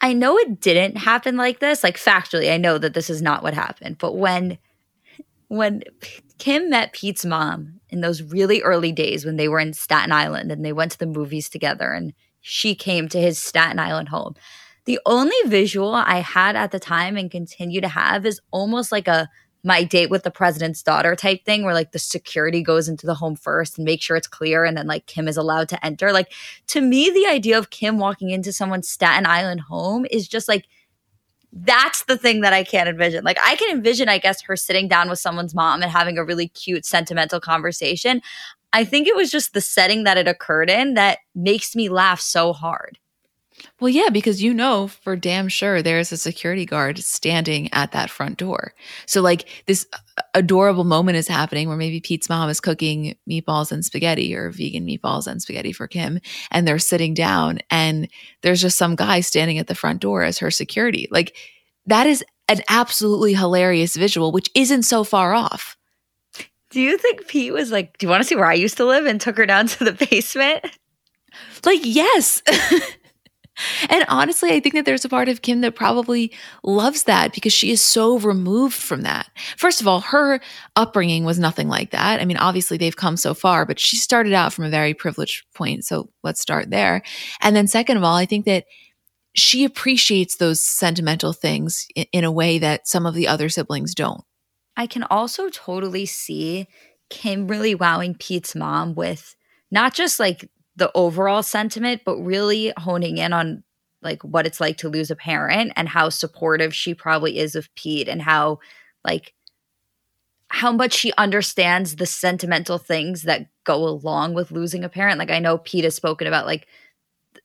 I 0.00 0.12
know 0.12 0.36
it 0.36 0.60
didn't 0.60 0.98
happen 0.98 1.36
like 1.36 1.60
this. 1.60 1.82
Like 1.82 1.96
factually, 1.96 2.52
I 2.52 2.58
know 2.58 2.76
that 2.76 2.92
this 2.92 3.08
is 3.08 3.22
not 3.22 3.42
what 3.42 3.54
happened. 3.54 3.96
But 3.98 4.12
when 4.12 4.58
when 5.48 5.82
Kim 6.38 6.68
met 6.68 6.92
Pete's 6.92 7.24
mom 7.24 7.80
in 7.94 8.00
those 8.00 8.22
really 8.22 8.60
early 8.60 8.92
days 8.92 9.24
when 9.24 9.36
they 9.36 9.48
were 9.48 9.60
in 9.60 9.72
Staten 9.72 10.12
Island 10.12 10.52
and 10.52 10.64
they 10.64 10.72
went 10.72 10.92
to 10.92 10.98
the 10.98 11.06
movies 11.06 11.48
together 11.48 11.92
and 11.92 12.12
she 12.40 12.74
came 12.74 13.08
to 13.08 13.20
his 13.20 13.38
Staten 13.38 13.78
Island 13.78 14.10
home. 14.10 14.34
The 14.84 15.00
only 15.06 15.36
visual 15.46 15.94
I 15.94 16.18
had 16.18 16.56
at 16.56 16.72
the 16.72 16.78
time 16.78 17.16
and 17.16 17.30
continue 17.30 17.80
to 17.80 17.88
have 17.88 18.26
is 18.26 18.40
almost 18.50 18.92
like 18.92 19.08
a 19.08 19.30
my 19.66 19.82
date 19.82 20.10
with 20.10 20.24
the 20.24 20.30
president's 20.30 20.82
daughter 20.82 21.16
type 21.16 21.42
thing 21.46 21.64
where 21.64 21.72
like 21.72 21.92
the 21.92 21.98
security 21.98 22.62
goes 22.62 22.86
into 22.86 23.06
the 23.06 23.14
home 23.14 23.34
first 23.34 23.78
and 23.78 23.86
make 23.86 24.02
sure 24.02 24.14
it's 24.14 24.28
clear 24.28 24.66
and 24.66 24.76
then 24.76 24.86
like 24.86 25.06
Kim 25.06 25.26
is 25.26 25.38
allowed 25.38 25.70
to 25.70 25.82
enter. 25.86 26.12
Like 26.12 26.30
to 26.66 26.82
me 26.82 27.10
the 27.10 27.26
idea 27.26 27.56
of 27.56 27.70
Kim 27.70 27.96
walking 27.96 28.28
into 28.28 28.52
someone's 28.52 28.90
Staten 28.90 29.24
Island 29.24 29.62
home 29.62 30.04
is 30.10 30.28
just 30.28 30.48
like 30.48 30.66
that's 31.54 32.04
the 32.04 32.18
thing 32.18 32.40
that 32.40 32.52
I 32.52 32.64
can't 32.64 32.88
envision. 32.88 33.24
Like 33.24 33.38
I 33.42 33.54
can 33.56 33.70
envision, 33.70 34.08
I 34.08 34.18
guess, 34.18 34.42
her 34.42 34.56
sitting 34.56 34.88
down 34.88 35.08
with 35.08 35.20
someone's 35.20 35.54
mom 35.54 35.82
and 35.82 35.90
having 35.90 36.18
a 36.18 36.24
really 36.24 36.48
cute, 36.48 36.84
sentimental 36.84 37.40
conversation. 37.40 38.20
I 38.72 38.84
think 38.84 39.06
it 39.06 39.14
was 39.14 39.30
just 39.30 39.54
the 39.54 39.60
setting 39.60 40.02
that 40.04 40.16
it 40.16 40.26
occurred 40.26 40.68
in 40.68 40.94
that 40.94 41.18
makes 41.34 41.76
me 41.76 41.88
laugh 41.88 42.20
so 42.20 42.52
hard. 42.52 42.98
Well, 43.80 43.88
yeah, 43.88 44.08
because 44.10 44.42
you 44.42 44.54
know 44.54 44.88
for 44.88 45.16
damn 45.16 45.48
sure 45.48 45.82
there's 45.82 46.12
a 46.12 46.16
security 46.16 46.64
guard 46.64 46.98
standing 46.98 47.72
at 47.72 47.92
that 47.92 48.10
front 48.10 48.38
door. 48.38 48.74
So, 49.06 49.20
like, 49.20 49.48
this 49.66 49.86
uh, 49.92 50.22
adorable 50.34 50.84
moment 50.84 51.16
is 51.16 51.28
happening 51.28 51.68
where 51.68 51.76
maybe 51.76 52.00
Pete's 52.00 52.28
mom 52.28 52.48
is 52.48 52.60
cooking 52.60 53.16
meatballs 53.28 53.72
and 53.72 53.84
spaghetti 53.84 54.34
or 54.34 54.50
vegan 54.50 54.86
meatballs 54.86 55.26
and 55.26 55.42
spaghetti 55.42 55.72
for 55.72 55.86
Kim, 55.86 56.20
and 56.50 56.66
they're 56.66 56.78
sitting 56.78 57.14
down, 57.14 57.58
and 57.70 58.08
there's 58.42 58.62
just 58.62 58.78
some 58.78 58.96
guy 58.96 59.20
standing 59.20 59.58
at 59.58 59.66
the 59.66 59.74
front 59.74 60.00
door 60.00 60.22
as 60.22 60.38
her 60.38 60.50
security. 60.50 61.08
Like, 61.10 61.36
that 61.86 62.06
is 62.06 62.24
an 62.48 62.60
absolutely 62.68 63.34
hilarious 63.34 63.96
visual, 63.96 64.32
which 64.32 64.50
isn't 64.54 64.82
so 64.84 65.04
far 65.04 65.34
off. 65.34 65.76
Do 66.70 66.80
you 66.80 66.98
think 66.98 67.28
Pete 67.28 67.52
was 67.52 67.70
like, 67.70 67.98
Do 67.98 68.06
you 68.06 68.10
want 68.10 68.22
to 68.22 68.26
see 68.26 68.34
where 68.34 68.46
I 68.46 68.54
used 68.54 68.76
to 68.78 68.84
live 68.84 69.06
and 69.06 69.20
took 69.20 69.36
her 69.36 69.46
down 69.46 69.66
to 69.68 69.84
the 69.84 69.92
basement? 69.92 70.64
Like, 71.64 71.80
yes. 71.82 72.42
And 73.88 74.04
honestly, 74.08 74.50
I 74.50 74.60
think 74.60 74.74
that 74.74 74.84
there's 74.84 75.04
a 75.04 75.08
part 75.08 75.28
of 75.28 75.42
Kim 75.42 75.60
that 75.60 75.74
probably 75.74 76.32
loves 76.62 77.04
that 77.04 77.32
because 77.32 77.52
she 77.52 77.70
is 77.70 77.80
so 77.80 78.18
removed 78.18 78.74
from 78.74 79.02
that. 79.02 79.30
First 79.56 79.80
of 79.80 79.86
all, 79.86 80.00
her 80.00 80.40
upbringing 80.76 81.24
was 81.24 81.38
nothing 81.38 81.68
like 81.68 81.90
that. 81.90 82.20
I 82.20 82.24
mean, 82.24 82.36
obviously 82.36 82.76
they've 82.76 82.96
come 82.96 83.16
so 83.16 83.32
far, 83.32 83.64
but 83.64 83.78
she 83.78 83.96
started 83.96 84.32
out 84.32 84.52
from 84.52 84.64
a 84.64 84.70
very 84.70 84.94
privileged 84.94 85.44
point. 85.54 85.84
So 85.84 86.10
let's 86.22 86.40
start 86.40 86.70
there. 86.70 87.02
And 87.40 87.54
then, 87.54 87.66
second 87.66 87.96
of 87.96 88.04
all, 88.04 88.16
I 88.16 88.26
think 88.26 88.44
that 88.46 88.64
she 89.34 89.64
appreciates 89.64 90.36
those 90.36 90.60
sentimental 90.60 91.32
things 91.32 91.86
in, 91.94 92.06
in 92.12 92.24
a 92.24 92.32
way 92.32 92.58
that 92.58 92.88
some 92.88 93.06
of 93.06 93.14
the 93.14 93.28
other 93.28 93.48
siblings 93.48 93.94
don't. 93.94 94.24
I 94.76 94.86
can 94.86 95.04
also 95.04 95.48
totally 95.50 96.06
see 96.06 96.66
Kim 97.10 97.46
really 97.46 97.74
wowing 97.74 98.14
Pete's 98.14 98.54
mom 98.54 98.94
with 98.94 99.36
not 99.70 99.94
just 99.94 100.18
like 100.18 100.48
the 100.76 100.90
overall 100.94 101.42
sentiment, 101.42 102.02
but 102.04 102.16
really 102.18 102.72
honing 102.76 103.18
in 103.18 103.32
on 103.32 103.62
like 104.02 104.22
what 104.22 104.46
it's 104.46 104.60
like 104.60 104.76
to 104.78 104.88
lose 104.88 105.10
a 105.10 105.16
parent 105.16 105.72
and 105.76 105.88
how 105.88 106.08
supportive 106.08 106.74
she 106.74 106.94
probably 106.94 107.38
is 107.38 107.54
of 107.54 107.74
Pete 107.74 108.08
and 108.08 108.20
how 108.20 108.58
like 109.04 109.34
how 110.48 110.70
much 110.70 110.92
she 110.92 111.12
understands 111.18 111.96
the 111.96 112.06
sentimental 112.06 112.78
things 112.78 113.22
that 113.22 113.48
go 113.64 113.76
along 113.76 114.34
with 114.34 114.52
losing 114.52 114.84
a 114.84 114.88
parent. 114.88 115.18
Like 115.18 115.30
I 115.30 115.38
know 115.38 115.58
Pete 115.58 115.84
has 115.84 115.96
spoken 115.96 116.26
about 116.26 116.46
like 116.46 116.68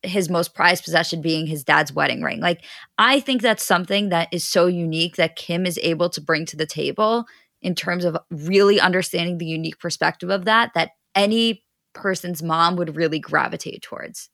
his 0.04 0.30
most 0.30 0.54
prized 0.54 0.84
possession 0.84 1.22
being 1.22 1.48
his 1.48 1.64
dad's 1.64 1.94
wedding 1.94 2.22
ring. 2.22 2.40
Like 2.40 2.64
I 2.98 3.20
think 3.20 3.42
that's 3.42 3.66
something 3.66 4.10
that 4.10 4.28
is 4.32 4.46
so 4.46 4.68
unique 4.68 5.16
that 5.16 5.36
Kim 5.36 5.66
is 5.66 5.80
able 5.82 6.10
to 6.12 6.22
bring 6.22 6.46
to 6.48 6.58
the 6.58 6.66
table 6.66 7.26
in 7.62 7.74
terms 7.74 8.06
of 8.06 8.18
really 8.30 8.80
understanding 8.80 9.38
the 9.38 9.46
unique 9.46 9.80
perspective 9.80 10.30
of 10.30 10.46
that 10.46 10.72
that 10.76 10.92
any 11.16 11.64
person's 11.94 12.44
mom 12.44 12.76
would 12.76 12.96
really 12.96 13.20
gravitate 13.20 13.82
towards. 13.82 14.30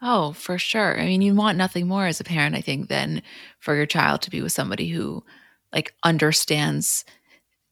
Oh, 0.00 0.32
for 0.32 0.58
sure. 0.58 0.98
I 0.98 1.04
mean, 1.04 1.22
you 1.22 1.34
want 1.34 1.58
nothing 1.58 1.86
more 1.86 2.06
as 2.06 2.20
a 2.20 2.24
parent, 2.24 2.54
I 2.54 2.60
think, 2.60 2.88
than 2.88 3.22
for 3.58 3.74
your 3.74 3.86
child 3.86 4.22
to 4.22 4.30
be 4.30 4.40
with 4.40 4.52
somebody 4.52 4.88
who 4.88 5.24
like 5.72 5.94
understands 6.02 7.04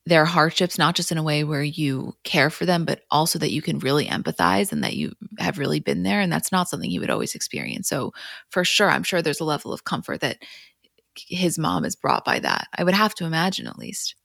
their 0.05 0.25
hardships, 0.25 0.79
not 0.79 0.97
just 0.97 1.13
in 1.13 1.19
a 1.19 1.23
way 1.23 1.45
where 1.45 1.63
you 1.63 2.17
care 2.25 2.51
for 2.51 2.67
them, 2.67 2.85
but 2.85 3.03
also 3.11 3.39
that 3.39 3.53
you 3.53 3.63
can 3.63 3.79
really 3.79 4.07
empathize 4.07 4.73
and 4.73 4.83
that 4.83 4.97
you 4.97 5.13
have 5.39 5.59
really 5.59 5.79
been 5.79 6.03
there. 6.03 6.21
And 6.21 6.33
that's 6.33 6.51
not 6.51 6.69
something 6.69 6.91
you 6.91 7.01
would 7.01 7.11
always 7.11 7.37
experience. 7.37 7.89
So, 7.89 8.13
for 8.51 8.65
sure, 8.65 8.91
I'm 8.91 9.05
sure 9.05 9.23
there's 9.23 9.41
a 9.41 9.45
level 9.45 9.73
of 9.73 9.85
comfort 9.85 10.21
that 10.21 10.39
his 11.15 11.57
mom 11.59 11.85
is 11.85 11.95
brought 11.95 12.25
by 12.25 12.41
that. 12.41 12.67
I 12.77 12.83
would 12.83 12.95
have 12.95 13.15
to 13.17 13.27
imagine, 13.27 13.69
at 13.69 13.79
least. 13.79 14.17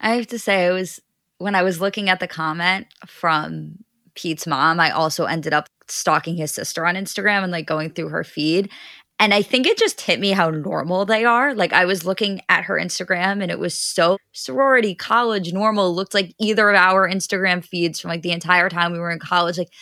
I 0.00 0.10
have 0.14 0.28
to 0.28 0.38
say, 0.38 0.66
I 0.66 0.70
was 0.70 1.00
when 1.38 1.54
I 1.56 1.62
was 1.62 1.80
looking 1.80 2.08
at 2.08 2.20
the 2.20 2.28
comment 2.28 2.86
from 3.06 3.78
Pete's 4.14 4.46
mom, 4.46 4.80
I 4.80 4.90
also 4.90 5.24
ended 5.24 5.52
up 5.52 5.68
stalking 5.88 6.36
his 6.36 6.52
sister 6.52 6.86
on 6.86 6.94
Instagram 6.94 7.42
and 7.42 7.52
like 7.52 7.66
going 7.66 7.90
through 7.90 8.08
her 8.08 8.24
feed. 8.24 8.70
And 9.18 9.32
I 9.32 9.42
think 9.42 9.66
it 9.66 9.78
just 9.78 10.00
hit 10.00 10.18
me 10.18 10.32
how 10.32 10.50
normal 10.50 11.04
they 11.04 11.24
are. 11.24 11.54
Like 11.54 11.72
I 11.72 11.84
was 11.84 12.04
looking 12.04 12.40
at 12.48 12.64
her 12.64 12.74
Instagram 12.74 13.40
and 13.40 13.50
it 13.50 13.58
was 13.58 13.74
so 13.74 14.16
sorority, 14.32 14.94
college, 14.94 15.52
normal, 15.52 15.94
looked 15.94 16.14
like 16.14 16.34
either 16.40 16.68
of 16.70 16.76
our 16.76 17.08
Instagram 17.08 17.64
feeds 17.64 18.00
from 18.00 18.10
like 18.10 18.22
the 18.22 18.32
entire 18.32 18.68
time 18.68 18.92
we 18.92 18.98
were 18.98 19.12
in 19.12 19.20
college. 19.20 19.58
Like 19.58 19.72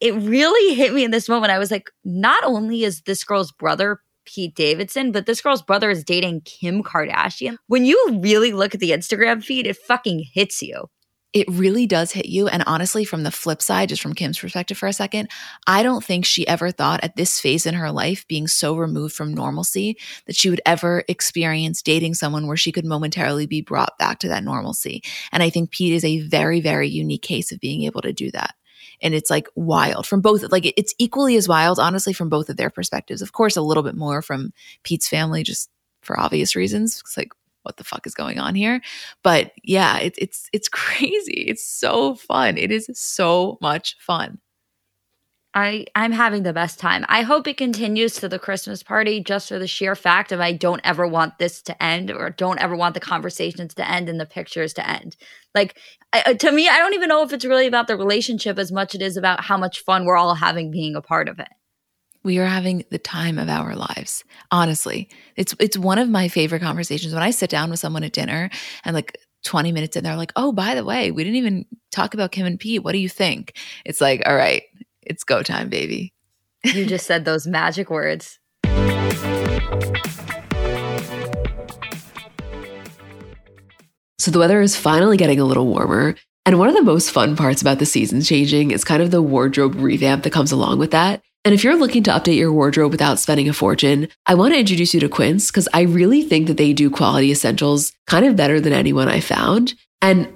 it 0.00 0.14
really 0.14 0.74
hit 0.74 0.94
me 0.94 1.04
in 1.04 1.10
this 1.10 1.28
moment. 1.28 1.50
I 1.50 1.58
was 1.58 1.70
like, 1.70 1.90
not 2.04 2.42
only 2.44 2.84
is 2.84 3.02
this 3.02 3.24
girl's 3.24 3.52
brother 3.52 4.00
Pete 4.26 4.54
Davidson, 4.54 5.12
but 5.12 5.26
this 5.26 5.40
girl's 5.40 5.62
brother 5.62 5.90
is 5.90 6.04
dating 6.04 6.42
Kim 6.42 6.82
Kardashian. 6.82 7.56
When 7.68 7.84
you 7.84 8.20
really 8.22 8.52
look 8.52 8.74
at 8.74 8.80
the 8.80 8.90
Instagram 8.90 9.42
feed, 9.42 9.66
it 9.66 9.76
fucking 9.76 10.24
hits 10.32 10.62
you 10.62 10.88
it 11.36 11.46
really 11.50 11.86
does 11.86 12.12
hit 12.12 12.24
you. 12.24 12.48
And 12.48 12.64
honestly, 12.66 13.04
from 13.04 13.22
the 13.22 13.30
flip 13.30 13.60
side, 13.60 13.90
just 13.90 14.00
from 14.00 14.14
Kim's 14.14 14.38
perspective 14.38 14.78
for 14.78 14.86
a 14.86 14.92
second, 14.94 15.28
I 15.66 15.82
don't 15.82 16.02
think 16.02 16.24
she 16.24 16.48
ever 16.48 16.70
thought 16.70 17.04
at 17.04 17.14
this 17.14 17.38
phase 17.38 17.66
in 17.66 17.74
her 17.74 17.92
life, 17.92 18.26
being 18.26 18.46
so 18.46 18.74
removed 18.74 19.14
from 19.14 19.34
normalcy, 19.34 19.98
that 20.24 20.34
she 20.34 20.48
would 20.48 20.62
ever 20.64 21.04
experience 21.08 21.82
dating 21.82 22.14
someone 22.14 22.46
where 22.46 22.56
she 22.56 22.72
could 22.72 22.86
momentarily 22.86 23.46
be 23.46 23.60
brought 23.60 23.98
back 23.98 24.18
to 24.20 24.28
that 24.28 24.44
normalcy. 24.44 25.02
And 25.30 25.42
I 25.42 25.50
think 25.50 25.72
Pete 25.72 25.92
is 25.92 26.06
a 26.06 26.20
very, 26.20 26.62
very 26.62 26.88
unique 26.88 27.20
case 27.20 27.52
of 27.52 27.60
being 27.60 27.82
able 27.82 28.00
to 28.00 28.14
do 28.14 28.30
that. 28.30 28.54
And 29.02 29.12
it's 29.12 29.28
like 29.28 29.46
wild 29.54 30.06
from 30.06 30.22
both, 30.22 30.42
like 30.50 30.72
it's 30.74 30.94
equally 30.98 31.36
as 31.36 31.46
wild, 31.46 31.78
honestly, 31.78 32.14
from 32.14 32.30
both 32.30 32.48
of 32.48 32.56
their 32.56 32.70
perspectives. 32.70 33.20
Of 33.20 33.32
course, 33.32 33.58
a 33.58 33.62
little 33.62 33.82
bit 33.82 33.94
more 33.94 34.22
from 34.22 34.54
Pete's 34.84 35.06
family, 35.06 35.42
just 35.42 35.68
for 36.00 36.18
obvious 36.18 36.56
reasons. 36.56 37.02
It's 37.04 37.18
like 37.18 37.32
what 37.66 37.76
the 37.76 37.84
fuck 37.84 38.06
is 38.06 38.14
going 38.14 38.38
on 38.38 38.54
here? 38.54 38.80
But 39.22 39.52
yeah, 39.62 39.98
it, 39.98 40.14
it's 40.16 40.48
it's 40.52 40.68
crazy. 40.82 41.44
It's 41.48 41.66
so 41.66 42.14
fun. 42.14 42.56
It 42.56 42.70
is 42.70 42.88
so 42.94 43.58
much 43.60 43.96
fun. 43.98 44.38
I 45.52 45.86
I'm 45.94 46.12
having 46.12 46.42
the 46.42 46.52
best 46.52 46.78
time. 46.78 47.04
I 47.08 47.22
hope 47.22 47.48
it 47.48 47.56
continues 47.56 48.14
to 48.16 48.28
the 48.28 48.38
Christmas 48.38 48.82
party 48.82 49.22
just 49.22 49.48
for 49.48 49.58
the 49.58 49.66
sheer 49.66 49.96
fact 49.96 50.30
of 50.30 50.38
I 50.38 50.52
don't 50.52 50.82
ever 50.84 51.06
want 51.08 51.38
this 51.38 51.62
to 51.62 51.82
end 51.82 52.10
or 52.10 52.30
don't 52.30 52.60
ever 52.60 52.76
want 52.76 52.94
the 52.94 53.00
conversations 53.00 53.74
to 53.74 53.90
end 53.90 54.08
and 54.08 54.20
the 54.20 54.26
pictures 54.26 54.74
to 54.74 54.88
end. 54.88 55.16
Like 55.54 55.78
I, 56.12 56.34
to 56.34 56.52
me, 56.52 56.68
I 56.68 56.78
don't 56.78 56.94
even 56.94 57.08
know 57.08 57.22
if 57.22 57.32
it's 57.32 57.44
really 57.44 57.66
about 57.66 57.88
the 57.88 57.96
relationship 57.96 58.58
as 58.58 58.70
much 58.70 58.94
as 58.94 59.00
it 59.00 59.04
is 59.04 59.16
about 59.16 59.44
how 59.44 59.56
much 59.56 59.80
fun 59.80 60.04
we're 60.04 60.16
all 60.16 60.34
having 60.34 60.70
being 60.70 60.94
a 60.94 61.02
part 61.02 61.28
of 61.28 61.38
it 61.38 61.48
we 62.26 62.38
are 62.38 62.46
having 62.46 62.84
the 62.90 62.98
time 62.98 63.38
of 63.38 63.48
our 63.48 63.76
lives. 63.76 64.24
Honestly, 64.50 65.08
it's 65.36 65.54
it's 65.60 65.78
one 65.78 65.98
of 65.98 66.10
my 66.10 66.26
favorite 66.26 66.60
conversations 66.60 67.14
when 67.14 67.22
I 67.22 67.30
sit 67.30 67.48
down 67.48 67.70
with 67.70 67.78
someone 67.78 68.02
at 68.02 68.12
dinner 68.12 68.50
and 68.84 68.94
like 68.94 69.16
20 69.44 69.70
minutes 69.70 69.96
in 69.96 70.02
they're 70.02 70.16
like, 70.16 70.32
"Oh, 70.34 70.50
by 70.50 70.74
the 70.74 70.84
way, 70.84 71.12
we 71.12 71.22
didn't 71.22 71.36
even 71.36 71.66
talk 71.92 72.14
about 72.14 72.32
Kim 72.32 72.44
and 72.44 72.58
Pete. 72.58 72.82
What 72.82 72.92
do 72.92 72.98
you 72.98 73.08
think?" 73.08 73.56
It's 73.86 74.00
like, 74.00 74.22
"All 74.26 74.34
right, 74.34 74.64
it's 75.02 75.22
go 75.22 75.42
time, 75.42 75.68
baby." 75.68 76.12
You 76.64 76.84
just 76.84 77.06
said 77.06 77.24
those 77.24 77.46
magic 77.46 77.90
words. 77.90 78.40
So 84.18 84.32
the 84.32 84.40
weather 84.40 84.60
is 84.60 84.74
finally 84.74 85.16
getting 85.16 85.38
a 85.38 85.44
little 85.44 85.68
warmer. 85.68 86.16
And 86.44 86.58
one 86.58 86.68
of 86.68 86.74
the 86.74 86.82
most 86.82 87.12
fun 87.12 87.36
parts 87.36 87.62
about 87.62 87.78
the 87.78 87.86
seasons 87.86 88.28
changing 88.28 88.72
is 88.72 88.84
kind 88.84 89.00
of 89.00 89.12
the 89.12 89.22
wardrobe 89.22 89.76
revamp 89.76 90.24
that 90.24 90.32
comes 90.32 90.50
along 90.50 90.80
with 90.80 90.90
that. 90.90 91.22
And 91.46 91.54
if 91.54 91.62
you're 91.62 91.76
looking 91.76 92.02
to 92.02 92.10
update 92.10 92.38
your 92.38 92.52
wardrobe 92.52 92.90
without 92.90 93.20
spending 93.20 93.48
a 93.48 93.52
fortune, 93.52 94.08
I 94.26 94.34
want 94.34 94.52
to 94.52 94.58
introduce 94.58 94.92
you 94.92 94.98
to 94.98 95.08
Quince 95.08 95.48
because 95.48 95.68
I 95.72 95.82
really 95.82 96.22
think 96.22 96.48
that 96.48 96.56
they 96.56 96.72
do 96.72 96.90
quality 96.90 97.30
essentials 97.30 97.92
kind 98.08 98.26
of 98.26 98.34
better 98.34 98.60
than 98.60 98.72
anyone 98.72 99.06
I 99.06 99.20
found. 99.20 99.74
And 100.02 100.26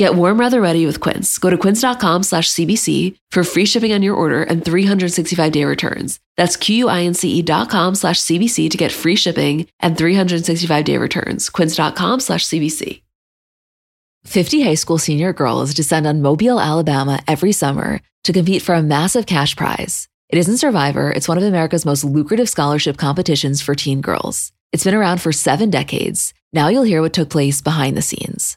Get 0.00 0.14
warm 0.14 0.38
weather 0.38 0.62
ready 0.62 0.86
with 0.86 0.98
Quince. 0.98 1.36
Go 1.38 1.50
to 1.50 1.58
quince.com 1.58 2.22
slash 2.22 2.48
CBC 2.48 3.18
for 3.30 3.44
free 3.44 3.66
shipping 3.66 3.92
on 3.92 4.02
your 4.02 4.14
order 4.14 4.42
and 4.42 4.64
365 4.64 5.52
day 5.52 5.66
returns. 5.66 6.18
That's 6.38 6.56
Q-U-I-N-C-E 6.56 7.42
dot 7.42 7.68
com 7.68 7.94
slash 7.94 8.16
CBC 8.16 8.70
to 8.70 8.78
get 8.78 8.92
free 8.92 9.14
shipping 9.14 9.66
and 9.78 9.98
365 9.98 10.84
day 10.86 10.96
returns. 10.96 11.50
Quince.com 11.50 12.20
slash 12.20 12.46
CBC. 12.46 13.02
50 14.24 14.62
high 14.62 14.74
school 14.74 14.96
senior 14.96 15.34
girls 15.34 15.74
descend 15.74 16.06
on 16.06 16.22
Mobile, 16.22 16.58
Alabama 16.58 17.20
every 17.28 17.52
summer 17.52 18.00
to 18.24 18.32
compete 18.32 18.62
for 18.62 18.74
a 18.74 18.82
massive 18.82 19.26
cash 19.26 19.54
prize. 19.54 20.08
It 20.30 20.38
isn't 20.38 20.56
Survivor. 20.64 21.10
It's 21.10 21.28
one 21.28 21.36
of 21.36 21.44
America's 21.44 21.84
most 21.84 22.04
lucrative 22.04 22.48
scholarship 22.48 22.96
competitions 22.96 23.60
for 23.60 23.74
teen 23.74 24.00
girls. 24.00 24.50
It's 24.72 24.84
been 24.84 24.94
around 24.94 25.20
for 25.20 25.30
seven 25.30 25.68
decades. 25.68 26.32
Now 26.54 26.68
you'll 26.68 26.84
hear 26.84 27.02
what 27.02 27.12
took 27.12 27.28
place 27.28 27.60
behind 27.60 27.98
the 27.98 28.02
scenes. 28.02 28.56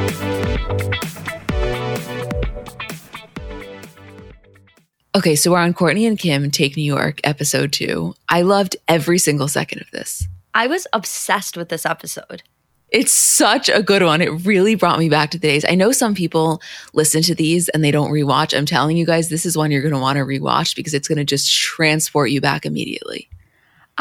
Okay, 5.13 5.35
so 5.35 5.51
we're 5.51 5.57
on 5.57 5.73
Kourtney 5.73 6.07
and 6.07 6.17
Kim 6.17 6.49
Take 6.51 6.77
New 6.77 6.83
York, 6.83 7.19
episode 7.25 7.73
two. 7.73 8.15
I 8.29 8.43
loved 8.43 8.77
every 8.87 9.17
single 9.17 9.49
second 9.49 9.81
of 9.81 9.91
this. 9.91 10.25
I 10.53 10.67
was 10.67 10.87
obsessed 10.93 11.57
with 11.57 11.67
this 11.67 11.85
episode. 11.85 12.43
It's 12.91 13.11
such 13.11 13.67
a 13.67 13.83
good 13.83 14.03
one. 14.03 14.21
It 14.21 14.45
really 14.45 14.75
brought 14.75 14.99
me 14.99 15.09
back 15.09 15.31
to 15.31 15.37
the 15.37 15.49
days. 15.49 15.65
I 15.67 15.75
know 15.75 15.91
some 15.91 16.15
people 16.15 16.61
listen 16.93 17.23
to 17.23 17.35
these 17.35 17.67
and 17.67 17.83
they 17.83 17.91
don't 17.91 18.11
rewatch. 18.11 18.57
I'm 18.57 18.65
telling 18.65 18.95
you 18.95 19.05
guys, 19.05 19.27
this 19.27 19.45
is 19.45 19.57
one 19.57 19.69
you're 19.69 19.81
going 19.81 19.93
to 19.93 19.99
want 19.99 20.15
to 20.15 20.23
rewatch 20.23 20.77
because 20.77 20.93
it's 20.93 21.09
going 21.09 21.17
to 21.17 21.25
just 21.25 21.53
transport 21.53 22.31
you 22.31 22.39
back 22.39 22.65
immediately. 22.65 23.27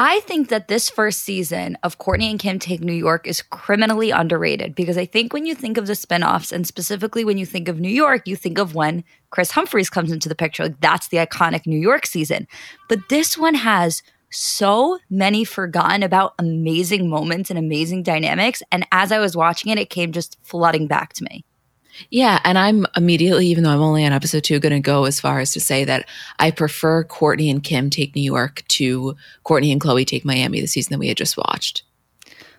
I 0.03 0.21
think 0.21 0.49
that 0.49 0.69
this 0.69 0.89
first 0.89 1.21
season 1.25 1.77
of 1.83 1.99
Kourtney 1.99 2.31
and 2.31 2.39
Kim 2.39 2.59
Take 2.59 2.81
New 2.81 2.95
York 2.95 3.27
is 3.27 3.43
criminally 3.43 4.11
underrated 4.11 4.75
because 4.75 4.97
I 4.97 5.05
think 5.05 5.35
when 5.35 5.45
you 5.45 5.55
think 5.55 5.77
of 5.77 5.87
the 5.87 5.93
spinoffs 5.93 6.53
and 6.53 6.67
specifically 6.67 7.23
when 7.23 7.37
you 7.37 7.45
think 7.45 7.69
of 7.69 7.79
New 7.79 7.91
York, 7.91 8.27
you 8.27 8.35
think 8.35 8.57
of 8.57 8.75
when 8.75 9.05
Kris 9.29 9.51
Humphries 9.51 9.91
comes 9.91 10.11
into 10.11 10.27
the 10.27 10.35
picture. 10.35 10.63
Like 10.63 10.81
that's 10.81 11.09
the 11.09 11.19
iconic 11.19 11.67
New 11.67 11.79
York 11.79 12.07
season. 12.07 12.49
But 12.89 13.11
this 13.11 13.37
one 13.37 13.57
has 13.57 14.03
so 14.31 14.99
many 15.11 15.45
forgotten 15.45 16.03
about 16.03 16.33
amazing 16.39 17.11
moments 17.11 17.51
and 17.51 17.59
amazing 17.59 18.03
dynamics. 18.03 18.63
And 18.73 18.87
as 18.93 19.13
I 19.13 19.19
was 19.19 19.37
watching 19.37 19.71
it, 19.71 19.77
it 19.77 19.91
came 19.91 20.13
just 20.13 20.39
flooding 20.43 20.87
back 20.87 21.13
to 21.13 21.25
me. 21.25 21.45
Yeah. 22.09 22.41
And 22.45 22.59
I'm 22.59 22.87
immediately, 22.97 23.47
even 23.47 23.65
though 23.65 23.71
I'm 23.71 23.81
only 23.81 24.05
on 24.05 24.13
episode 24.13 24.45
two, 24.45 24.59
going 24.59 24.73
to 24.73 24.81
go 24.81 25.05
as 25.05 25.21
far 25.21 25.41
as 25.41 25.53
to 25.53 25.61
say 25.61 25.85
that 25.85 26.09
I 26.39 26.51
prefer 26.51 27.05
Kourtney 27.05 27.51
and 27.51 27.63
Kim 27.63 27.91
take 27.91 28.15
New 28.15 28.23
York 28.23 28.65
to 28.69 29.17
Kourtney 29.45 29.73
and 29.73 29.81
Khloé 29.81 30.07
take 30.07 30.25
Miami, 30.25 30.61
the 30.61 30.67
season 30.67 30.93
that 30.93 30.99
we 30.99 31.09
had 31.09 31.17
just 31.17 31.37
watched. 31.37 31.83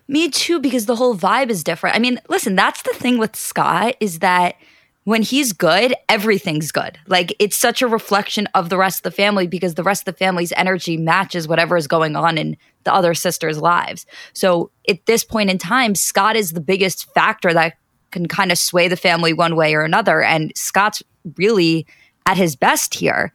Me 0.08 0.28
too, 0.28 0.60
because 0.60 0.86
the 0.86 0.96
whole 0.96 1.16
vibe 1.16 1.50
is 1.50 1.64
different. 1.64 1.96
I 1.96 1.98
mean, 1.98 2.20
listen, 2.28 2.54
that's 2.54 2.82
the 2.82 2.92
thing 2.94 3.18
with 3.18 3.36
Scott 3.36 3.96
is 4.00 4.18
that 4.18 4.56
when 5.04 5.22
he's 5.22 5.52
good, 5.52 5.94
everything's 6.08 6.70
good. 6.70 6.98
Like 7.06 7.34
it's 7.38 7.56
such 7.56 7.82
a 7.82 7.88
reflection 7.88 8.46
of 8.54 8.68
the 8.68 8.78
rest 8.78 8.98
of 8.98 9.02
the 9.02 9.10
family 9.10 9.46
because 9.46 9.74
the 9.74 9.82
rest 9.82 10.02
of 10.02 10.14
the 10.14 10.18
family's 10.18 10.52
energy 10.52 10.96
matches 10.96 11.48
whatever 11.48 11.76
is 11.76 11.88
going 11.88 12.14
on 12.14 12.38
in 12.38 12.56
the 12.84 12.94
other 12.94 13.14
sisters' 13.14 13.58
lives. 13.58 14.06
So 14.32 14.70
at 14.88 15.04
this 15.06 15.24
point 15.24 15.50
in 15.50 15.58
time, 15.58 15.94
Scott 15.94 16.36
is 16.36 16.52
the 16.52 16.60
biggest 16.60 17.12
factor 17.14 17.52
that 17.52 17.74
can 18.12 18.26
kind 18.26 18.52
of 18.52 18.58
sway 18.58 18.88
the 18.88 18.96
family 18.96 19.32
one 19.32 19.56
way 19.56 19.74
or 19.74 19.82
another. 19.82 20.22
And 20.22 20.52
Scott's 20.56 21.02
really 21.36 21.86
at 22.26 22.36
his 22.36 22.54
best 22.54 22.94
here. 22.94 23.32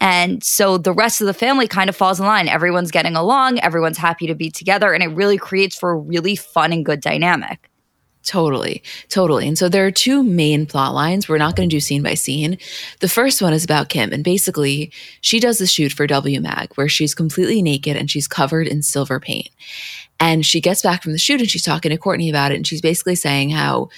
And 0.00 0.42
so 0.42 0.78
the 0.78 0.94
rest 0.94 1.20
of 1.20 1.26
the 1.26 1.34
family 1.34 1.68
kind 1.68 1.90
of 1.90 1.96
falls 1.96 2.18
in 2.18 2.26
line. 2.26 2.48
Everyone's 2.48 2.90
getting 2.90 3.16
along, 3.16 3.58
everyone's 3.58 3.98
happy 3.98 4.26
to 4.28 4.34
be 4.34 4.50
together, 4.50 4.94
and 4.94 5.02
it 5.02 5.08
really 5.08 5.36
creates 5.36 5.76
for 5.76 5.90
a 5.90 5.96
really 5.96 6.36
fun 6.36 6.72
and 6.72 6.86
good 6.86 7.02
dynamic. 7.02 7.68
Totally, 8.22 8.82
totally. 9.08 9.48
And 9.48 9.58
so 9.58 9.68
there 9.68 9.86
are 9.86 9.90
two 9.90 10.22
main 10.22 10.66
plot 10.66 10.94
lines. 10.94 11.28
We're 11.28 11.38
not 11.38 11.56
going 11.56 11.68
to 11.68 11.74
do 11.74 11.80
scene 11.80 12.02
by 12.02 12.14
scene. 12.14 12.58
The 13.00 13.08
first 13.08 13.40
one 13.40 13.52
is 13.52 13.64
about 13.64 13.88
Kim, 13.88 14.12
and 14.12 14.24
basically, 14.24 14.92
she 15.20 15.40
does 15.40 15.58
the 15.58 15.66
shoot 15.66 15.92
for 15.92 16.06
W 16.06 16.40
Mag 16.40 16.72
where 16.74 16.88
she's 16.88 17.14
completely 17.14 17.60
naked 17.60 17.96
and 17.96 18.10
she's 18.10 18.28
covered 18.28 18.68
in 18.68 18.82
silver 18.82 19.20
paint. 19.20 19.50
And 20.18 20.44
she 20.44 20.60
gets 20.60 20.82
back 20.82 21.02
from 21.02 21.12
the 21.12 21.18
shoot 21.18 21.40
and 21.40 21.50
she's 21.50 21.62
talking 21.62 21.90
to 21.90 21.98
Kourtney 21.98 22.30
about 22.30 22.52
it, 22.52 22.56
and 22.56 22.66
she's 22.66 22.82
basically 22.82 23.16
saying 23.16 23.50
how 23.50 23.88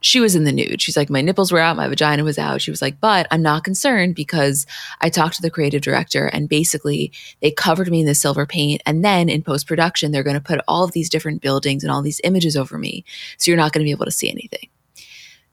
she 0.00 0.20
was 0.20 0.36
in 0.36 0.44
the 0.44 0.52
nude. 0.52 0.80
She's 0.80 0.96
like, 0.96 1.10
my 1.10 1.20
nipples 1.20 1.50
were 1.50 1.58
out, 1.58 1.76
my 1.76 1.88
vagina 1.88 2.24
was 2.24 2.38
out. 2.38 2.62
She 2.62 2.70
was 2.70 2.80
like, 2.80 3.00
but 3.00 3.26
I'm 3.30 3.42
not 3.42 3.64
concerned 3.64 4.14
because 4.14 4.66
I 5.00 5.08
talked 5.08 5.36
to 5.36 5.42
the 5.42 5.50
creative 5.50 5.82
director 5.82 6.26
and 6.26 6.48
basically 6.48 7.12
they 7.42 7.50
covered 7.50 7.90
me 7.90 8.00
in 8.00 8.06
the 8.06 8.14
silver 8.14 8.46
paint. 8.46 8.82
And 8.86 9.04
then 9.04 9.28
in 9.28 9.42
post 9.42 9.66
production, 9.66 10.12
they're 10.12 10.22
going 10.22 10.34
to 10.34 10.40
put 10.40 10.60
all 10.68 10.84
of 10.84 10.92
these 10.92 11.10
different 11.10 11.42
buildings 11.42 11.82
and 11.82 11.90
all 11.90 12.02
these 12.02 12.20
images 12.24 12.56
over 12.56 12.78
me. 12.78 13.04
So 13.38 13.50
you're 13.50 13.58
not 13.58 13.72
going 13.72 13.80
to 13.80 13.88
be 13.88 13.92
able 13.92 14.04
to 14.04 14.10
see 14.12 14.30
anything. 14.30 14.68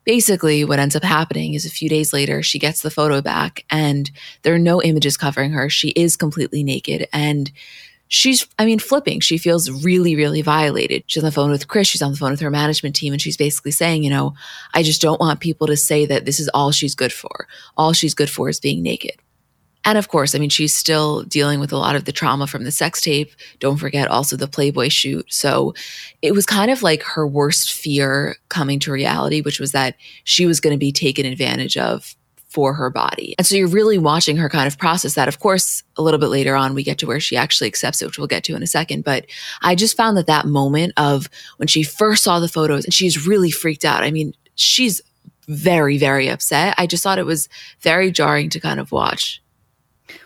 Basically, 0.03 0.63
what 0.63 0.77
ends 0.77 0.95
up 0.95 1.03
happening 1.03 1.55
is 1.55 1.65
a 1.65 1.71
few 1.71 1.89
days 1.89 2.13
later, 2.13 2.43
she 2.43 2.59
gets 2.59 2.83
the 2.83 2.91
photo 2.91 3.21
back 3.21 3.65
and 3.71 4.11
there 4.43 4.53
are 4.53 4.59
no 4.59 4.79
images 4.79 5.17
covering 5.17 5.51
her. 5.51 5.67
She 5.67 5.89
is 5.89 6.15
completely 6.15 6.63
naked. 6.63 7.07
And 7.11 7.51
she's, 8.07 8.47
I 8.59 8.65
mean, 8.65 8.79
flipping. 8.79 9.19
She 9.19 9.37
feels 9.37 9.69
really, 9.83 10.15
really 10.15 10.41
violated. 10.41 11.03
She's 11.07 11.23
on 11.23 11.27
the 11.27 11.31
phone 11.31 11.51
with 11.51 11.67
Kris. 11.67 11.87
She's 11.87 12.01
on 12.01 12.11
the 12.11 12.17
phone 12.17 12.31
with 12.31 12.39
her 12.41 12.51
management 12.51 12.95
team. 12.95 13.13
And 13.13 13.21
she's 13.21 13.37
basically 13.37 13.71
saying, 13.71 14.03
you 14.03 14.09
know, 14.09 14.33
I 14.73 14.83
just 14.83 15.01
don't 15.01 15.19
want 15.19 15.39
people 15.39 15.67
to 15.67 15.77
say 15.77 16.05
that 16.05 16.25
this 16.25 16.39
is 16.39 16.49
all 16.49 16.71
she's 16.71 16.95
good 16.95 17.13
for. 17.13 17.47
All 17.77 17.93
she's 17.93 18.13
good 18.13 18.29
for 18.29 18.49
is 18.49 18.59
being 18.59 18.81
naked. 18.81 19.15
And 19.87 19.99
of 19.99 20.07
course, 20.07 20.33
I 20.33 20.39
mean, 20.39 20.49
she's 20.49 20.73
still 20.73 21.21
dealing 21.23 21.59
with 21.59 21.71
a 21.71 21.77
lot 21.77 21.95
of 21.95 22.05
the 22.05 22.11
trauma 22.11 22.47
from 22.47 22.63
the 22.63 22.71
sex 22.71 23.01
tape. 23.01 23.31
Don't 23.59 23.77
forget 23.77 24.07
also 24.07 24.35
the 24.35 24.47
Playboy 24.47 24.89
shoot. 24.89 25.31
So 25.31 25.75
it 26.23 26.31
was 26.31 26.47
kind 26.47 26.71
of 26.71 26.81
like 26.81 27.03
her 27.03 27.27
worst 27.27 27.71
fear 27.71 28.35
coming 28.49 28.79
to 28.79 28.91
reality, 28.91 29.41
which 29.41 29.59
was 29.59 29.73
that 29.73 29.95
she 30.23 30.47
was 30.47 30.59
going 30.59 30.73
to 30.73 30.79
be 30.79 30.91
taken 30.91 31.27
advantage 31.27 31.77
of 31.77 32.15
for 32.55 32.73
her 32.73 32.89
body. 32.89 33.35
And 33.37 33.45
so 33.45 33.53
you're 33.53 33.67
really 33.67 33.97
watching 33.97 34.37
her 34.37 34.47
kind 34.47 34.65
of 34.65 34.77
process 34.77 35.15
that. 35.15 35.27
Of 35.27 35.41
course, 35.41 35.83
a 35.97 36.01
little 36.01 36.21
bit 36.21 36.27
later 36.27 36.55
on, 36.55 36.73
we 36.73 36.83
get 36.83 36.97
to 36.99 37.05
where 37.05 37.19
she 37.19 37.35
actually 37.35 37.67
accepts 37.67 38.01
it, 38.01 38.05
which 38.05 38.17
we'll 38.17 38.27
get 38.27 38.45
to 38.45 38.55
in 38.55 38.63
a 38.63 38.67
second. 38.67 39.03
But 39.03 39.25
I 39.61 39.75
just 39.75 39.97
found 39.97 40.15
that 40.15 40.27
that 40.27 40.45
moment 40.45 40.93
of 40.95 41.29
when 41.57 41.67
she 41.67 41.83
first 41.83 42.23
saw 42.23 42.39
the 42.39 42.47
photos 42.47 42.85
and 42.85 42.93
she's 42.93 43.27
really 43.27 43.51
freaked 43.51 43.83
out. 43.83 44.03
I 44.03 44.11
mean, 44.11 44.33
she's 44.55 45.01
very, 45.49 45.97
very 45.97 46.29
upset. 46.29 46.75
I 46.77 46.87
just 46.87 47.03
thought 47.03 47.19
it 47.19 47.25
was 47.25 47.49
very 47.81 48.09
jarring 48.09 48.49
to 48.51 48.61
kind 48.61 48.79
of 48.79 48.93
watch. 48.93 49.43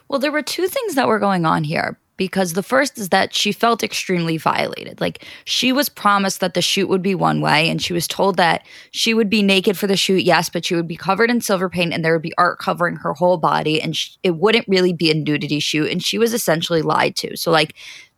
Well, 0.08 0.20
there 0.20 0.32
were 0.32 0.44
two 0.44 0.68
things 0.68 0.94
that 0.94 1.08
were 1.08 1.18
going 1.18 1.48
on 1.48 1.64
here 1.64 1.98
because 2.20 2.52
the 2.52 2.62
first 2.62 2.98
is 2.98 3.10
that 3.10 3.34
she 3.34 3.54
felt 3.54 3.82
extremely 3.82 4.38
violated. 4.38 5.00
Like 5.00 5.26
she 5.46 5.72
was 5.72 5.88
promised 5.88 6.42
that 6.42 6.54
the 6.54 6.62
shoot 6.62 6.90
would 6.90 7.02
be 7.02 7.16
one 7.16 7.40
way, 7.40 7.70
and 7.70 7.82
she 7.82 7.94
was 7.94 8.08
told 8.08 8.36
that 8.36 8.68
she 8.92 9.14
would 9.14 9.30
be 9.30 9.42
naked 9.42 9.78
for 9.78 9.88
the 9.88 9.96
shoot, 9.96 10.24
yes, 10.24 10.50
but 10.50 10.66
she 10.66 10.76
would 10.76 10.88
be 10.88 10.98
covered 10.98 11.32
in 11.32 11.40
silver 11.40 11.70
paint 11.70 11.94
and 11.94 12.04
there 12.04 12.12
would 12.12 12.22
be 12.22 12.34
art 12.38 12.60
covering 12.60 12.98
her 12.98 13.14
whole 13.14 13.38
body, 13.38 13.82
and 13.82 13.96
sh- 13.96 14.18
it 14.22 14.36
wouldn't 14.36 14.68
really 14.68 14.92
be 14.92 15.10
a 15.10 15.14
nudity 15.16 15.62
shoot. 15.62 15.90
And 15.90 16.04
she 16.04 16.20
was 16.20 16.34
essentially 16.34 16.82
lied 16.82 17.16
to. 17.16 17.38
So, 17.38 17.52
like, 17.52 17.74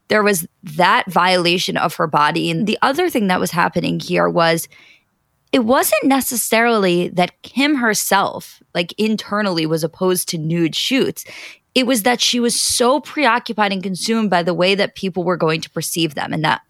there 0.08 0.24
was 0.24 0.48
that 0.64 1.10
violation 1.10 1.78
of 1.78 1.96
her 1.96 2.08
body. 2.08 2.50
And 2.50 2.66
the 2.66 2.80
other 2.82 3.08
thing 3.08 3.28
that 3.28 3.40
was 3.40 3.52
happening 3.52 4.00
here 4.00 4.28
was 4.28 4.68
it 5.52 5.60
wasn't 5.60 6.04
necessarily 6.06 7.10
that 7.10 7.40
Kim 7.44 7.76
herself, 7.76 8.64
like 8.74 8.94
internally, 8.98 9.66
was 9.66 9.84
opposed 9.84 10.28
to 10.30 10.38
nude 10.38 10.76
shoots 10.76 11.24
it 11.74 11.88
was 11.88 12.04
that 12.04 12.20
she 12.20 12.40
was 12.40 12.60
so 12.60 13.00
preoccupied 13.00 13.72
and 13.72 13.84
consumed 13.84 14.30
by 14.30 14.44
the 14.44 14.54
way 14.54 14.76
that 14.76 14.96
people 14.96 15.24
were 15.24 15.38
going 15.38 15.62
to 15.62 15.70
perceive 15.70 16.16
them 16.16 16.34
and 16.34 16.44
that 16.44 16.62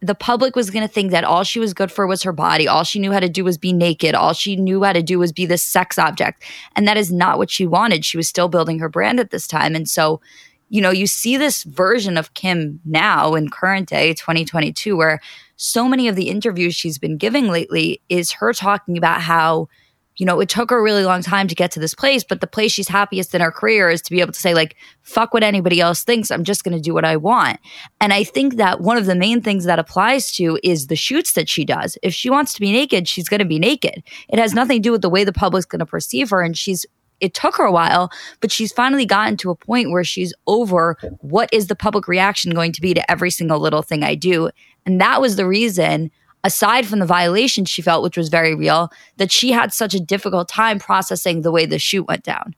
the 0.00 0.14
public 0.14 0.54
was 0.54 0.70
going 0.70 0.86
to 0.86 0.92
think 0.92 1.10
that 1.12 1.24
all 1.24 1.44
she 1.44 1.58
was 1.58 1.72
good 1.72 1.90
for 1.90 2.06
was 2.06 2.22
her 2.22 2.32
body. 2.32 2.68
All 2.68 2.84
she 2.84 2.98
knew 2.98 3.10
how 3.10 3.20
to 3.20 3.28
do 3.28 3.42
was 3.42 3.56
be 3.56 3.72
naked. 3.72 4.14
All 4.14 4.34
she 4.34 4.54
knew 4.54 4.82
how 4.82 4.92
to 4.92 5.02
do 5.02 5.18
was 5.18 5.32
be 5.32 5.46
this 5.46 5.62
sex 5.62 5.98
object. 5.98 6.42
And 6.76 6.86
that 6.86 6.98
is 6.98 7.10
not 7.10 7.38
what 7.38 7.50
she 7.50 7.66
wanted. 7.66 8.04
She 8.04 8.18
was 8.18 8.28
still 8.28 8.48
building 8.48 8.78
her 8.80 8.88
brand 8.88 9.18
at 9.18 9.30
this 9.30 9.46
time. 9.46 9.74
And 9.74 9.88
so, 9.88 10.20
you 10.68 10.82
know, 10.82 10.90
you 10.90 11.06
see 11.06 11.38
this 11.38 11.62
version 11.62 12.18
of 12.18 12.34
Kim 12.34 12.80
now 12.84 13.34
in 13.34 13.48
current 13.48 13.88
day 13.88 14.12
2022, 14.12 14.94
where 14.94 15.20
so 15.56 15.88
many 15.88 16.06
of 16.06 16.16
the 16.16 16.28
interviews 16.28 16.74
she's 16.74 16.98
been 16.98 17.16
giving 17.16 17.48
lately 17.48 18.02
is 18.10 18.32
her 18.32 18.52
talking 18.52 18.98
about 18.98 19.22
how 19.22 19.68
you 20.16 20.24
know, 20.24 20.38
it 20.40 20.48
took 20.48 20.70
her 20.70 20.78
a 20.78 20.82
really 20.82 21.04
long 21.04 21.22
time 21.22 21.48
to 21.48 21.54
get 21.54 21.72
to 21.72 21.80
this 21.80 21.94
place, 21.94 22.22
but 22.22 22.40
the 22.40 22.46
place 22.46 22.70
she's 22.70 22.88
happiest 22.88 23.34
in 23.34 23.40
her 23.40 23.50
career 23.50 23.90
is 23.90 24.00
to 24.02 24.10
be 24.10 24.20
able 24.20 24.32
to 24.32 24.40
say, 24.40 24.54
like, 24.54 24.76
fuck 25.02 25.34
what 25.34 25.42
anybody 25.42 25.80
else 25.80 26.04
thinks. 26.04 26.30
I'm 26.30 26.44
just 26.44 26.62
going 26.62 26.76
to 26.76 26.80
do 26.80 26.94
what 26.94 27.04
I 27.04 27.16
want. 27.16 27.58
And 28.00 28.12
I 28.12 28.22
think 28.22 28.56
that 28.56 28.80
one 28.80 28.96
of 28.96 29.06
the 29.06 29.16
main 29.16 29.40
things 29.40 29.64
that 29.64 29.80
applies 29.80 30.30
to 30.32 30.58
is 30.62 30.86
the 30.86 30.96
shoots 30.96 31.32
that 31.32 31.48
she 31.48 31.64
does. 31.64 31.98
If 32.02 32.14
she 32.14 32.30
wants 32.30 32.52
to 32.54 32.60
be 32.60 32.70
naked, 32.70 33.08
she's 33.08 33.28
going 33.28 33.40
to 33.40 33.44
be 33.44 33.58
naked. 33.58 34.04
It 34.28 34.38
has 34.38 34.54
nothing 34.54 34.78
to 34.78 34.88
do 34.88 34.92
with 34.92 35.02
the 35.02 35.10
way 35.10 35.24
the 35.24 35.32
public's 35.32 35.66
going 35.66 35.80
to 35.80 35.86
perceive 35.86 36.30
her. 36.30 36.42
And 36.42 36.56
she's, 36.56 36.86
it 37.20 37.34
took 37.34 37.56
her 37.56 37.64
a 37.64 37.72
while, 37.72 38.12
but 38.40 38.52
she's 38.52 38.72
finally 38.72 39.06
gotten 39.06 39.36
to 39.38 39.50
a 39.50 39.56
point 39.56 39.90
where 39.90 40.04
she's 40.04 40.32
over 40.46 40.96
what 41.22 41.48
is 41.52 41.66
the 41.66 41.76
public 41.76 42.06
reaction 42.06 42.54
going 42.54 42.72
to 42.72 42.80
be 42.80 42.94
to 42.94 43.10
every 43.10 43.30
single 43.30 43.58
little 43.58 43.82
thing 43.82 44.04
I 44.04 44.14
do. 44.14 44.50
And 44.86 45.00
that 45.00 45.20
was 45.20 45.34
the 45.34 45.46
reason 45.46 46.12
aside 46.44 46.86
from 46.86 47.00
the 47.00 47.06
violation 47.06 47.64
she 47.64 47.82
felt, 47.82 48.02
which 48.02 48.16
was 48.16 48.28
very 48.28 48.54
real, 48.54 48.90
that 49.16 49.32
she 49.32 49.50
had 49.50 49.72
such 49.72 49.94
a 49.94 50.00
difficult 50.00 50.48
time 50.48 50.78
processing 50.78 51.42
the 51.42 51.50
way 51.50 51.66
the 51.66 51.78
shoot 51.78 52.06
went 52.06 52.22
down. 52.22 52.54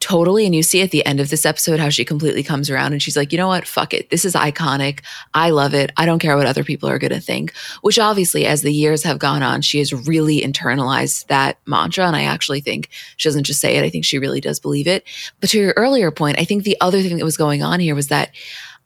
Totally. 0.00 0.46
And 0.46 0.54
you 0.54 0.62
see 0.62 0.80
at 0.80 0.92
the 0.92 1.04
end 1.04 1.18
of 1.18 1.28
this 1.28 1.44
episode 1.44 1.80
how 1.80 1.88
she 1.88 2.04
completely 2.04 2.44
comes 2.44 2.70
around 2.70 2.92
and 2.92 3.02
she's 3.02 3.16
like, 3.16 3.32
you 3.32 3.38
know 3.38 3.48
what? 3.48 3.66
Fuck 3.66 3.92
it. 3.92 4.10
This 4.10 4.24
is 4.24 4.34
iconic. 4.34 5.00
I 5.34 5.50
love 5.50 5.74
it. 5.74 5.90
I 5.96 6.06
don't 6.06 6.20
care 6.20 6.36
what 6.36 6.46
other 6.46 6.62
people 6.62 6.88
are 6.88 7.00
going 7.00 7.12
to 7.12 7.20
think. 7.20 7.52
Which 7.82 7.98
obviously, 7.98 8.46
as 8.46 8.62
the 8.62 8.72
years 8.72 9.02
have 9.02 9.18
gone 9.18 9.42
on, 9.42 9.60
she 9.60 9.78
has 9.78 9.92
really 10.06 10.40
internalized 10.40 11.26
that 11.26 11.58
mantra. 11.66 12.06
And 12.06 12.14
I 12.14 12.22
actually 12.22 12.60
think 12.60 12.90
she 13.16 13.28
doesn't 13.28 13.42
just 13.42 13.60
say 13.60 13.76
it, 13.76 13.84
I 13.84 13.90
think 13.90 14.04
she 14.04 14.20
really 14.20 14.40
does 14.40 14.60
believe 14.60 14.86
it. 14.86 15.02
But 15.40 15.50
to 15.50 15.58
your 15.58 15.74
earlier 15.76 16.12
point, 16.12 16.38
I 16.38 16.44
think 16.44 16.62
the 16.62 16.76
other 16.80 17.02
thing 17.02 17.16
that 17.16 17.24
was 17.24 17.36
going 17.36 17.64
on 17.64 17.80
here 17.80 17.96
was 17.96 18.06
that 18.06 18.30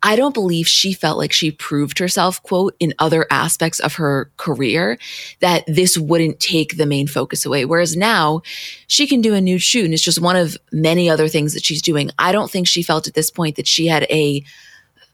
I 0.03 0.17
don't 0.17 0.35
believe 0.35 0.67
she 0.67 0.93
felt 0.93 1.19
like 1.19 1.33
she 1.33 1.51
proved 1.51 1.99
herself, 1.99 2.43
quote, 2.43 2.75
in 2.81 2.93
other 2.99 3.27
aspects 3.31 3.79
of 3.81 3.95
her 3.95 4.31
career 4.37 4.99
that 5.41 5.65
this 5.67 5.97
wouldn't 5.97 6.41
take 6.41 6.77
the 6.77 6.87
main 6.87 7.07
focus 7.07 7.47
away. 7.47 7.65
Whereas 7.65 7.97
now 7.97 8.43
she 8.88 9.07
can 9.07 9.21
do 9.21 9.35
a 9.35 9.41
nude 9.41 9.62
shoot 9.62 9.85
and 9.85 9.95
it's 9.95 10.03
just 10.03 10.21
one 10.21 10.37
of 10.37 10.57
many 10.73 11.09
other 11.09 11.29
things 11.29 11.55
that 11.55 11.65
she's 11.65 11.83
doing. 11.83 12.11
I 12.19 12.33
don't 12.33 12.51
think 12.51 12.67
she 12.67 12.83
felt 12.83 13.07
at 13.07 13.15
this 13.15 13.31
point 13.31 13.57
that 13.57 13.67
she 13.67 13.87
had 13.87 14.05
a 14.11 14.45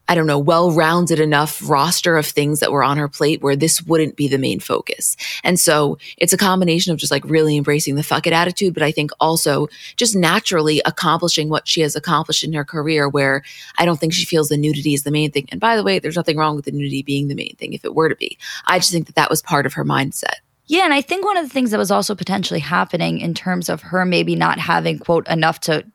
I 0.09 0.15
don't 0.15 0.25
know, 0.25 0.39
well 0.39 0.71
rounded 0.71 1.19
enough 1.19 1.61
roster 1.69 2.17
of 2.17 2.25
things 2.25 2.59
that 2.59 2.71
were 2.71 2.83
on 2.83 2.97
her 2.97 3.07
plate 3.07 3.43
where 3.43 3.55
this 3.55 3.81
wouldn't 3.83 4.15
be 4.15 4.27
the 4.27 4.39
main 4.39 4.59
focus. 4.59 5.15
And 5.43 5.59
so 5.59 5.99
it's 6.17 6.33
a 6.33 6.37
combination 6.37 6.91
of 6.91 6.97
just 6.97 7.11
like 7.11 7.23
really 7.25 7.55
embracing 7.55 7.93
the 7.93 8.01
fuck 8.01 8.25
it 8.25 8.33
attitude, 8.33 8.73
but 8.73 8.81
I 8.81 8.91
think 8.91 9.11
also 9.19 9.67
just 9.97 10.15
naturally 10.15 10.81
accomplishing 10.83 11.47
what 11.47 11.67
she 11.67 11.81
has 11.81 11.95
accomplished 11.95 12.43
in 12.43 12.53
her 12.53 12.65
career 12.65 13.07
where 13.07 13.43
I 13.77 13.85
don't 13.85 13.99
think 13.99 14.13
she 14.13 14.25
feels 14.25 14.49
the 14.49 14.57
nudity 14.57 14.95
is 14.95 15.03
the 15.03 15.11
main 15.11 15.29
thing. 15.29 15.47
And 15.51 15.61
by 15.61 15.75
the 15.75 15.83
way, 15.83 15.99
there's 15.99 16.15
nothing 16.15 16.37
wrong 16.37 16.55
with 16.55 16.65
the 16.65 16.71
nudity 16.71 17.03
being 17.03 17.27
the 17.27 17.35
main 17.35 17.55
thing 17.57 17.73
if 17.73 17.85
it 17.85 17.93
were 17.93 18.09
to 18.09 18.15
be. 18.15 18.39
I 18.65 18.79
just 18.79 18.91
think 18.91 19.05
that 19.05 19.15
that 19.15 19.29
was 19.29 19.43
part 19.43 19.67
of 19.67 19.73
her 19.73 19.85
mindset. 19.85 20.39
Yeah, 20.65 20.85
and 20.85 20.93
I 20.93 21.01
think 21.01 21.23
one 21.23 21.37
of 21.37 21.43
the 21.43 21.49
things 21.49 21.69
that 21.69 21.77
was 21.77 21.91
also 21.91 22.15
potentially 22.15 22.59
happening 22.59 23.19
in 23.19 23.35
terms 23.35 23.69
of 23.69 23.81
her 23.83 24.05
maybe 24.05 24.35
not 24.35 24.57
having 24.57 24.97
quote 24.97 25.27
enough 25.27 25.59
to 25.61 25.85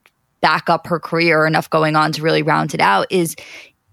back 0.40 0.68
up 0.68 0.86
her 0.88 1.00
career 1.00 1.40
or 1.40 1.46
enough 1.46 1.70
going 1.70 1.96
on 1.96 2.12
to 2.12 2.22
really 2.22 2.42
round 2.42 2.74
it 2.74 2.80
out 2.80 3.06
is 3.10 3.34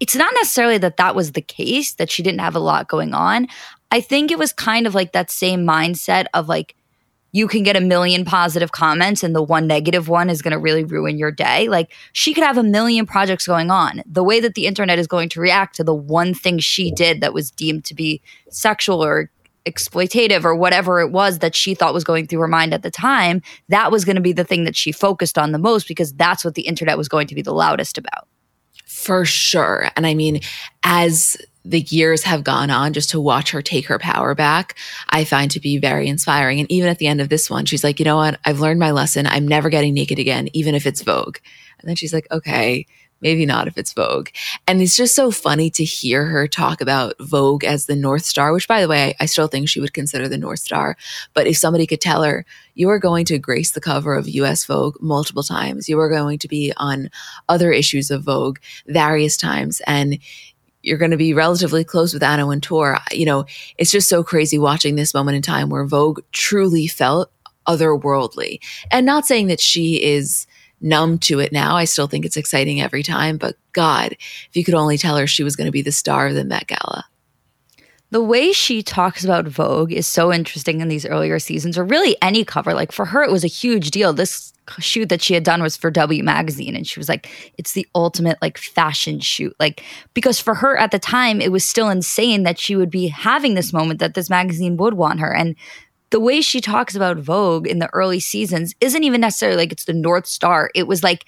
it's 0.02 0.16
not 0.16 0.34
necessarily 0.34 0.78
that 0.78 0.96
that 0.96 1.14
was 1.14 1.30
the 1.30 1.40
case, 1.40 1.94
that 1.94 2.10
she 2.10 2.24
didn't 2.24 2.40
have 2.40 2.56
a 2.56 2.58
lot 2.58 2.88
going 2.88 3.14
on. 3.14 3.46
I 3.92 4.00
think 4.00 4.32
it 4.32 4.38
was 4.38 4.52
kind 4.52 4.84
of 4.84 4.96
like 4.96 5.12
that 5.12 5.30
same 5.30 5.64
mindset 5.64 6.26
of 6.34 6.48
like, 6.48 6.74
you 7.30 7.46
can 7.46 7.62
get 7.62 7.76
a 7.76 7.80
million 7.80 8.24
positive 8.24 8.72
comments 8.72 9.22
and 9.22 9.32
the 9.32 9.44
one 9.44 9.68
negative 9.68 10.08
one 10.08 10.28
is 10.28 10.42
going 10.42 10.50
to 10.50 10.58
really 10.58 10.82
ruin 10.82 11.18
your 11.18 11.30
day. 11.30 11.68
Like 11.68 11.92
she 12.12 12.34
could 12.34 12.42
have 12.42 12.58
a 12.58 12.64
million 12.64 13.06
projects 13.06 13.46
going 13.46 13.70
on. 13.70 14.02
The 14.04 14.24
way 14.24 14.40
that 14.40 14.56
the 14.56 14.66
internet 14.66 14.98
is 14.98 15.06
going 15.06 15.28
to 15.28 15.40
react 15.40 15.76
to 15.76 15.84
the 15.84 15.94
one 15.94 16.34
thing 16.34 16.58
she 16.58 16.90
did 16.90 17.20
that 17.20 17.32
was 17.32 17.52
deemed 17.52 17.84
to 17.84 17.94
be 17.94 18.20
sexual 18.50 19.04
or 19.04 19.30
exploitative 19.66 20.44
or 20.44 20.56
whatever 20.56 20.98
it 20.98 21.12
was 21.12 21.38
that 21.38 21.54
she 21.54 21.76
thought 21.76 21.94
was 21.94 22.02
going 22.02 22.26
through 22.26 22.40
her 22.40 22.48
mind 22.48 22.74
at 22.74 22.82
the 22.82 22.90
time, 22.90 23.40
that 23.68 23.92
was 23.92 24.04
going 24.04 24.16
to 24.16 24.20
be 24.20 24.32
the 24.32 24.42
thing 24.42 24.64
that 24.64 24.74
she 24.74 24.90
focused 24.90 25.38
on 25.38 25.52
the 25.52 25.58
most 25.58 25.86
because 25.86 26.12
that's 26.12 26.44
what 26.44 26.56
the 26.56 26.62
internet 26.62 26.98
was 26.98 27.08
going 27.08 27.28
to 27.28 27.36
be 27.36 27.42
the 27.42 27.54
loudest 27.54 27.96
about. 27.96 28.26
For 29.02 29.24
sure. 29.24 29.88
And 29.96 30.06
I 30.06 30.14
mean, 30.14 30.40
as 30.84 31.36
the 31.64 31.80
years 31.80 32.22
have 32.22 32.44
gone 32.44 32.70
on, 32.70 32.92
just 32.92 33.10
to 33.10 33.20
watch 33.20 33.50
her 33.50 33.60
take 33.60 33.86
her 33.86 33.98
power 33.98 34.34
back, 34.34 34.76
I 35.08 35.24
find 35.24 35.50
to 35.50 35.60
be 35.60 35.78
very 35.78 36.06
inspiring. 36.06 36.60
And 36.60 36.70
even 36.70 36.88
at 36.88 36.98
the 36.98 37.08
end 37.08 37.20
of 37.20 37.28
this 37.28 37.50
one, 37.50 37.64
she's 37.64 37.82
like, 37.82 37.98
you 37.98 38.04
know 38.04 38.16
what? 38.16 38.38
I've 38.44 38.60
learned 38.60 38.78
my 38.78 38.92
lesson. 38.92 39.26
I'm 39.26 39.48
never 39.48 39.70
getting 39.70 39.92
naked 39.92 40.20
again, 40.20 40.48
even 40.52 40.76
if 40.76 40.86
it's 40.86 41.02
Vogue. 41.02 41.38
And 41.80 41.88
then 41.88 41.96
she's 41.96 42.12
like, 42.12 42.28
okay, 42.30 42.86
maybe 43.22 43.46
not 43.46 43.66
if 43.68 43.78
it's 43.78 43.92
Vogue. 43.92 44.28
And 44.66 44.82
it's 44.82 44.96
just 44.96 45.14
so 45.14 45.30
funny 45.30 45.70
to 45.70 45.84
hear 45.84 46.26
her 46.26 46.46
talk 46.46 46.80
about 46.80 47.14
Vogue 47.20 47.64
as 47.64 47.86
the 47.86 47.96
North 47.96 48.24
Star, 48.24 48.52
which 48.52 48.68
by 48.68 48.80
the 48.80 48.88
way, 48.88 49.14
I 49.20 49.26
still 49.26 49.46
think 49.46 49.68
she 49.68 49.80
would 49.80 49.94
consider 49.94 50.28
the 50.28 50.36
North 50.36 50.60
Star. 50.60 50.96
But 51.32 51.46
if 51.46 51.56
somebody 51.56 51.86
could 51.86 52.00
tell 52.00 52.22
her, 52.22 52.44
you 52.74 52.90
are 52.90 52.98
going 52.98 53.24
to 53.26 53.38
grace 53.38 53.72
the 53.72 53.80
cover 53.80 54.14
of 54.14 54.28
US 54.28 54.64
Vogue 54.64 54.96
multiple 55.00 55.42
times, 55.42 55.88
you 55.88 55.98
are 55.98 56.08
going 56.08 56.38
to 56.40 56.48
be 56.48 56.72
on 56.76 57.10
other 57.48 57.72
issues 57.72 58.10
of 58.10 58.24
Vogue 58.24 58.58
various 58.86 59.36
times, 59.36 59.80
and 59.86 60.18
you're 60.82 60.98
going 60.98 61.10
to 61.12 61.16
be 61.16 61.32
relatively 61.32 61.84
close 61.84 62.12
with 62.12 62.22
Anna 62.22 62.46
Wintour. 62.46 62.98
You 63.12 63.24
know, 63.24 63.44
it's 63.78 63.92
just 63.92 64.08
so 64.08 64.24
crazy 64.24 64.58
watching 64.58 64.96
this 64.96 65.14
moment 65.14 65.36
in 65.36 65.42
time 65.42 65.70
where 65.70 65.84
Vogue 65.84 66.20
truly 66.32 66.88
felt 66.88 67.30
otherworldly. 67.66 68.58
And 68.90 69.06
not 69.06 69.26
saying 69.26 69.46
that 69.46 69.60
she 69.60 70.02
is 70.02 70.46
numb 70.82 71.18
to 71.18 71.38
it 71.38 71.52
now. 71.52 71.76
I 71.76 71.84
still 71.84 72.06
think 72.06 72.24
it's 72.24 72.36
exciting 72.36 72.80
every 72.80 73.02
time, 73.02 73.38
but 73.38 73.56
God, 73.72 74.12
if 74.12 74.50
you 74.52 74.64
could 74.64 74.74
only 74.74 74.98
tell 74.98 75.16
her 75.16 75.26
she 75.26 75.44
was 75.44 75.56
going 75.56 75.66
to 75.66 75.72
be 75.72 75.82
the 75.82 75.92
star 75.92 76.26
of 76.28 76.34
the 76.34 76.44
Met 76.44 76.66
Gala. 76.66 77.04
The 78.10 78.22
way 78.22 78.52
she 78.52 78.82
talks 78.82 79.24
about 79.24 79.48
Vogue 79.48 79.90
is 79.90 80.06
so 80.06 80.30
interesting 80.30 80.82
in 80.82 80.88
these 80.88 81.06
earlier 81.06 81.38
seasons, 81.38 81.78
or 81.78 81.84
really 81.84 82.14
any 82.20 82.44
cover. 82.44 82.74
Like 82.74 82.92
for 82.92 83.06
her, 83.06 83.22
it 83.22 83.32
was 83.32 83.42
a 83.42 83.48
huge 83.48 83.90
deal. 83.90 84.12
This 84.12 84.52
shoot 84.78 85.08
that 85.08 85.22
she 85.22 85.32
had 85.32 85.44
done 85.44 85.62
was 85.62 85.78
for 85.78 85.90
W 85.90 86.22
Magazine, 86.22 86.76
and 86.76 86.86
she 86.86 87.00
was 87.00 87.08
like, 87.08 87.30
it's 87.56 87.72
the 87.72 87.88
ultimate 87.94 88.36
like 88.42 88.58
fashion 88.58 89.18
shoot. 89.18 89.56
Like, 89.58 89.82
because 90.12 90.38
for 90.38 90.54
her 90.56 90.76
at 90.76 90.90
the 90.90 90.98
time, 90.98 91.40
it 91.40 91.50
was 91.50 91.64
still 91.64 91.88
insane 91.88 92.42
that 92.42 92.58
she 92.58 92.76
would 92.76 92.90
be 92.90 93.08
having 93.08 93.54
this 93.54 93.72
moment 93.72 93.98
that 94.00 94.12
this 94.12 94.28
magazine 94.28 94.76
would 94.76 94.92
want 94.92 95.20
her. 95.20 95.34
And 95.34 95.56
the 96.12 96.20
way 96.20 96.40
she 96.40 96.60
talks 96.60 96.94
about 96.94 97.16
Vogue 97.16 97.66
in 97.66 97.78
the 97.80 97.92
early 97.92 98.20
seasons 98.20 98.74
isn't 98.80 99.02
even 99.02 99.20
necessarily 99.20 99.56
like 99.56 99.72
it's 99.72 99.86
the 99.86 99.92
North 99.92 100.26
Star. 100.26 100.70
It 100.74 100.86
was 100.86 101.02
like 101.02 101.24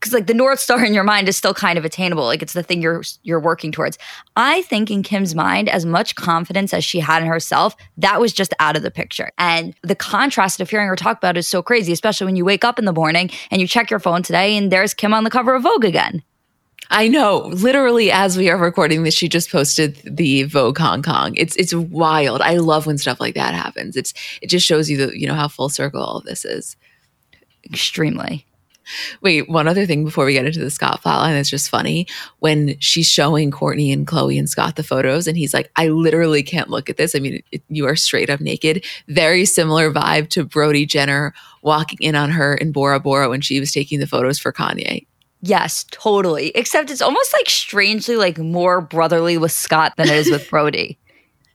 because 0.00 0.12
like 0.12 0.26
the 0.26 0.34
north 0.34 0.58
star 0.58 0.84
in 0.84 0.92
your 0.92 1.04
mind 1.04 1.28
is 1.28 1.36
still 1.36 1.54
kind 1.54 1.78
of 1.78 1.84
attainable. 1.84 2.24
Like 2.24 2.42
it's 2.42 2.54
the 2.54 2.64
thing 2.64 2.82
you're 2.82 3.04
you're 3.22 3.38
working 3.38 3.70
towards. 3.70 3.98
I 4.34 4.62
think 4.62 4.90
in 4.90 5.04
kim's 5.04 5.36
mind 5.36 5.68
as 5.68 5.86
much 5.86 6.16
confidence 6.16 6.74
as 6.74 6.84
she 6.84 6.98
had 6.98 7.22
in 7.22 7.28
herself 7.28 7.76
that 7.98 8.20
was 8.20 8.32
just 8.32 8.52
out 8.58 8.74
of 8.74 8.82
the 8.82 8.90
picture. 8.90 9.30
And 9.38 9.76
the 9.84 9.94
contrast 9.94 10.60
of 10.60 10.68
hearing 10.68 10.88
her 10.88 10.96
talk 10.96 11.18
about 11.18 11.36
it 11.36 11.40
is 11.40 11.48
so 11.48 11.62
crazy 11.62 11.92
especially 11.92 12.24
when 12.24 12.34
you 12.34 12.44
wake 12.44 12.64
up 12.64 12.80
in 12.80 12.84
the 12.84 12.92
morning 12.92 13.30
and 13.52 13.60
you 13.60 13.68
check 13.68 13.90
your 13.90 14.00
phone 14.00 14.24
today 14.24 14.56
and 14.56 14.72
there's 14.72 14.92
kim 14.92 15.14
on 15.14 15.22
the 15.22 15.30
cover 15.30 15.54
of 15.54 15.62
vogue 15.62 15.84
again 15.84 16.24
I 16.92 17.08
know. 17.08 17.38
Literally, 17.38 18.12
as 18.12 18.36
we 18.36 18.50
are 18.50 18.58
recording 18.58 19.02
this, 19.02 19.14
she 19.14 19.26
just 19.26 19.50
posted 19.50 19.96
the 20.04 20.42
Vogue 20.42 20.76
Hong 20.76 21.02
Kong. 21.02 21.32
It's 21.36 21.56
it's 21.56 21.74
wild. 21.74 22.42
I 22.42 22.58
love 22.58 22.86
when 22.86 22.98
stuff 22.98 23.18
like 23.18 23.34
that 23.34 23.54
happens. 23.54 23.96
It's 23.96 24.12
it 24.42 24.50
just 24.50 24.66
shows 24.66 24.90
you 24.90 24.98
the 24.98 25.18
you 25.18 25.26
know 25.26 25.34
how 25.34 25.48
full 25.48 25.70
circle 25.70 26.02
all 26.02 26.18
of 26.18 26.24
this 26.24 26.44
is. 26.44 26.76
Extremely. 27.64 28.46
Wait, 29.22 29.48
one 29.48 29.68
other 29.68 29.86
thing 29.86 30.04
before 30.04 30.26
we 30.26 30.34
get 30.34 30.44
into 30.44 30.60
the 30.60 30.68
Scott 30.68 31.02
plotline 31.02 31.32
that's 31.32 31.48
just 31.48 31.70
funny. 31.70 32.06
When 32.40 32.78
she's 32.78 33.06
showing 33.06 33.50
Kourtney 33.50 33.90
and 33.90 34.06
Khloé 34.06 34.38
and 34.38 34.50
Scott 34.50 34.76
the 34.76 34.82
photos, 34.82 35.26
and 35.26 35.38
he's 35.38 35.54
like, 35.54 35.70
I 35.76 35.88
literally 35.88 36.42
can't 36.42 36.68
look 36.68 36.90
at 36.90 36.98
this. 36.98 37.14
I 37.14 37.20
mean, 37.20 37.42
it, 37.52 37.62
you 37.68 37.86
are 37.86 37.96
straight 37.96 38.28
up 38.28 38.40
naked. 38.40 38.84
Very 39.08 39.46
similar 39.46 39.90
vibe 39.90 40.28
to 40.30 40.44
Brody 40.44 40.84
Jenner 40.84 41.32
walking 41.62 42.00
in 42.02 42.16
on 42.16 42.30
her 42.30 42.54
in 42.54 42.70
Bora 42.70 43.00
Bora 43.00 43.30
when 43.30 43.40
she 43.40 43.60
was 43.60 43.72
taking 43.72 43.98
the 43.98 44.06
photos 44.06 44.38
for 44.38 44.52
Kanye. 44.52 45.06
Yes, 45.42 45.84
totally. 45.90 46.52
Except 46.54 46.90
it's 46.90 47.02
almost 47.02 47.32
like 47.32 47.50
strangely 47.50 48.16
like 48.16 48.38
more 48.38 48.80
brotherly 48.80 49.36
with 49.36 49.52
Scott 49.52 49.94
than 49.96 50.08
it 50.08 50.14
is 50.14 50.30
with 50.30 50.48
Brody. 50.48 50.98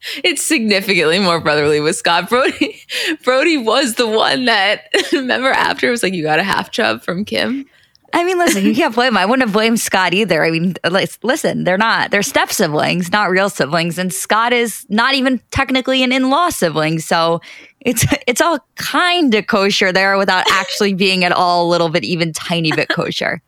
it's 0.23 0.45
significantly 0.45 1.19
more 1.19 1.39
brotherly 1.39 1.79
with 1.79 1.95
Scott. 1.95 2.29
Brody 2.29 2.81
Brody 3.23 3.57
was 3.57 3.95
the 3.95 4.07
one 4.07 4.45
that 4.45 4.89
remember 5.13 5.49
after 5.49 5.87
it 5.87 5.91
was 5.91 6.03
like 6.03 6.13
you 6.13 6.21
got 6.21 6.39
a 6.39 6.43
half 6.43 6.69
chub 6.69 7.01
from 7.01 7.25
Kim. 7.25 7.65
I 8.13 8.23
mean, 8.23 8.37
listen, 8.37 8.65
you 8.65 8.73
can't 8.73 8.95
blame 8.95 9.09
him. 9.09 9.17
I 9.17 9.25
wouldn't 9.25 9.47
have 9.47 9.53
blamed 9.53 9.79
Scott 9.79 10.13
either. 10.13 10.43
I 10.43 10.49
mean, 10.49 10.75
uh, 10.83 11.05
listen, 11.23 11.65
they're 11.65 11.77
not, 11.77 12.09
they're 12.09 12.23
step 12.23 12.51
siblings, 12.51 13.11
not 13.11 13.29
real 13.29 13.49
siblings. 13.49 13.97
And 13.97 14.13
Scott 14.13 14.53
is 14.53 14.85
not 14.89 15.13
even 15.13 15.41
technically 15.51 16.01
an 16.03 16.13
in 16.13 16.29
law 16.29 16.49
sibling. 16.49 16.99
So 16.99 17.41
it's, 17.81 18.05
it's 18.25 18.39
all 18.39 18.59
kind 18.75 19.35
of 19.35 19.47
kosher 19.47 19.91
there 19.91 20.17
without 20.17 20.45
actually 20.49 20.93
being 20.93 21.25
at 21.25 21.33
all 21.33 21.67
a 21.67 21.69
little 21.69 21.89
bit, 21.89 22.05
even 22.05 22.31
tiny 22.31 22.71
bit 22.71 22.87
kosher. 22.87 23.41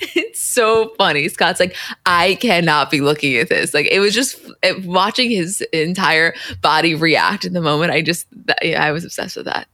It's 0.00 0.40
so 0.40 0.92
funny. 0.98 1.28
Scott's 1.28 1.60
like, 1.60 1.76
I 2.06 2.36
cannot 2.36 2.90
be 2.90 3.00
looking 3.00 3.36
at 3.36 3.48
this. 3.48 3.74
Like, 3.74 3.86
it 3.86 4.00
was 4.00 4.14
just 4.14 4.40
it, 4.62 4.84
watching 4.84 5.30
his 5.30 5.60
entire 5.72 6.34
body 6.60 6.94
react 6.94 7.44
in 7.44 7.52
the 7.52 7.60
moment. 7.60 7.92
I 7.92 8.02
just, 8.02 8.26
that, 8.46 8.58
yeah, 8.62 8.84
I 8.84 8.92
was 8.92 9.04
obsessed 9.04 9.36
with 9.36 9.46
that. 9.46 9.68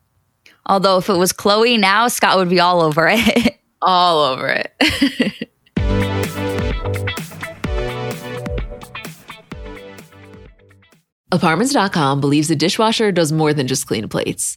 Although, 0.67 0.99
if 0.99 1.09
it 1.09 1.15
was 1.15 1.33
Khloé 1.33 1.79
now, 1.79 2.09
Scott 2.09 2.39
would 2.39 2.49
be 2.49 2.61
all 2.61 2.81
over 2.81 3.09
it. 3.11 3.59
all 3.83 4.25
over 4.25 4.49
it. 4.49 5.51
Apartments.com 11.33 12.21
believes 12.21 12.49
a 12.51 12.55
dishwasher 12.55 13.11
does 13.11 13.33
more 13.33 13.53
than 13.53 13.67
just 13.67 13.89
clean 13.89 14.09
plates. 14.09 14.57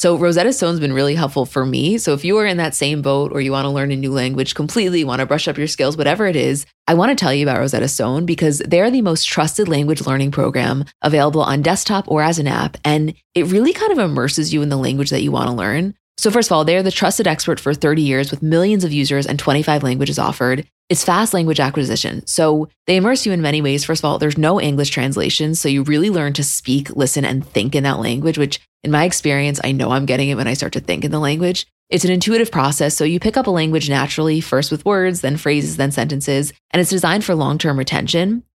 So 0.00 0.16
Rosetta 0.16 0.54
Stone's 0.54 0.80
been 0.80 0.94
really 0.94 1.14
helpful 1.14 1.44
for 1.44 1.66
me. 1.66 1.98
So 1.98 2.14
if 2.14 2.24
you 2.24 2.38
are 2.38 2.46
in 2.46 2.56
that 2.56 2.74
same 2.74 3.02
boat 3.02 3.32
or 3.32 3.42
you 3.42 3.52
want 3.52 3.66
to 3.66 3.68
learn 3.68 3.92
a 3.92 3.96
new 3.96 4.12
language 4.12 4.54
completely, 4.54 5.04
want 5.04 5.20
to 5.20 5.26
brush 5.26 5.46
up 5.46 5.58
your 5.58 5.66
skills, 5.66 5.94
whatever 5.94 6.26
it 6.26 6.36
is, 6.36 6.64
I 6.88 6.94
want 6.94 7.10
to 7.10 7.22
tell 7.22 7.34
you 7.34 7.44
about 7.44 7.58
Rosetta 7.58 7.86
Stone 7.86 8.24
because 8.24 8.60
they're 8.60 8.90
the 8.90 9.02
most 9.02 9.24
trusted 9.24 9.68
language 9.68 10.06
learning 10.06 10.30
program 10.30 10.86
available 11.02 11.42
on 11.42 11.60
desktop 11.60 12.08
or 12.08 12.22
as 12.22 12.38
an 12.38 12.46
app. 12.46 12.78
And 12.82 13.12
it 13.34 13.48
really 13.48 13.74
kind 13.74 13.92
of 13.92 13.98
immerses 13.98 14.54
you 14.54 14.62
in 14.62 14.70
the 14.70 14.78
language 14.78 15.10
that 15.10 15.20
you 15.20 15.32
want 15.32 15.50
to 15.50 15.54
learn. 15.54 15.94
So, 16.16 16.30
first 16.30 16.48
of 16.48 16.52
all, 16.52 16.64
they're 16.64 16.82
the 16.82 16.90
trusted 16.90 17.26
expert 17.26 17.60
for 17.60 17.74
30 17.74 18.00
years 18.00 18.30
with 18.30 18.42
millions 18.42 18.84
of 18.84 18.92
users 18.94 19.26
and 19.26 19.38
25 19.38 19.82
languages 19.82 20.18
offered. 20.18 20.66
It's 20.90 21.04
fast 21.04 21.32
language 21.32 21.60
acquisition. 21.60 22.26
So, 22.26 22.68
they 22.88 22.96
immerse 22.96 23.24
you 23.24 23.30
in 23.30 23.40
many 23.40 23.62
ways. 23.62 23.84
First 23.84 24.00
of 24.00 24.06
all, 24.06 24.18
there's 24.18 24.36
no 24.36 24.60
English 24.60 24.90
translation. 24.90 25.54
So, 25.54 25.68
you 25.68 25.84
really 25.84 26.10
learn 26.10 26.32
to 26.32 26.42
speak, 26.42 26.90
listen, 26.90 27.24
and 27.24 27.46
think 27.46 27.76
in 27.76 27.84
that 27.84 28.00
language, 28.00 28.36
which 28.36 28.60
in 28.82 28.90
my 28.90 29.04
experience, 29.04 29.60
I 29.62 29.70
know 29.70 29.92
I'm 29.92 30.04
getting 30.04 30.30
it 30.30 30.34
when 30.34 30.48
I 30.48 30.54
start 30.54 30.72
to 30.72 30.80
think 30.80 31.04
in 31.04 31.12
the 31.12 31.20
language. 31.20 31.64
It's 31.90 32.04
an 32.04 32.10
intuitive 32.10 32.50
process. 32.50 32.96
So, 32.96 33.04
you 33.04 33.20
pick 33.20 33.36
up 33.36 33.46
a 33.46 33.52
language 33.52 33.88
naturally, 33.88 34.40
first 34.40 34.72
with 34.72 34.84
words, 34.84 35.20
then 35.20 35.36
phrases, 35.36 35.76
then 35.76 35.92
sentences, 35.92 36.52
and 36.72 36.80
it's 36.80 36.90
designed 36.90 37.24
for 37.24 37.36
long 37.36 37.56
term 37.56 37.78
retention. 37.78 38.42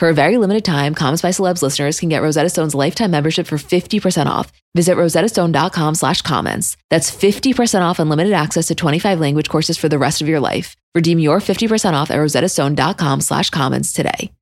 For 0.00 0.08
a 0.08 0.14
very 0.14 0.38
limited 0.38 0.64
time, 0.64 0.94
Comments 0.94 1.20
by 1.20 1.28
Celebs 1.28 1.60
listeners 1.60 2.00
can 2.00 2.08
get 2.08 2.22
Rosetta 2.22 2.48
Stone's 2.48 2.74
lifetime 2.74 3.10
membership 3.10 3.46
for 3.46 3.56
50% 3.56 4.28
off. 4.28 4.50
Visit 4.74 4.96
rosettastone.com 4.96 5.94
slash 5.94 6.22
comments. 6.22 6.78
That's 6.88 7.10
50% 7.10 7.82
off 7.82 7.98
unlimited 7.98 8.32
access 8.32 8.68
to 8.68 8.74
25 8.74 9.20
language 9.20 9.50
courses 9.50 9.76
for 9.76 9.90
the 9.90 9.98
rest 9.98 10.22
of 10.22 10.28
your 10.28 10.40
life. 10.40 10.74
Redeem 10.94 11.18
your 11.18 11.38
50% 11.38 11.92
off 11.92 12.10
at 12.10 12.16
rosettastone.com 12.16 13.20
slash 13.20 13.50
comments 13.50 13.92
today. 13.92 14.32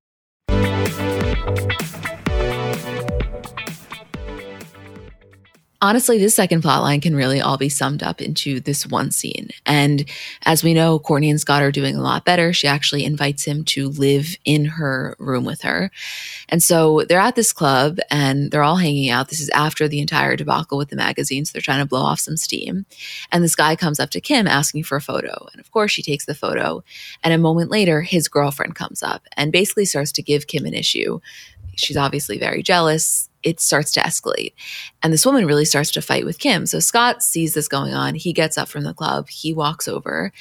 Honestly, 5.80 6.18
this 6.18 6.34
second 6.34 6.60
plotline 6.60 7.00
can 7.00 7.14
really 7.14 7.40
all 7.40 7.56
be 7.56 7.68
summed 7.68 8.02
up 8.02 8.20
into 8.20 8.58
this 8.58 8.84
one 8.84 9.12
scene. 9.12 9.50
And 9.64 10.04
as 10.44 10.64
we 10.64 10.74
know, 10.74 10.98
Kourtney 10.98 11.30
and 11.30 11.40
Scott 11.40 11.62
are 11.62 11.70
doing 11.70 11.94
a 11.94 12.02
lot 12.02 12.24
better. 12.24 12.52
She 12.52 12.66
actually 12.66 13.04
invites 13.04 13.44
him 13.44 13.62
to 13.66 13.88
live 13.90 14.36
in 14.44 14.64
her 14.64 15.14
room 15.20 15.44
with 15.44 15.62
her. 15.62 15.92
And 16.48 16.64
so 16.64 17.04
they're 17.08 17.20
at 17.20 17.36
this 17.36 17.52
club 17.52 17.98
and 18.10 18.50
they're 18.50 18.64
all 18.64 18.76
hanging 18.76 19.08
out. 19.08 19.28
This 19.28 19.40
is 19.40 19.50
after 19.50 19.86
the 19.86 20.00
entire 20.00 20.34
debacle 20.34 20.78
with 20.78 20.88
the 20.88 20.96
magazines. 20.96 21.52
They're 21.52 21.62
trying 21.62 21.80
to 21.80 21.88
blow 21.88 22.02
off 22.02 22.18
some 22.18 22.36
steam. 22.36 22.84
And 23.30 23.44
this 23.44 23.54
guy 23.54 23.76
comes 23.76 24.00
up 24.00 24.10
to 24.10 24.20
Kim 24.20 24.48
asking 24.48 24.82
for 24.82 24.96
a 24.96 25.00
photo. 25.00 25.46
And 25.52 25.60
of 25.60 25.70
course, 25.70 25.92
she 25.92 26.02
takes 26.02 26.26
the 26.26 26.34
photo. 26.34 26.82
And 27.22 27.32
a 27.32 27.38
moment 27.38 27.70
later, 27.70 28.02
his 28.02 28.26
girlfriend 28.26 28.74
comes 28.74 29.00
up 29.00 29.28
and 29.36 29.52
basically 29.52 29.84
starts 29.84 30.10
to 30.12 30.22
give 30.22 30.48
Kim 30.48 30.66
an 30.66 30.74
issue. 30.74 31.20
She's 31.76 31.96
obviously 31.96 32.36
very 32.36 32.64
jealous 32.64 33.27
it 33.42 33.60
starts 33.60 33.92
to 33.92 34.00
escalate. 34.00 34.52
And 35.02 35.12
this 35.12 35.24
woman 35.24 35.46
really 35.46 35.64
starts 35.64 35.90
to 35.92 36.02
fight 36.02 36.24
with 36.24 36.38
Kim. 36.38 36.66
So 36.66 36.80
Scott 36.80 37.22
sees 37.22 37.54
this 37.54 37.68
going 37.68 37.94
on. 37.94 38.14
He 38.14 38.32
gets 38.32 38.58
up 38.58 38.68
from 38.68 38.84
the 38.84 38.94
club, 38.94 39.28
he 39.28 39.52
walks 39.52 39.88
over. 39.88 40.32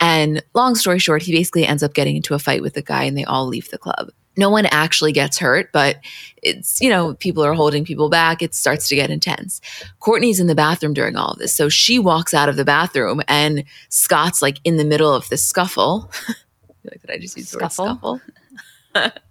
And 0.00 0.42
long 0.54 0.74
story 0.74 0.98
short, 0.98 1.22
he 1.22 1.32
basically 1.32 1.66
ends 1.66 1.82
up 1.82 1.94
getting 1.94 2.16
into 2.16 2.34
a 2.34 2.38
fight 2.38 2.62
with 2.62 2.74
the 2.74 2.82
guy 2.82 3.04
and 3.04 3.16
they 3.16 3.24
all 3.24 3.46
leave 3.46 3.70
the 3.70 3.78
club. 3.78 4.10
No 4.36 4.48
one 4.48 4.66
actually 4.66 5.12
gets 5.12 5.38
hurt, 5.38 5.70
but 5.72 5.96
it's, 6.42 6.80
you 6.80 6.88
know, 6.88 7.14
people 7.14 7.44
are 7.44 7.52
holding 7.52 7.84
people 7.84 8.08
back. 8.08 8.40
It 8.40 8.54
starts 8.54 8.88
to 8.88 8.94
get 8.94 9.10
intense. 9.10 9.60
Kourtney's 10.00 10.40
in 10.40 10.46
the 10.46 10.54
bathroom 10.54 10.94
during 10.94 11.16
all 11.16 11.32
of 11.32 11.38
this. 11.38 11.52
So 11.52 11.68
she 11.68 11.98
walks 11.98 12.32
out 12.32 12.48
of 12.48 12.56
the 12.56 12.64
bathroom 12.64 13.20
and 13.28 13.64
Scott's 13.90 14.40
like 14.40 14.58
in 14.64 14.76
the 14.76 14.84
middle 14.84 15.12
of 15.12 15.28
this 15.28 15.44
scuffle. 15.44 16.10
like, 16.84 17.00
did 17.02 17.10
I 17.10 17.18
just 17.18 17.36
use 17.36 17.48
scuffle? 17.48 17.84
the 17.84 18.08
word 18.12 18.20
scuffle? 18.94 19.20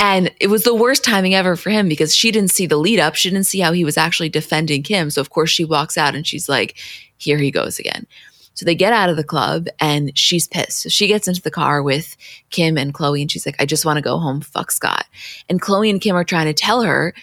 And 0.00 0.30
it 0.40 0.48
was 0.48 0.62
the 0.62 0.74
worst 0.74 1.04
timing 1.04 1.34
ever 1.34 1.56
for 1.56 1.70
him 1.70 1.88
because 1.88 2.14
she 2.14 2.30
didn't 2.30 2.50
see 2.50 2.66
the 2.66 2.76
lead 2.76 3.00
up. 3.00 3.14
She 3.14 3.30
didn't 3.30 3.46
see 3.46 3.60
how 3.60 3.72
he 3.72 3.84
was 3.84 3.96
actually 3.96 4.28
defending 4.28 4.82
Kim. 4.82 5.10
So, 5.10 5.20
of 5.20 5.30
course, 5.30 5.50
she 5.50 5.64
walks 5.64 5.98
out 5.98 6.14
and 6.14 6.26
she's 6.26 6.48
like, 6.48 6.76
here 7.16 7.38
he 7.38 7.50
goes 7.50 7.78
again. 7.78 8.06
So 8.54 8.64
they 8.64 8.74
get 8.74 8.92
out 8.92 9.08
of 9.08 9.16
the 9.16 9.24
club 9.24 9.68
and 9.78 10.16
she's 10.18 10.48
pissed. 10.48 10.82
So 10.82 10.88
she 10.88 11.06
gets 11.06 11.28
into 11.28 11.42
the 11.42 11.50
car 11.50 11.80
with 11.82 12.16
Kim 12.50 12.76
and 12.76 12.92
Khloé 12.92 13.20
and 13.20 13.30
she's 13.30 13.46
like, 13.46 13.54
I 13.60 13.66
just 13.66 13.84
want 13.84 13.98
to 13.98 14.02
go 14.02 14.18
home. 14.18 14.40
Fuck 14.40 14.72
Scott. 14.72 15.06
And 15.48 15.62
Khloé 15.62 15.90
and 15.90 16.00
Kim 16.00 16.16
are 16.16 16.24
trying 16.24 16.46
to 16.46 16.54
tell 16.54 16.82
her 16.82 17.14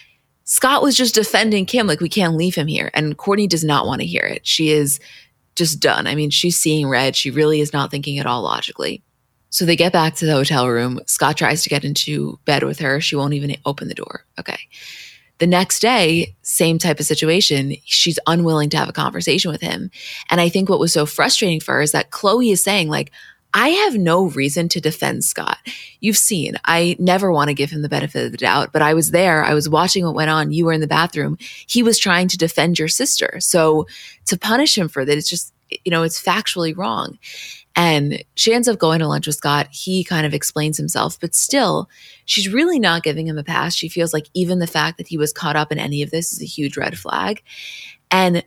Scott 0.44 0.82
was 0.82 0.96
just 0.96 1.14
defending 1.14 1.66
Kim. 1.66 1.86
Like, 1.86 2.00
we 2.00 2.08
can't 2.08 2.36
leave 2.36 2.54
him 2.54 2.68
here. 2.68 2.90
And 2.94 3.18
Kourtney 3.18 3.48
does 3.48 3.64
not 3.64 3.86
want 3.86 4.00
to 4.00 4.06
hear 4.06 4.22
it. 4.22 4.46
She 4.46 4.70
is 4.70 5.00
just 5.56 5.80
done. 5.80 6.06
I 6.06 6.14
mean, 6.14 6.30
she's 6.30 6.56
seeing 6.56 6.88
red. 6.88 7.16
She 7.16 7.30
really 7.30 7.60
is 7.60 7.72
not 7.72 7.90
thinking 7.90 8.18
at 8.18 8.26
all 8.26 8.42
logically. 8.42 9.02
So 9.56 9.64
they 9.64 9.74
get 9.74 9.90
back 9.90 10.16
to 10.16 10.26
the 10.26 10.32
hotel 10.32 10.68
room. 10.68 11.00
Scott 11.06 11.38
tries 11.38 11.62
to 11.62 11.70
get 11.70 11.82
into 11.82 12.38
bed 12.44 12.62
with 12.62 12.78
her. 12.80 13.00
She 13.00 13.16
won't 13.16 13.32
even 13.32 13.56
open 13.64 13.88
the 13.88 13.94
door. 13.94 14.26
Okay. 14.38 14.58
The 15.38 15.46
next 15.46 15.80
day, 15.80 16.36
same 16.42 16.76
type 16.76 17.00
of 17.00 17.06
situation. 17.06 17.74
She's 17.86 18.18
unwilling 18.26 18.68
to 18.68 18.76
have 18.76 18.90
a 18.90 18.92
conversation 18.92 19.50
with 19.50 19.62
him. 19.62 19.90
And 20.28 20.42
I 20.42 20.50
think 20.50 20.68
what 20.68 20.78
was 20.78 20.92
so 20.92 21.06
frustrating 21.06 21.60
for 21.60 21.72
her 21.72 21.80
is 21.80 21.92
that 21.92 22.10
Khloé 22.10 22.52
is 22.52 22.62
saying, 22.62 22.90
like, 22.90 23.12
I 23.54 23.70
have 23.70 23.94
no 23.94 24.26
reason 24.26 24.68
to 24.68 24.78
defend 24.78 25.24
Scott. 25.24 25.56
You've 26.00 26.18
seen, 26.18 26.56
I 26.66 26.94
never 26.98 27.32
want 27.32 27.48
to 27.48 27.54
give 27.54 27.70
him 27.70 27.80
the 27.80 27.88
benefit 27.88 28.26
of 28.26 28.32
the 28.32 28.36
doubt, 28.36 28.74
but 28.74 28.82
I 28.82 28.92
was 28.92 29.10
there. 29.10 29.42
I 29.42 29.54
was 29.54 29.70
watching 29.70 30.04
what 30.04 30.14
went 30.14 30.28
on. 30.28 30.52
You 30.52 30.66
were 30.66 30.74
in 30.74 30.82
the 30.82 30.86
bathroom. 30.86 31.38
He 31.66 31.82
was 31.82 31.98
trying 31.98 32.28
to 32.28 32.36
defend 32.36 32.78
your 32.78 32.88
sister. 32.88 33.38
So 33.40 33.86
to 34.26 34.36
punish 34.36 34.76
him 34.76 34.88
for 34.88 35.06
that, 35.06 35.16
it's 35.16 35.30
just, 35.30 35.54
you 35.82 35.90
know, 35.90 36.02
it's 36.02 36.22
factually 36.22 36.76
wrong. 36.76 37.18
And 37.78 38.24
she 38.34 38.54
ends 38.54 38.68
up 38.68 38.78
going 38.78 39.00
to 39.00 39.06
lunch 39.06 39.26
with 39.26 39.36
Scott. 39.36 39.68
He 39.70 40.02
kind 40.02 40.24
of 40.24 40.32
explains 40.32 40.78
himself, 40.78 41.20
but 41.20 41.34
still, 41.34 41.90
she's 42.24 42.50
really 42.50 42.78
not 42.78 43.02
giving 43.02 43.26
him 43.28 43.36
a 43.36 43.44
pass. 43.44 43.74
She 43.74 43.90
feels 43.90 44.14
like 44.14 44.28
even 44.32 44.58
the 44.58 44.66
fact 44.66 44.96
that 44.96 45.08
he 45.08 45.18
was 45.18 45.32
caught 45.32 45.56
up 45.56 45.70
in 45.70 45.78
any 45.78 46.02
of 46.02 46.10
this 46.10 46.32
is 46.32 46.40
a 46.40 46.46
huge 46.46 46.78
red 46.78 46.98
flag. 46.98 47.42
And 48.10 48.42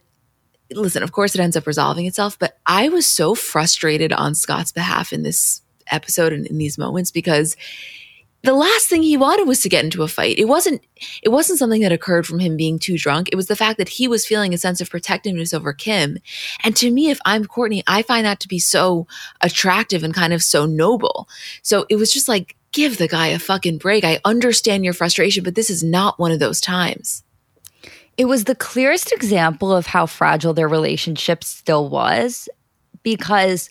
listen, 0.72 1.04
of 1.04 1.12
course, 1.12 1.36
it 1.36 1.42
ends 1.42 1.56
up 1.56 1.68
resolving 1.68 2.08
itself, 2.08 2.40
but 2.40 2.58
I 2.66 2.90
was 2.90 3.12
so 3.12 3.36
frustrated 3.36 4.12
on 4.12 4.34
Scott's 4.34 4.72
behalf 4.72 5.14
in 5.14 5.22
this 5.22 5.62
episode 5.92 6.34
and 6.34 6.48
in 6.48 6.58
these 6.58 6.78
moments 6.78 7.12
because 7.12 7.56
the 8.44 8.54
last 8.54 8.88
thing 8.88 9.04
he 9.04 9.18
wanted 9.18 9.48
was 9.48 9.62
to 9.62 9.70
get 9.70 9.84
into 9.84 10.02
a 10.02 10.08
fight. 10.08 10.38
It 10.38 10.46
wasn't 10.46 10.82
it 11.22 11.30
wasn't 11.30 11.60
something 11.60 11.82
that 11.82 11.92
occurred 11.92 12.26
from 12.26 12.40
him 12.40 12.56
being 12.56 12.80
too 12.80 12.98
drunk. 12.98 13.30
It 13.32 13.36
was 13.36 13.48
the 13.48 13.56
fact 13.56 13.78
that 13.78 13.90
he 13.90 14.08
was 14.08 14.26
feeling 14.26 14.54
a 14.54 14.58
sense 14.58 14.80
of 14.80 14.90
protectiveness 14.90 15.54
over 15.54 15.74
Kim. 15.74 16.18
And 16.64 16.76
to 16.78 16.90
me, 16.90 17.10
if 17.10 17.20
I'm 17.26 17.46
Kourtney, 17.46 17.84
I 17.88 18.02
find 18.02 18.26
that 18.26 18.40
to 18.42 18.48
be 18.48 18.60
so 18.60 19.08
attractive 19.42 20.04
and 20.04 20.14
kind 20.14 20.34
of 20.34 20.42
so 20.42 20.66
noble. 20.66 21.28
So 21.64 21.86
it 21.90 21.98
was 21.98 22.12
just 22.14 22.30
like, 22.30 22.56
give 22.72 22.98
the 22.98 23.08
guy 23.08 23.28
a 23.28 23.40
fucking 23.40 23.78
break. 23.78 24.04
I 24.04 24.20
understand 24.24 24.86
your 24.86 24.94
frustration, 24.94 25.44
but 25.44 25.56
this 25.56 25.70
is 25.70 25.84
not 25.84 26.20
one 26.20 26.32
of 26.32 26.40
those 26.40 26.62
times. 26.62 27.24
It 28.18 28.26
was 28.26 28.44
the 28.44 28.56
clearest 28.56 29.12
example 29.12 29.74
of 29.74 29.88
how 29.88 30.06
fragile 30.06 30.54
their 30.54 30.68
relationship 30.68 31.44
still 31.44 31.90
was 31.90 32.50
because 33.02 33.70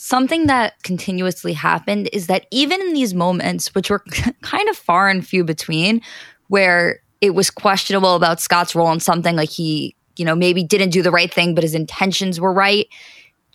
something 0.00 0.46
that 0.46 0.80
continuously 0.84 1.52
happened 1.52 2.08
is 2.12 2.28
that 2.28 2.46
even 2.52 2.80
in 2.80 2.94
these 2.94 3.14
moments, 3.14 3.74
which 3.74 3.90
were 3.90 3.98
kind 4.42 4.68
of 4.68 4.76
far 4.76 5.08
and 5.08 5.26
few 5.26 5.42
between, 5.42 6.00
where 6.46 7.00
it 7.20 7.34
was 7.34 7.50
questionable 7.50 8.14
about 8.14 8.40
Scott's 8.40 8.76
role 8.76 8.92
in 8.92 9.00
something 9.00 9.34
like 9.34 9.50
he, 9.50 9.96
you 10.16 10.24
know, 10.24 10.36
maybe 10.36 10.62
didn't 10.62 10.90
do 10.90 11.02
the 11.02 11.10
right 11.10 11.34
thing, 11.34 11.52
but 11.52 11.64
his 11.64 11.74
intentions 11.74 12.38
were 12.38 12.52
right. 12.52 12.86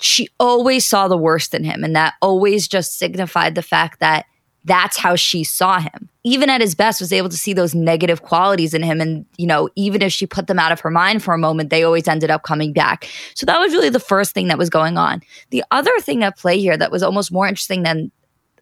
She 0.01 0.27
always 0.37 0.85
saw 0.85 1.07
the 1.07 1.17
worst 1.17 1.53
in 1.53 1.63
him. 1.63 1.81
And 1.81 1.95
that 1.95 2.15
always 2.21 2.67
just 2.67 2.99
signified 2.99 3.55
the 3.55 3.61
fact 3.61 4.01
that 4.01 4.25
that's 4.65 4.97
how 4.97 5.15
she 5.15 5.45
saw 5.45 5.79
him. 5.79 6.09
Even 6.23 6.49
at 6.49 6.61
his 6.61 6.73
best, 6.73 7.01
was 7.01 7.11
able 7.11 7.29
to 7.29 7.37
see 7.37 7.51
those 7.53 7.75
negative 7.75 8.21
qualities 8.21 8.73
in 8.73 8.81
him. 8.81 9.01
And, 9.01 9.25
you 9.37 9.45
know, 9.45 9.69
even 9.75 10.01
if 10.01 10.13
she 10.13 10.25
put 10.25 10.47
them 10.47 10.57
out 10.57 10.71
of 10.71 10.79
her 10.79 10.89
mind 10.89 11.21
for 11.21 11.33
a 11.33 11.37
moment, 11.37 11.69
they 11.69 11.83
always 11.83 12.07
ended 12.07 12.31
up 12.31 12.43
coming 12.43 12.71
back. 12.71 13.09
So 13.35 13.45
that 13.45 13.59
was 13.59 13.73
really 13.73 13.89
the 13.89 13.99
first 13.99 14.33
thing 14.33 14.47
that 14.47 14.57
was 14.57 14.69
going 14.69 14.97
on. 14.97 15.21
The 15.49 15.63
other 15.71 15.91
thing 15.99 16.23
at 16.23 16.37
play 16.37 16.59
here 16.59 16.77
that 16.77 16.91
was 16.91 17.03
almost 17.03 17.31
more 17.31 17.47
interesting 17.47 17.83
than 17.83 18.11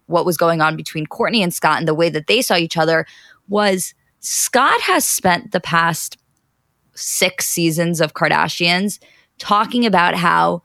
what 0.06 0.26
was 0.26 0.36
going 0.36 0.60
on 0.60 0.76
between 0.76 1.06
Kourtney 1.06 1.42
and 1.42 1.54
Scott 1.54 1.78
and 1.78 1.86
the 1.86 1.94
way 1.94 2.08
that 2.08 2.26
they 2.26 2.42
saw 2.42 2.56
each 2.56 2.76
other 2.76 3.06
was 3.48 3.94
Scott 4.20 4.80
has 4.80 5.04
spent 5.04 5.52
the 5.52 5.60
past 5.60 6.18
six 6.94 7.46
seasons 7.46 8.00
of 8.00 8.14
Kardashians 8.14 8.98
talking 9.38 9.86
about 9.86 10.14
how 10.14 10.62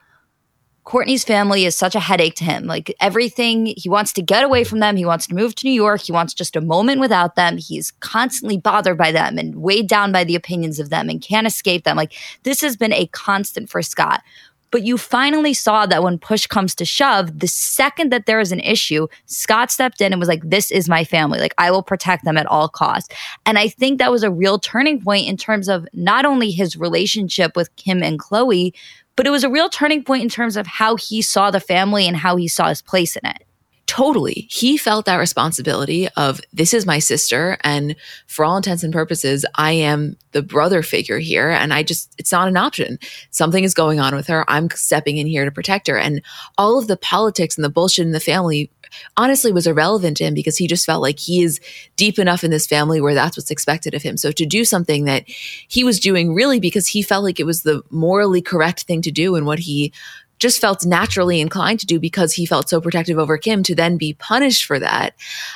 Kourtney's 0.88 1.26
family 1.26 1.66
is 1.66 1.76
such 1.76 1.96
a 1.96 2.00
headache 2.00 2.36
to 2.36 2.46
him. 2.46 2.64
Like 2.64 2.96
everything, 3.02 3.74
he 3.76 3.90
wants 3.90 4.14
to 4.14 4.22
get 4.22 4.46
away 4.46 4.64
from 4.64 4.80
them. 4.80 4.96
He 4.96 5.04
wants 5.04 5.28
to 5.28 5.36
move 5.36 5.54
to 5.56 5.68
New 5.68 5.74
York. 5.74 6.00
He 6.00 6.14
wants 6.14 6.34
just 6.34 6.56
a 6.56 6.62
moment 6.62 7.02
without 7.02 7.36
them. 7.36 7.58
He's 7.58 7.92
constantly 8.00 8.58
bothered 8.58 8.98
by 8.98 9.12
them 9.12 9.38
and 9.38 9.58
weighed 9.58 9.90
down 9.90 10.14
by 10.14 10.24
the 10.24 10.36
opinions 10.36 10.80
of 10.80 10.90
them 10.90 11.10
and 11.10 11.22
can't 11.22 11.46
escape 11.46 11.84
them. 11.84 11.98
Like 11.98 12.14
this 12.44 12.62
has 12.62 12.78
been 12.78 12.94
a 12.94 13.08
constant 13.08 13.70
for 13.70 13.82
Scott. 13.82 14.24
But 14.72 14.84
you 14.84 14.98
finally 14.98 15.54
saw 15.54 15.86
that 15.86 16.04
when 16.04 16.20
push 16.20 16.48
comes 16.48 16.74
to 16.76 16.86
shove, 16.86 17.40
the 17.40 17.48
second 17.48 18.12
that 18.12 18.26
there 18.26 18.40
is 18.40 18.54
an 18.54 18.60
issue, 18.62 19.08
Scott 19.26 19.72
stepped 19.72 20.00
in 20.00 20.14
and 20.14 20.20
was 20.20 20.30
like, 20.30 20.44
This 20.44 20.72
is 20.72 20.90
my 20.90 21.04
family. 21.06 21.40
Like, 21.40 21.54
I 21.58 21.72
will 21.72 21.84
protect 21.84 22.26
them 22.26 22.38
at 22.38 22.46
all 22.48 22.68
costs. 22.68 23.14
And 23.46 23.58
I 23.58 23.70
think 23.70 23.98
that 23.98 24.12
was 24.12 24.24
a 24.24 24.32
real 24.32 24.60
turning 24.60 25.02
point 25.02 25.28
in 25.28 25.38
terms 25.38 25.70
of 25.70 25.88
not 25.94 26.26
only 26.26 26.52
his 26.52 26.76
relationship 26.76 27.56
with 27.56 27.74
Kim 27.78 28.04
and 28.04 28.20
Khloé, 28.20 28.74
but 29.18 29.28
it 29.28 29.32
was 29.32 29.44
a 29.44 29.50
real 29.50 29.68
turning 29.68 30.04
point 30.04 30.24
in 30.24 30.30
terms 30.30 30.56
of 30.56 30.66
how 30.66 30.96
he 30.96 31.22
saw 31.22 31.52
the 31.52 31.60
family 31.60 32.08
and 32.08 32.16
how 32.16 32.38
he 32.38 32.48
saw 32.48 32.70
his 32.70 32.82
place 32.82 33.18
in 33.18 33.30
it. 33.30 33.47
Totally. 33.88 34.48
He 34.52 34.76
felt 34.76 35.06
that 35.06 35.16
responsibility 35.16 36.10
of 36.18 36.42
this 36.52 36.74
is 36.74 36.86
my 36.86 37.00
sister. 37.00 37.58
And 37.64 37.96
for 38.28 38.44
all 38.44 38.58
intents 38.58 38.84
and 38.84 38.92
purposes, 38.92 39.46
I 39.56 39.72
am 39.72 40.18
the 40.34 40.44
brother 40.44 40.84
figure 40.84 41.20
here. 41.20 41.50
And 41.50 41.74
I 41.74 41.84
just, 41.84 42.14
it's 42.18 42.34
not 42.34 42.50
an 42.50 42.58
option. 42.58 43.00
Something 43.32 43.64
is 43.64 43.74
going 43.74 44.02
on 44.02 44.14
with 44.14 44.28
her. 44.28 44.44
I'm 44.50 44.70
stepping 44.72 45.18
in 45.18 45.26
here 45.26 45.46
to 45.46 45.52
protect 45.52 45.88
her. 45.88 45.98
And 45.98 46.22
all 46.58 46.78
of 46.78 46.88
the 46.88 46.98
politics 46.98 47.56
and 47.58 47.64
the 47.64 47.70
bullshit 47.70 48.06
in 48.06 48.12
the 48.12 48.20
family 48.20 48.70
honestly 49.16 49.54
was 49.54 49.68
irrelevant 49.68 50.18
to 50.18 50.26
him 50.26 50.34
because 50.34 50.58
he 50.58 50.68
just 50.68 50.86
felt 50.86 51.02
like 51.02 51.20
he 51.20 51.42
is 51.42 51.62
deep 51.96 52.20
enough 52.20 52.44
in 52.44 52.52
this 52.52 52.68
family 52.68 53.00
where 53.00 53.14
that's 53.14 53.38
what's 53.38 53.52
expected 53.52 53.94
of 53.94 54.04
him. 54.04 54.18
So 54.18 54.34
to 54.34 54.46
do 54.46 54.66
something 54.66 55.06
that 55.06 55.24
he 55.28 55.86
was 55.86 56.00
doing 56.00 56.34
really 56.34 56.60
because 56.60 56.88
he 56.88 57.02
felt 57.02 57.24
like 57.24 57.40
it 57.40 57.46
was 57.46 57.64
the 57.64 57.82
morally 57.90 58.42
correct 58.42 58.84
thing 58.84 59.02
to 59.04 59.12
do 59.12 59.36
and 59.36 59.46
what 59.46 59.60
he 59.60 59.94
just 60.40 60.62
felt 60.62 60.86
naturally 60.86 61.42
inclined 61.42 61.80
to 61.80 61.86
do 61.86 62.00
because 62.00 62.34
he 62.34 62.46
felt 62.46 62.70
so 62.70 62.80
protective 62.80 63.18
over 63.18 63.38
Kim 63.38 63.64
to 63.64 63.76
then 63.76 63.98
be 63.98 64.14
punished 64.14 64.66
for 64.66 64.80
that. 64.80 65.16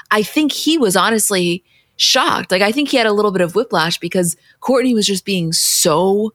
I 0.09 0.23
think 0.23 0.51
he 0.51 0.77
was 0.77 0.95
honestly 0.95 1.63
shocked. 1.97 2.51
Like, 2.51 2.61
I 2.61 2.71
think 2.71 2.89
he 2.89 2.97
had 2.97 3.07
a 3.07 3.13
little 3.13 3.31
bit 3.31 3.41
of 3.41 3.55
whiplash 3.55 3.99
because 3.99 4.35
Kourtney 4.61 4.93
was 4.93 5.05
just 5.05 5.25
being 5.25 5.53
so 5.53 6.33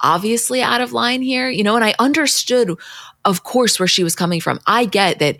obviously 0.00 0.62
out 0.62 0.80
of 0.80 0.92
line 0.92 1.22
here, 1.22 1.50
you 1.50 1.64
know, 1.64 1.74
and 1.76 1.84
I 1.84 1.94
understood, 1.98 2.78
of 3.24 3.42
course, 3.42 3.78
where 3.78 3.88
she 3.88 4.04
was 4.04 4.14
coming 4.14 4.40
from. 4.40 4.60
I 4.66 4.84
get 4.84 5.18
that 5.18 5.36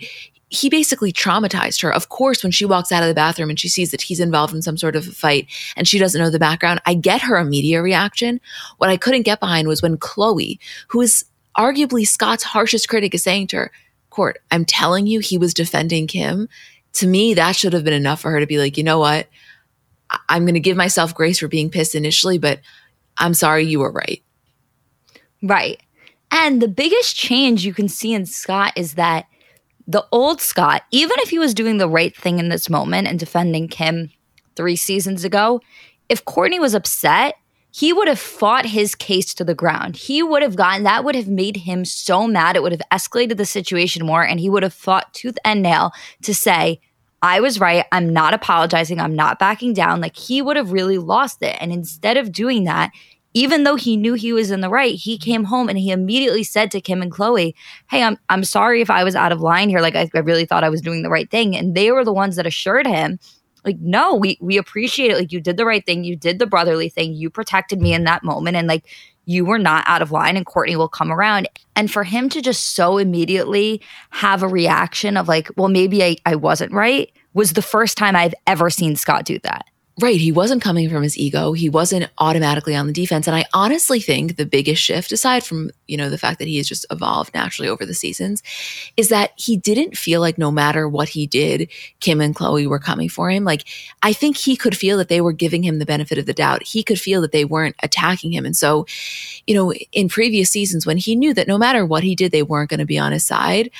he 0.48 0.68
basically 0.68 1.12
traumatized 1.12 1.82
her. 1.82 1.92
Of 1.92 2.08
course, 2.08 2.42
when 2.42 2.52
she 2.52 2.64
walks 2.64 2.92
out 2.92 3.02
of 3.02 3.08
the 3.08 3.14
bathroom 3.14 3.50
and 3.50 3.58
she 3.58 3.68
sees 3.68 3.90
that 3.90 4.02
he's 4.02 4.20
involved 4.20 4.54
in 4.54 4.62
some 4.62 4.76
sort 4.76 4.96
of 4.96 5.08
a 5.08 5.12
fight 5.12 5.46
and 5.76 5.88
she 5.88 5.98
doesn't 5.98 6.20
know 6.20 6.30
the 6.30 6.38
background, 6.38 6.80
I 6.86 6.94
get 6.94 7.22
her 7.22 7.36
immediate 7.36 7.82
reaction. 7.82 8.40
What 8.78 8.90
I 8.90 8.96
couldn't 8.96 9.22
get 9.22 9.40
behind 9.40 9.68
was 9.68 9.82
when 9.82 9.96
Khloé, 9.96 10.58
who 10.88 11.00
is 11.00 11.24
arguably 11.56 12.06
Scott's 12.06 12.42
harshest 12.42 12.88
critic 12.88 13.14
is 13.14 13.22
saying 13.22 13.48
to 13.48 13.56
her, 13.56 13.72
Kourt, 14.10 14.34
I'm 14.50 14.64
telling 14.64 15.06
you, 15.06 15.20
he 15.20 15.38
was 15.38 15.54
defending 15.54 16.06
Kim. 16.06 16.48
To 16.94 17.06
me, 17.06 17.34
that 17.34 17.56
should 17.56 17.72
have 17.72 17.84
been 17.84 17.92
enough 17.92 18.20
for 18.20 18.30
her 18.30 18.40
to 18.40 18.46
be 18.46 18.58
like, 18.58 18.76
you 18.76 18.84
know 18.84 18.98
what? 18.98 19.28
I- 20.10 20.20
I'm 20.28 20.44
going 20.44 20.54
to 20.54 20.60
give 20.60 20.76
myself 20.76 21.14
grace 21.14 21.40
for 21.40 21.48
being 21.48 21.70
pissed 21.70 21.94
initially, 21.94 22.38
but 22.38 22.60
I'm 23.18 23.34
sorry, 23.34 23.64
you 23.64 23.80
were 23.80 23.90
right. 23.90 24.22
Right. 25.42 25.80
And 26.30 26.60
the 26.60 26.68
biggest 26.68 27.16
change 27.16 27.64
you 27.64 27.74
can 27.74 27.88
see 27.88 28.12
in 28.12 28.26
Scott 28.26 28.72
is 28.76 28.94
that 28.94 29.26
the 29.86 30.06
old 30.10 30.40
Scott, 30.40 30.82
even 30.90 31.16
if 31.18 31.30
he 31.30 31.38
was 31.38 31.54
doing 31.54 31.78
the 31.78 31.88
right 31.88 32.16
thing 32.16 32.38
in 32.38 32.48
this 32.48 32.70
moment 32.70 33.06
and 33.06 33.18
defending 33.18 33.68
Kim 33.68 34.10
three 34.56 34.76
seasons 34.76 35.24
ago, 35.24 35.60
if 36.08 36.24
Kourtney 36.24 36.60
was 36.60 36.74
upset, 36.74 37.34
he 37.76 37.92
would 37.92 38.06
have 38.06 38.20
fought 38.20 38.66
his 38.66 38.94
case 38.94 39.34
to 39.34 39.42
the 39.42 39.52
ground. 39.52 39.96
He 39.96 40.22
would 40.22 40.42
have 40.42 40.54
gotten 40.54 40.84
that 40.84 41.02
would 41.02 41.16
have 41.16 41.26
made 41.26 41.56
him 41.56 41.84
so 41.84 42.28
mad. 42.28 42.54
It 42.54 42.62
would 42.62 42.70
have 42.70 42.82
escalated 42.92 43.36
the 43.36 43.44
situation 43.44 44.06
more, 44.06 44.24
and 44.24 44.38
he 44.38 44.48
would 44.48 44.62
have 44.62 44.72
fought 44.72 45.12
tooth 45.12 45.36
and 45.44 45.60
nail 45.60 45.90
to 46.22 46.32
say, 46.32 46.80
I 47.20 47.40
was 47.40 47.58
right. 47.58 47.84
I'm 47.90 48.12
not 48.12 48.32
apologizing. 48.32 49.00
I'm 49.00 49.16
not 49.16 49.40
backing 49.40 49.72
down. 49.72 50.00
Like 50.00 50.14
he 50.14 50.40
would 50.40 50.56
have 50.56 50.70
really 50.70 50.98
lost 50.98 51.42
it. 51.42 51.56
And 51.58 51.72
instead 51.72 52.16
of 52.16 52.30
doing 52.30 52.62
that, 52.62 52.92
even 53.32 53.64
though 53.64 53.74
he 53.74 53.96
knew 53.96 54.14
he 54.14 54.32
was 54.32 54.52
in 54.52 54.60
the 54.60 54.70
right, 54.70 54.94
he 54.94 55.18
came 55.18 55.42
home 55.42 55.68
and 55.68 55.76
he 55.76 55.90
immediately 55.90 56.44
said 56.44 56.70
to 56.70 56.80
Kim 56.80 57.02
and 57.02 57.10
Khloé, 57.10 57.54
Hey, 57.90 58.04
I'm 58.04 58.18
I'm 58.28 58.44
sorry 58.44 58.82
if 58.82 58.90
I 58.90 59.02
was 59.02 59.16
out 59.16 59.32
of 59.32 59.40
line 59.40 59.68
here. 59.68 59.80
Like 59.80 59.96
I, 59.96 60.08
I 60.14 60.20
really 60.20 60.44
thought 60.44 60.62
I 60.62 60.70
was 60.70 60.80
doing 60.80 61.02
the 61.02 61.10
right 61.10 61.28
thing. 61.28 61.56
And 61.56 61.74
they 61.74 61.90
were 61.90 62.04
the 62.04 62.12
ones 62.12 62.36
that 62.36 62.46
assured 62.46 62.86
him 62.86 63.18
like 63.64 63.78
no 63.80 64.14
we 64.14 64.38
we 64.40 64.56
appreciate 64.56 65.10
it. 65.10 65.16
Like 65.16 65.32
you 65.32 65.40
did 65.40 65.56
the 65.56 65.66
right 65.66 65.84
thing. 65.84 66.04
You 66.04 66.16
did 66.16 66.38
the 66.38 66.46
brotherly 66.46 66.88
thing. 66.88 67.14
You 67.14 67.30
protected 67.30 67.80
me 67.80 67.94
in 67.94 68.04
that 68.04 68.22
moment. 68.24 68.56
And 68.56 68.68
like 68.68 68.84
you 69.26 69.44
were 69.44 69.58
not 69.58 69.84
out 69.86 70.02
of 70.02 70.12
line 70.12 70.36
and 70.36 70.44
Kourtney 70.44 70.76
will 70.76 70.88
come 70.88 71.10
around. 71.10 71.48
And 71.74 71.90
for 71.90 72.04
him 72.04 72.28
to 72.28 72.42
just 72.42 72.74
so 72.74 72.98
immediately 72.98 73.80
have 74.10 74.42
a 74.42 74.48
reaction 74.48 75.16
of 75.16 75.28
like 75.28 75.50
well 75.56 75.68
maybe 75.68 76.02
I, 76.02 76.16
I 76.26 76.36
wasn't 76.36 76.72
right 76.72 77.10
was 77.32 77.54
the 77.54 77.62
first 77.62 77.96
time 77.96 78.14
I've 78.14 78.34
ever 78.46 78.70
seen 78.70 78.96
Scott 78.96 79.24
do 79.24 79.38
that 79.40 79.66
Right. 80.00 80.18
He 80.20 80.32
wasn't 80.32 80.60
coming 80.60 80.90
from 80.90 81.04
his 81.04 81.16
ego. 81.16 81.52
He 81.52 81.68
wasn't 81.68 82.10
automatically 82.18 82.74
on 82.74 82.88
the 82.88 82.92
defense. 82.92 83.28
And 83.28 83.36
I 83.36 83.44
honestly 83.54 84.00
think 84.00 84.36
the 84.36 84.44
biggest 84.44 84.82
shift, 84.82 85.12
aside 85.12 85.44
from, 85.44 85.70
you 85.86 85.96
know, 85.96 86.10
the 86.10 86.18
fact 86.18 86.40
that 86.40 86.48
he 86.48 86.56
has 86.56 86.66
just 86.66 86.84
evolved 86.90 87.32
naturally 87.32 87.68
over 87.68 87.86
the 87.86 87.94
seasons, 87.94 88.42
is 88.96 89.08
that 89.10 89.30
he 89.36 89.56
didn't 89.56 89.96
feel 89.96 90.20
like 90.20 90.36
no 90.36 90.50
matter 90.50 90.88
what 90.88 91.10
he 91.10 91.28
did, 91.28 91.70
Kim 92.00 92.20
and 92.20 92.34
Khloé 92.34 92.66
were 92.66 92.80
coming 92.80 93.08
for 93.08 93.30
him. 93.30 93.44
Like, 93.44 93.66
I 94.02 94.12
think 94.12 94.36
he 94.36 94.56
could 94.56 94.76
feel 94.76 94.98
that 94.98 95.08
they 95.08 95.20
were 95.20 95.32
giving 95.32 95.62
him 95.62 95.78
the 95.78 95.86
benefit 95.86 96.18
of 96.18 96.26
the 96.26 96.34
doubt. 96.34 96.64
He 96.64 96.82
could 96.82 96.98
feel 96.98 97.20
that 97.20 97.30
they 97.30 97.44
weren't 97.44 97.76
attacking 97.80 98.32
him. 98.32 98.44
And 98.44 98.56
so, 98.56 98.86
you 99.46 99.54
know, 99.54 99.72
in 99.92 100.08
previous 100.08 100.50
seasons, 100.50 100.84
when 100.84 100.96
he 100.96 101.14
knew 101.14 101.32
that 101.34 101.46
no 101.46 101.56
matter 101.56 101.86
what 101.86 102.02
he 102.02 102.16
did, 102.16 102.32
they 102.32 102.42
weren't 102.42 102.68
going 102.68 102.80
to 102.80 102.84
be 102.84 102.98
on 102.98 103.12
his 103.12 103.24
side, 103.24 103.70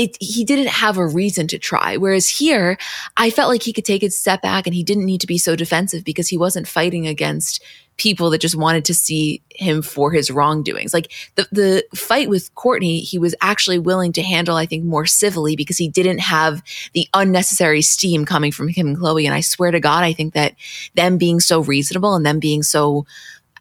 it, 0.00 0.16
he 0.18 0.44
didn't 0.44 0.68
have 0.68 0.96
a 0.96 1.06
reason 1.06 1.46
to 1.48 1.58
try. 1.58 1.98
Whereas 1.98 2.26
here, 2.26 2.78
I 3.18 3.28
felt 3.28 3.50
like 3.50 3.62
he 3.62 3.72
could 3.74 3.84
take 3.84 4.02
a 4.02 4.08
step 4.08 4.40
back 4.40 4.66
and 4.66 4.74
he 4.74 4.82
didn't 4.82 5.04
need 5.04 5.20
to 5.20 5.26
be 5.26 5.36
so 5.36 5.54
defensive 5.54 6.04
because 6.04 6.26
he 6.26 6.38
wasn't 6.38 6.66
fighting 6.66 7.06
against 7.06 7.62
people 7.98 8.30
that 8.30 8.40
just 8.40 8.56
wanted 8.56 8.82
to 8.86 8.94
see 8.94 9.42
him 9.50 9.82
for 9.82 10.10
his 10.10 10.30
wrongdoings. 10.30 10.94
Like 10.94 11.12
the, 11.34 11.46
the 11.52 11.84
fight 11.94 12.30
with 12.30 12.54
Kourtney, 12.54 13.02
he 13.02 13.18
was 13.18 13.34
actually 13.42 13.78
willing 13.78 14.10
to 14.14 14.22
handle, 14.22 14.56
I 14.56 14.64
think, 14.64 14.84
more 14.84 15.04
civilly 15.04 15.54
because 15.54 15.76
he 15.76 15.90
didn't 15.90 16.20
have 16.20 16.62
the 16.94 17.06
unnecessary 17.12 17.82
steam 17.82 18.24
coming 18.24 18.52
from 18.52 18.68
him 18.68 18.86
and 18.88 18.96
Khloé. 18.96 19.26
And 19.26 19.34
I 19.34 19.42
swear 19.42 19.70
to 19.70 19.80
God, 19.80 20.02
I 20.02 20.14
think 20.14 20.32
that 20.32 20.54
them 20.94 21.18
being 21.18 21.40
so 21.40 21.60
reasonable 21.60 22.14
and 22.14 22.24
them 22.24 22.38
being 22.38 22.62
so 22.62 23.04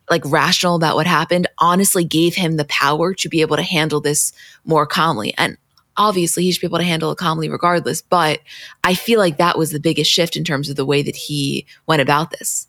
like 0.10 0.24
rational 0.26 0.76
about 0.76 0.96
what 0.96 1.06
happened 1.06 1.48
honestly 1.58 2.06
gave 2.06 2.34
him 2.34 2.56
the 2.56 2.66
power 2.66 3.14
to 3.16 3.28
be 3.28 3.42
able 3.42 3.58
to 3.58 3.62
handle 3.62 4.00
this 4.00 4.32
more 4.64 4.86
calmly. 4.86 5.34
And 5.38 5.58
obviously 6.00 6.44
he 6.44 6.52
should 6.52 6.62
be 6.62 6.68
able 6.68 6.80
to 6.80 6.84
handle 6.84 7.12
it 7.12 7.18
calmly 7.18 7.50
regardless. 7.50 8.02
But 8.02 8.40
I 8.84 8.96
feel 8.96 9.20
like 9.20 9.38
that 9.38 9.58
was 9.58 9.72
the 9.72 9.80
biggest 9.80 10.10
shift 10.10 10.36
in 10.36 10.44
terms 10.44 10.70
of 10.70 10.78
the 10.78 10.86
way 10.86 11.04
that 11.04 11.16
he 11.16 11.68
went 11.86 12.02
about 12.02 12.32
this. 12.32 12.68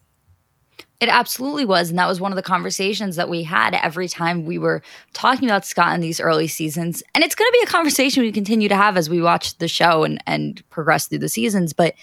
It 0.99 1.09
absolutely 1.09 1.65
was. 1.65 1.89
And 1.89 1.99
that 1.99 2.09
was 2.09 2.21
one 2.21 2.31
of 2.31 2.37
the 2.37 2.43
conversations 2.43 3.17
that 3.17 3.31
we 3.31 3.43
had 3.43 3.75
every 3.75 4.07
time 4.07 4.45
we 4.45 4.59
were 4.59 4.83
talking 5.15 5.49
about 5.49 5.65
Scott 5.65 5.95
in 5.95 6.03
these 6.03 6.21
early 6.21 6.47
seasons. 6.47 7.03
And 7.15 7.25
it's 7.25 7.35
going 7.35 7.49
to 7.49 7.59
be 7.59 7.63
a 7.63 7.71
conversation 7.71 8.23
we 8.23 8.33
continue 8.33 8.69
to 8.69 8.77
have 8.77 8.99
as 8.99 9.09
we 9.09 9.23
watch 9.23 9.57
the 9.57 9.69
show 9.69 10.05
and, 10.05 10.23
and 10.27 10.63
progress 10.69 11.07
through 11.07 11.21
the 11.21 11.31
seasons. 11.31 11.73
But 11.73 11.95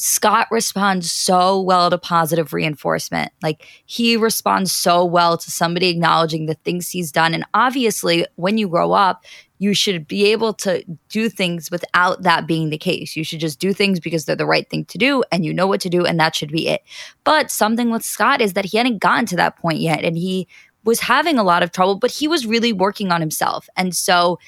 Scott 0.00 0.46
responds 0.52 1.10
so 1.10 1.60
well 1.60 1.90
to 1.90 1.98
positive 1.98 2.52
reinforcement. 2.52 3.32
Like 3.42 3.66
he 3.84 4.16
responds 4.16 4.70
so 4.70 5.04
well 5.04 5.36
to 5.36 5.50
somebody 5.50 5.88
acknowledging 5.88 6.46
the 6.46 6.54
things 6.54 6.88
he's 6.88 7.10
done. 7.10 7.34
And 7.34 7.44
obviously, 7.52 8.24
when 8.36 8.58
you 8.58 8.68
grow 8.68 8.92
up, 8.92 9.24
you 9.58 9.74
should 9.74 10.06
be 10.06 10.26
able 10.26 10.54
to 10.54 10.84
do 11.08 11.28
things 11.28 11.68
without 11.68 12.22
that 12.22 12.46
being 12.46 12.70
the 12.70 12.78
case. 12.78 13.16
You 13.16 13.24
should 13.24 13.40
just 13.40 13.58
do 13.58 13.72
things 13.72 13.98
because 13.98 14.24
they're 14.24 14.36
the 14.36 14.46
right 14.46 14.70
thing 14.70 14.84
to 14.84 14.98
do 14.98 15.24
and 15.32 15.44
you 15.44 15.52
know 15.52 15.66
what 15.66 15.80
to 15.80 15.88
do 15.88 16.06
and 16.06 16.20
that 16.20 16.36
should 16.36 16.52
be 16.52 16.68
it. 16.68 16.82
But 17.24 17.50
something 17.50 17.90
with 17.90 18.04
Scott 18.04 18.40
is 18.40 18.52
that 18.52 18.66
he 18.66 18.76
hadn't 18.76 18.98
gotten 18.98 19.26
to 19.26 19.36
that 19.36 19.56
point 19.56 19.80
yet 19.80 20.04
and 20.04 20.16
he 20.16 20.46
was 20.84 21.00
having 21.00 21.38
a 21.38 21.42
lot 21.42 21.64
of 21.64 21.72
trouble, 21.72 21.96
but 21.96 22.12
he 22.12 22.28
was 22.28 22.46
really 22.46 22.72
working 22.72 23.10
on 23.10 23.20
himself. 23.20 23.68
And 23.76 23.96
so 23.96 24.38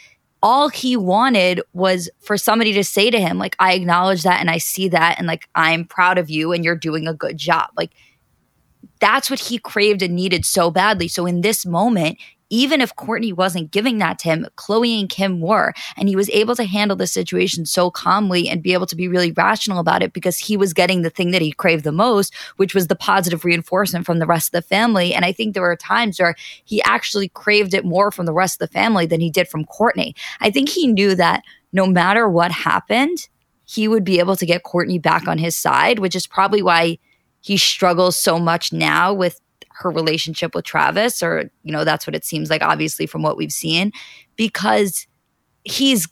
all 0.43 0.69
he 0.69 0.97
wanted 0.97 1.61
was 1.73 2.09
for 2.21 2.37
somebody 2.37 2.73
to 2.73 2.85
say 2.85 3.11
to 3.11 3.21
him, 3.21 3.39
like, 3.39 3.57
I 3.59 3.75
acknowledge 3.75 4.23
that 4.23 4.41
and 4.41 4.51
I 4.51 4.59
see 4.59 4.89
that 4.89 5.19
and 5.19 5.27
like, 5.27 5.49
I'm 5.55 5.85
proud 5.85 6.19
of 6.19 6.31
you 6.31 6.53
and 6.53 6.65
you're 6.65 6.77
doing 6.77 7.07
a 7.07 7.15
good 7.15 7.37
job. 7.37 7.71
Like, 7.77 7.93
that's 9.01 9.31
what 9.31 9.41
he 9.41 9.59
craved 9.59 10.03
and 10.03 10.15
needed 10.15 10.45
so 10.45 10.71
badly. 10.71 11.09
So 11.09 11.27
in 11.27 11.41
this 11.41 11.67
moment, 11.67 12.19
even 12.51 12.81
if 12.81 12.95
Kourtney 12.97 13.33
wasn't 13.33 13.71
giving 13.71 13.99
that 13.99 14.19
to 14.21 14.29
him, 14.29 14.47
Khloé 14.57 15.01
and 15.01 15.09
Kim 15.09 15.41
were. 15.41 15.73
And 15.97 16.09
he 16.09 16.17
was 16.17 16.29
able 16.31 16.57
to 16.57 16.65
handle 16.65 16.97
the 16.97 17.07
situation 17.07 17.65
so 17.65 17.91
calmly 17.91 18.49
and 18.49 18.63
be 18.63 18.73
able 18.73 18.87
to 18.87 18.97
be 18.97 19.09
really 19.09 19.33
rational 19.33 19.79
about 19.79 20.03
it 20.03 20.13
because 20.13 20.37
he 20.37 20.57
was 20.57 20.75
getting 20.75 21.03
the 21.03 21.11
thing 21.11 21.31
that 21.31 21.43
he 21.43 21.53
craved 21.53 21.85
the 21.85 21.93
most, 21.93 22.35
which 22.57 22.75
was 22.75 22.89
the 22.89 22.97
positive 22.97 23.45
reinforcement 23.45 24.05
from 24.05 24.19
the 24.19 24.27
rest 24.27 24.49
of 24.49 24.53
the 24.53 24.69
family. 24.69 25.15
And 25.15 25.25
I 25.25 25.33
think 25.33 25.55
there 25.55 25.63
were 25.63 25.77
times 25.77 26.19
where 26.19 26.35
he 26.65 26.83
actually 26.83 27.29
craved 27.29 27.73
it 27.73 27.85
more 27.85 28.11
from 28.11 28.27
the 28.27 28.33
rest 28.33 28.61
of 28.61 28.69
the 28.69 28.73
family 28.73 29.07
than 29.07 29.21
he 29.21 29.31
did 29.31 29.49
from 29.49 29.65
Kourtney. 29.65 30.15
I 30.41 30.51
think 30.51 30.69
he 30.69 30.89
knew 30.89 31.15
that 31.15 31.45
no 31.73 31.87
matter 31.87 32.29
what 32.29 32.51
happened, 32.51 33.29
he 33.65 33.87
would 33.87 34.03
be 34.03 34.19
able 34.19 34.35
to 34.35 34.47
get 34.47 34.65
Kourtney 34.65 35.01
back 35.01 35.29
on 35.29 35.39
his 35.39 35.57
side, 35.57 36.01
which 36.01 36.17
is 36.17 36.27
probably 36.27 36.63
why 36.63 36.99
he 37.41 37.57
struggles 37.57 38.21
so 38.21 38.39
much 38.39 38.73
now 38.73 39.15
with 39.15 39.41
her 39.81 39.91
relationship 39.91 40.55
with 40.55 40.65
Travis, 40.65 41.23
or, 41.23 41.51
you 41.63 41.73
know, 41.73 41.85
that's 41.85 42.07
what 42.07 42.15
it 42.15 42.25
seems 42.25 42.51
like, 42.51 42.63
obviously, 42.63 43.07
from 43.07 43.23
what 43.23 43.37
we've 43.37 43.53
seen, 43.53 43.93
because 44.37 45.07
he's 45.65 46.07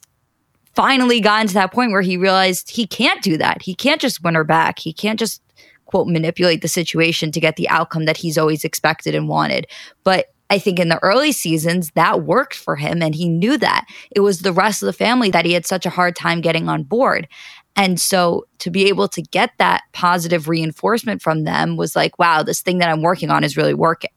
finally 0.75 1.19
gotten 1.19 1.47
to 1.47 1.53
that 1.53 1.73
point 1.73 1.91
where 1.91 2.01
he 2.01 2.17
realized 2.17 2.69
he 2.69 2.85
can't 2.85 3.21
do 3.21 3.37
that. 3.37 3.61
He 3.61 3.75
can't 3.75 3.99
just 3.99 4.23
win 4.23 4.35
her 4.35 4.43
back. 4.43 4.79
He 4.79 4.93
can't 4.93 5.19
just, 5.19 5.41
quote, 5.85 6.07
manipulate 6.07 6.61
the 6.61 6.67
situation 6.67 7.31
to 7.31 7.39
get 7.39 7.55
the 7.55 7.67
outcome 7.69 8.05
that 8.05 8.17
he's 8.17 8.37
always 8.37 8.63
expected 8.63 9.15
and 9.15 9.27
wanted. 9.27 9.67
But 10.03 10.27
I 10.51 10.57
think 10.57 10.79
in 10.79 10.89
the 10.89 11.01
early 11.03 11.31
seasons, 11.31 11.91
that 11.91 12.23
worked 12.23 12.55
for 12.55 12.75
him 12.75 13.03
and 13.03 13.13
he 13.13 13.29
knew 13.29 13.57
that. 13.57 13.85
It 14.11 14.21
was 14.21 14.39
the 14.39 14.53
rest 14.53 14.81
of 14.81 14.87
the 14.87 14.93
family 14.93 15.29
that 15.29 15.45
he 15.45 15.53
had 15.53 15.65
such 15.65 15.85
a 15.85 15.91
hard 15.91 16.15
time 16.15 16.41
getting 16.41 16.67
on 16.67 16.83
board. 16.83 17.27
And 17.75 17.99
so 17.99 18.45
to 18.59 18.69
be 18.69 18.87
able 18.87 19.07
to 19.09 19.21
get 19.21 19.51
that 19.57 19.83
positive 19.93 20.47
reinforcement 20.49 21.21
from 21.21 21.43
them 21.43 21.77
was 21.77 21.95
like, 21.95 22.19
wow, 22.19 22.43
this 22.43 22.61
thing 22.61 22.79
that 22.79 22.89
I'm 22.89 23.01
working 23.01 23.29
on 23.29 23.43
is 23.43 23.55
really 23.55 23.73
working. 23.73 24.11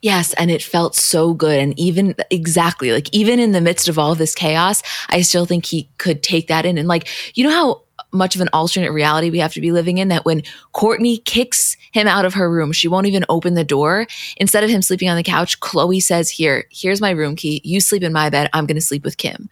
Yes. 0.00 0.34
And 0.34 0.50
it 0.50 0.62
felt 0.62 0.96
so 0.96 1.32
good. 1.32 1.60
And 1.60 1.78
even 1.78 2.16
exactly 2.30 2.92
like, 2.92 3.08
even 3.12 3.38
in 3.38 3.52
the 3.52 3.60
midst 3.60 3.88
of 3.88 3.98
all 3.98 4.14
this 4.14 4.34
chaos, 4.34 4.82
I 5.10 5.20
still 5.22 5.46
think 5.46 5.64
he 5.64 5.90
could 5.98 6.22
take 6.22 6.48
that 6.48 6.66
in. 6.66 6.76
And 6.76 6.88
like, 6.88 7.08
you 7.34 7.44
know 7.44 7.50
how 7.50 7.81
much 8.12 8.34
of 8.34 8.40
an 8.40 8.48
alternate 8.52 8.92
reality 8.92 9.30
we 9.30 9.38
have 9.38 9.54
to 9.54 9.60
be 9.60 9.72
living 9.72 9.98
in 9.98 10.08
that 10.08 10.24
when 10.24 10.42
Kourtney 10.74 11.24
kicks 11.24 11.76
him 11.92 12.06
out 12.06 12.24
of 12.24 12.34
her 12.34 12.50
room, 12.50 12.72
she 12.72 12.88
won't 12.88 13.06
even 13.06 13.24
open 13.28 13.54
the 13.54 13.64
door. 13.64 14.06
Instead 14.36 14.64
of 14.64 14.70
him 14.70 14.82
sleeping 14.82 15.08
on 15.08 15.16
the 15.16 15.22
couch, 15.22 15.60
Khloé 15.60 16.02
says, 16.02 16.30
Here, 16.30 16.66
here's 16.70 17.00
my 17.00 17.10
room 17.10 17.36
key. 17.36 17.60
You 17.64 17.80
sleep 17.80 18.02
in 18.02 18.12
my 18.12 18.30
bed. 18.30 18.50
I'm 18.52 18.66
going 18.66 18.76
to 18.76 18.82
sleep 18.82 19.04
with 19.04 19.16
Kim. 19.16 19.48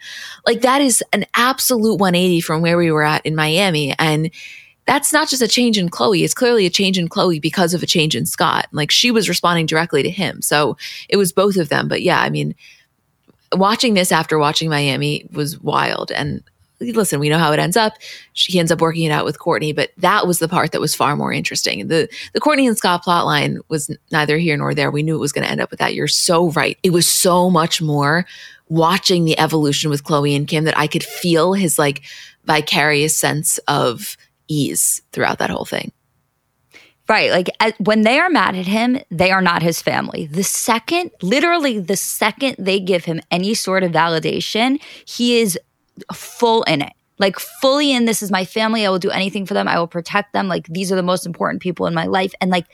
Like 0.47 0.61
that 0.61 0.81
is 0.81 1.03
an 1.13 1.27
absolute 1.35 1.99
180 1.99 2.41
from 2.41 2.63
where 2.63 2.79
we 2.79 2.91
were 2.91 3.03
at 3.03 3.25
in 3.25 3.35
Miami. 3.35 3.95
And 3.99 4.31
that's 4.87 5.13
not 5.13 5.29
just 5.29 5.43
a 5.43 5.49
change 5.49 5.79
in 5.79 5.89
Khloé. 5.89 6.25
It's 6.25 6.35
clearly 6.35 6.67
a 6.67 6.71
change 6.71 6.99
in 6.99 7.09
Khloé 7.09 7.41
because 7.41 7.75
of 7.75 7.83
a 7.83 7.87
change 7.87 8.17
in 8.17 8.27
Scott. 8.27 8.67
Like 8.73 8.91
she 8.91 9.11
was 9.11 9.29
responding 9.29 9.67
directly 9.67 10.03
to 10.03 10.11
him. 10.11 10.43
So 10.43 10.77
it 11.09 11.17
was 11.17 11.33
both 11.33 11.57
of 11.57 11.69
them. 11.69 11.87
But 11.89 12.03
yeah, 12.03 12.21
I 12.21 12.29
mean, 12.29 12.55
watching 13.53 13.95
this 13.95 14.13
after 14.13 14.39
watching 14.39 14.69
Miami 14.69 15.27
was 15.33 15.61
wild. 15.61 16.11
And 16.11 16.43
listen, 16.81 17.21
we 17.21 17.29
know 17.29 17.39
how 17.39 17.53
it 17.53 17.59
ends 17.59 17.77
up. 17.77 17.95
She 18.33 18.59
ends 18.59 18.73
up 18.73 18.81
working 18.81 19.05
it 19.05 19.11
out 19.11 19.25
with 19.25 19.39
Kourtney, 19.39 19.75
but 19.75 19.91
that 19.99 20.27
was 20.27 20.39
the 20.39 20.49
part 20.49 20.73
that 20.73 20.81
was 20.81 20.95
far 20.95 21.17
more 21.17 21.33
interesting. 21.33 21.89
The 21.89 22.09
the 22.33 22.41
Kourtney 22.41 22.67
and 22.67 22.77
Scott 22.77 23.05
plotline 23.05 23.59
was 23.69 23.95
neither 24.11 24.39
here 24.39 24.57
nor 24.57 24.75
there. 24.75 24.91
We 24.91 25.03
knew 25.03 25.17
it 25.17 25.21
was 25.21 25.33
going 25.33 25.45
to 25.45 25.51
end 25.51 25.61
up 25.61 25.71
with 25.71 25.81
that. 25.81 25.95
You're 25.95 26.09
so 26.09 26.51
right. 26.51 26.79
It 26.83 26.91
was 26.91 27.07
so 27.07 27.51
much 27.51 27.83
more 27.83 28.27
watching 28.69 29.25
the 29.25 29.39
evolution 29.39 29.91
with 29.91 30.05
Khloé 30.05 30.35
and 30.35 30.49
Kim 30.49 30.65
that 30.65 30.79
I 30.79 30.87
could 30.87 31.05
feel 31.05 31.55
his 31.55 31.79
like 31.79 32.03
vicarious 32.45 33.17
sense 33.17 33.59
of 33.69 34.17
ease 34.49 35.03
throughout 35.13 35.39
that 35.39 35.51
whole 35.51 35.65
thing. 35.65 35.93
Right. 37.09 37.33
Like 37.33 37.49
when 37.81 38.03
they 38.03 38.21
are 38.21 38.31
mad 38.31 38.55
at 38.55 38.69
him, 38.69 39.01
they 39.11 39.33
are 39.33 39.43
not 39.43 39.63
his 39.63 39.83
family. 39.83 40.27
The 40.27 40.45
second, 40.45 41.11
literally 41.23 41.81
the 41.81 41.97
second 41.97 42.55
they 42.57 42.79
give 42.79 43.05
him 43.05 43.21
any 43.33 43.53
sort 43.55 43.83
of 43.83 43.91
validation, 43.91 44.81
he 45.05 45.41
is 45.41 45.59
full 46.13 46.63
in 46.65 46.83
it 46.83 46.93
like 47.21 47.39
fully 47.39 47.93
in 47.93 48.07
this 48.07 48.23
is 48.23 48.31
my 48.31 48.47
family. 48.47 48.85
I 48.85 48.91
will 48.91 48.99
do 48.99 49.11
anything 49.11 49.45
for 49.45 49.53
them. 49.53 49.69
I 49.69 49.79
will 49.79 49.87
protect 49.87 50.33
them. 50.33 50.49
Like 50.49 50.67
these 50.69 50.91
are 50.91 50.97
the 50.97 51.03
most 51.03 51.27
important 51.27 51.63
people 51.63 51.87
in 51.87 51.95
my 51.95 52.07
life. 52.07 52.33
And 52.41 52.51
like 52.51 52.65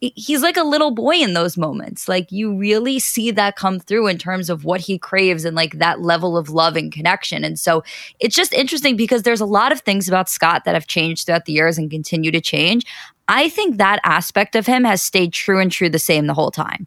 he's 0.00 0.42
like 0.42 0.56
a 0.56 0.64
little 0.64 0.90
boy 0.90 1.16
in 1.16 1.32
those 1.32 1.56
moments. 1.56 2.08
Like 2.08 2.30
you 2.30 2.54
really 2.54 2.98
see 2.98 3.30
that 3.30 3.56
come 3.56 3.78
through 3.78 4.08
in 4.08 4.18
terms 4.18 4.50
of 4.50 4.64
what 4.64 4.80
he 4.80 4.98
craves 4.98 5.44
and 5.44 5.56
like 5.56 5.78
that 5.78 6.02
level 6.02 6.36
of 6.36 6.50
love 6.50 6.76
and 6.76 6.92
connection. 6.92 7.44
And 7.44 7.58
so 7.58 7.84
it's 8.18 8.34
just 8.34 8.52
interesting 8.52 8.96
because 8.96 9.22
there's 9.22 9.40
a 9.40 9.46
lot 9.46 9.72
of 9.72 9.80
things 9.80 10.08
about 10.08 10.28
Scott 10.28 10.64
that 10.64 10.74
have 10.74 10.88
changed 10.88 11.26
throughout 11.26 11.44
the 11.44 11.52
years 11.52 11.78
and 11.78 11.90
continue 11.90 12.32
to 12.32 12.40
change. 12.40 12.84
I 13.28 13.48
think 13.48 13.78
that 13.78 14.00
aspect 14.04 14.56
of 14.56 14.66
him 14.66 14.84
has 14.84 15.00
stayed 15.00 15.32
true 15.32 15.60
and 15.60 15.70
true 15.70 15.88
the 15.88 15.98
same 16.00 16.26
the 16.26 16.34
whole 16.34 16.50
time. 16.50 16.86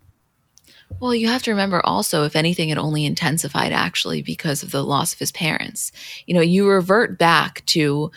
Well, 0.99 1.13
you 1.13 1.27
have 1.27 1.43
to 1.43 1.51
remember 1.51 1.85
also, 1.85 2.23
if 2.23 2.35
anything, 2.35 2.69
it 2.69 2.77
only 2.77 3.05
intensified 3.05 3.71
actually 3.71 4.21
because 4.21 4.63
of 4.63 4.71
the 4.71 4.83
loss 4.83 5.13
of 5.13 5.19
his 5.19 5.31
parents. 5.31 5.91
You 6.25 6.33
know, 6.33 6.41
you 6.41 6.67
revert 6.67 7.19
back 7.19 7.63
to, 7.67 8.11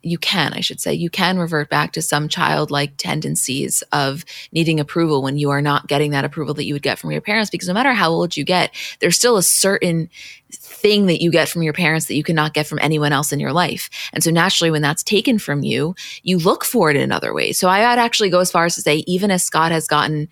you 0.00 0.18
can, 0.18 0.54
I 0.54 0.60
should 0.60 0.80
say, 0.80 0.94
you 0.94 1.10
can 1.10 1.38
revert 1.38 1.68
back 1.68 1.92
to 1.92 2.02
some 2.02 2.28
childlike 2.28 2.94
tendencies 2.96 3.82
of 3.92 4.24
needing 4.52 4.80
approval 4.80 5.22
when 5.22 5.38
you 5.38 5.50
are 5.50 5.60
not 5.60 5.86
getting 5.86 6.12
that 6.12 6.24
approval 6.24 6.54
that 6.54 6.64
you 6.64 6.74
would 6.74 6.82
get 6.82 6.98
from 6.98 7.10
your 7.10 7.20
parents. 7.20 7.50
Because 7.50 7.68
no 7.68 7.74
matter 7.74 7.92
how 7.92 8.10
old 8.10 8.36
you 8.36 8.44
get, 8.44 8.74
there's 9.00 9.16
still 9.16 9.36
a 9.36 9.42
certain 9.42 10.08
thing 10.50 11.06
that 11.06 11.20
you 11.20 11.30
get 11.30 11.48
from 11.48 11.62
your 11.62 11.72
parents 11.72 12.06
that 12.06 12.14
you 12.14 12.22
cannot 12.22 12.54
get 12.54 12.66
from 12.66 12.78
anyone 12.80 13.12
else 13.12 13.32
in 13.32 13.40
your 13.40 13.52
life. 13.52 13.90
And 14.12 14.22
so 14.22 14.30
naturally, 14.30 14.70
when 14.70 14.82
that's 14.82 15.02
taken 15.02 15.38
from 15.38 15.62
you, 15.62 15.94
you 16.22 16.38
look 16.38 16.64
for 16.64 16.90
it 16.90 16.96
in 16.96 17.12
other 17.12 17.34
ways. 17.34 17.58
So 17.58 17.68
I 17.68 17.80
would 17.80 17.98
actually 17.98 18.30
go 18.30 18.40
as 18.40 18.50
far 18.50 18.64
as 18.64 18.76
to 18.76 18.82
say, 18.82 18.98
even 19.06 19.30
as 19.30 19.42
Scott 19.42 19.72
has 19.72 19.86
gotten 19.86 20.28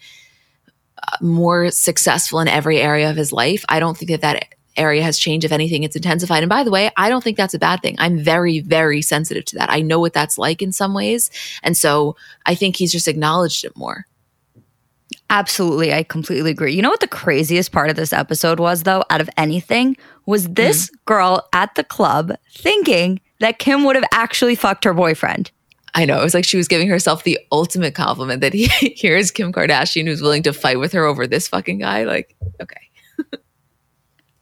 more 1.21 1.71
successful 1.71 2.41
in 2.41 2.49
every 2.49 2.79
area 2.81 3.11
of 3.11 3.17
his 3.17 3.33
life. 3.33 3.65
I 3.69 3.81
don't 3.81 3.97
think 3.97 4.11
that 4.11 4.21
that 4.21 4.55
area 4.77 5.03
has 5.03 5.19
changed. 5.19 5.45
If 5.45 5.53
anything, 5.53 5.83
it's 5.83 5.97
intensified. 5.97 6.43
And 6.43 6.51
by 6.51 6.65
the 6.65 6.71
way, 6.71 6.91
I 6.97 7.09
don't 7.09 7.23
think 7.23 7.37
that's 7.37 7.55
a 7.55 7.59
bad 7.59 7.83
thing. 7.83 7.97
I'm 7.99 8.19
very, 8.19 8.61
very 8.61 9.03
sensitive 9.03 9.45
to 9.47 9.57
that. 9.57 9.71
I 9.71 9.81
know 9.81 10.01
what 10.01 10.15
that's 10.15 10.39
like 10.39 10.63
in 10.63 10.73
some 10.73 10.95
ways. 10.95 11.31
And 11.63 11.77
so 11.77 12.17
I 12.47 12.55
think 12.55 12.77
he's 12.77 12.93
just 12.93 13.09
acknowledged 13.09 13.65
it 13.65 13.77
more. 13.77 14.07
Absolutely. 15.31 15.95
I 15.95 16.03
completely 16.03 16.51
agree. 16.51 16.75
You 16.75 16.83
know 16.83 16.91
what 16.91 17.01
the 17.01 17.09
craziest 17.09 17.73
part 17.73 17.91
of 17.91 17.97
this 17.97 18.13
episode 18.13 18.61
was, 18.61 18.83
though, 18.83 19.05
out 19.09 19.21
of 19.21 19.31
anything, 19.37 19.97
was 20.27 20.49
this 20.49 20.87
mm-hmm. 20.87 20.97
girl 21.07 21.49
at 21.53 21.75
the 21.75 21.85
club 21.85 22.33
thinking 22.55 23.21
that 23.41 23.59
Kim 23.59 23.85
would 23.85 23.97
have 23.97 24.05
actually 24.13 24.55
fucked 24.55 24.85
her 24.85 24.95
boyfriend. 24.95 25.51
I 25.95 26.07
know. 26.07 26.21
It 26.21 26.25
was 26.25 26.35
like 26.35 26.45
she 26.45 26.57
was 26.57 26.69
giving 26.69 26.89
herself 26.89 27.25
the 27.25 27.39
ultimate 27.51 27.95
compliment 27.95 28.41
that 28.41 28.55
he, 28.55 28.69
here's 28.97 29.31
Kim 29.31 29.53
Kardashian 29.53 30.07
who's 30.07 30.23
willing 30.23 30.43
to 30.45 30.53
fight 30.53 30.79
with 30.79 30.93
her 30.93 31.05
over 31.05 31.27
this 31.27 31.49
fucking 31.49 31.79
guy. 31.79 32.05
Like, 32.05 32.35
okay. 32.61 32.81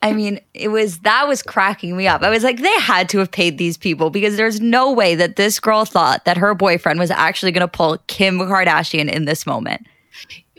I 0.03 0.13
mean, 0.13 0.41
it 0.55 0.69
was 0.69 1.01
that 1.01 1.27
was 1.27 1.43
cracking 1.43 1.97
me 1.97 2.07
up. 2.07 2.23
I 2.23 2.31
was 2.31 2.45
like, 2.45 2.61
they 2.61 2.81
had 2.81 3.09
to 3.11 3.19
have 3.19 3.31
paid 3.31 3.59
these 3.59 3.77
people 3.77 4.11
because 4.11 4.37
there's 4.37 4.61
no 4.61 4.93
way 4.93 5.15
that 5.17 5.37
this 5.37 5.59
girl 5.61 5.85
thought 5.85 6.25
that 6.25 6.37
her 6.37 6.55
boyfriend 6.55 6.99
was 6.99 7.11
actually 7.11 7.53
going 7.53 7.67
to 7.67 7.69
pull 7.69 7.99
Kim 8.07 8.39
Kardashian 8.39 9.11
in 9.11 9.25
this 9.25 9.45
moment. 9.45 9.87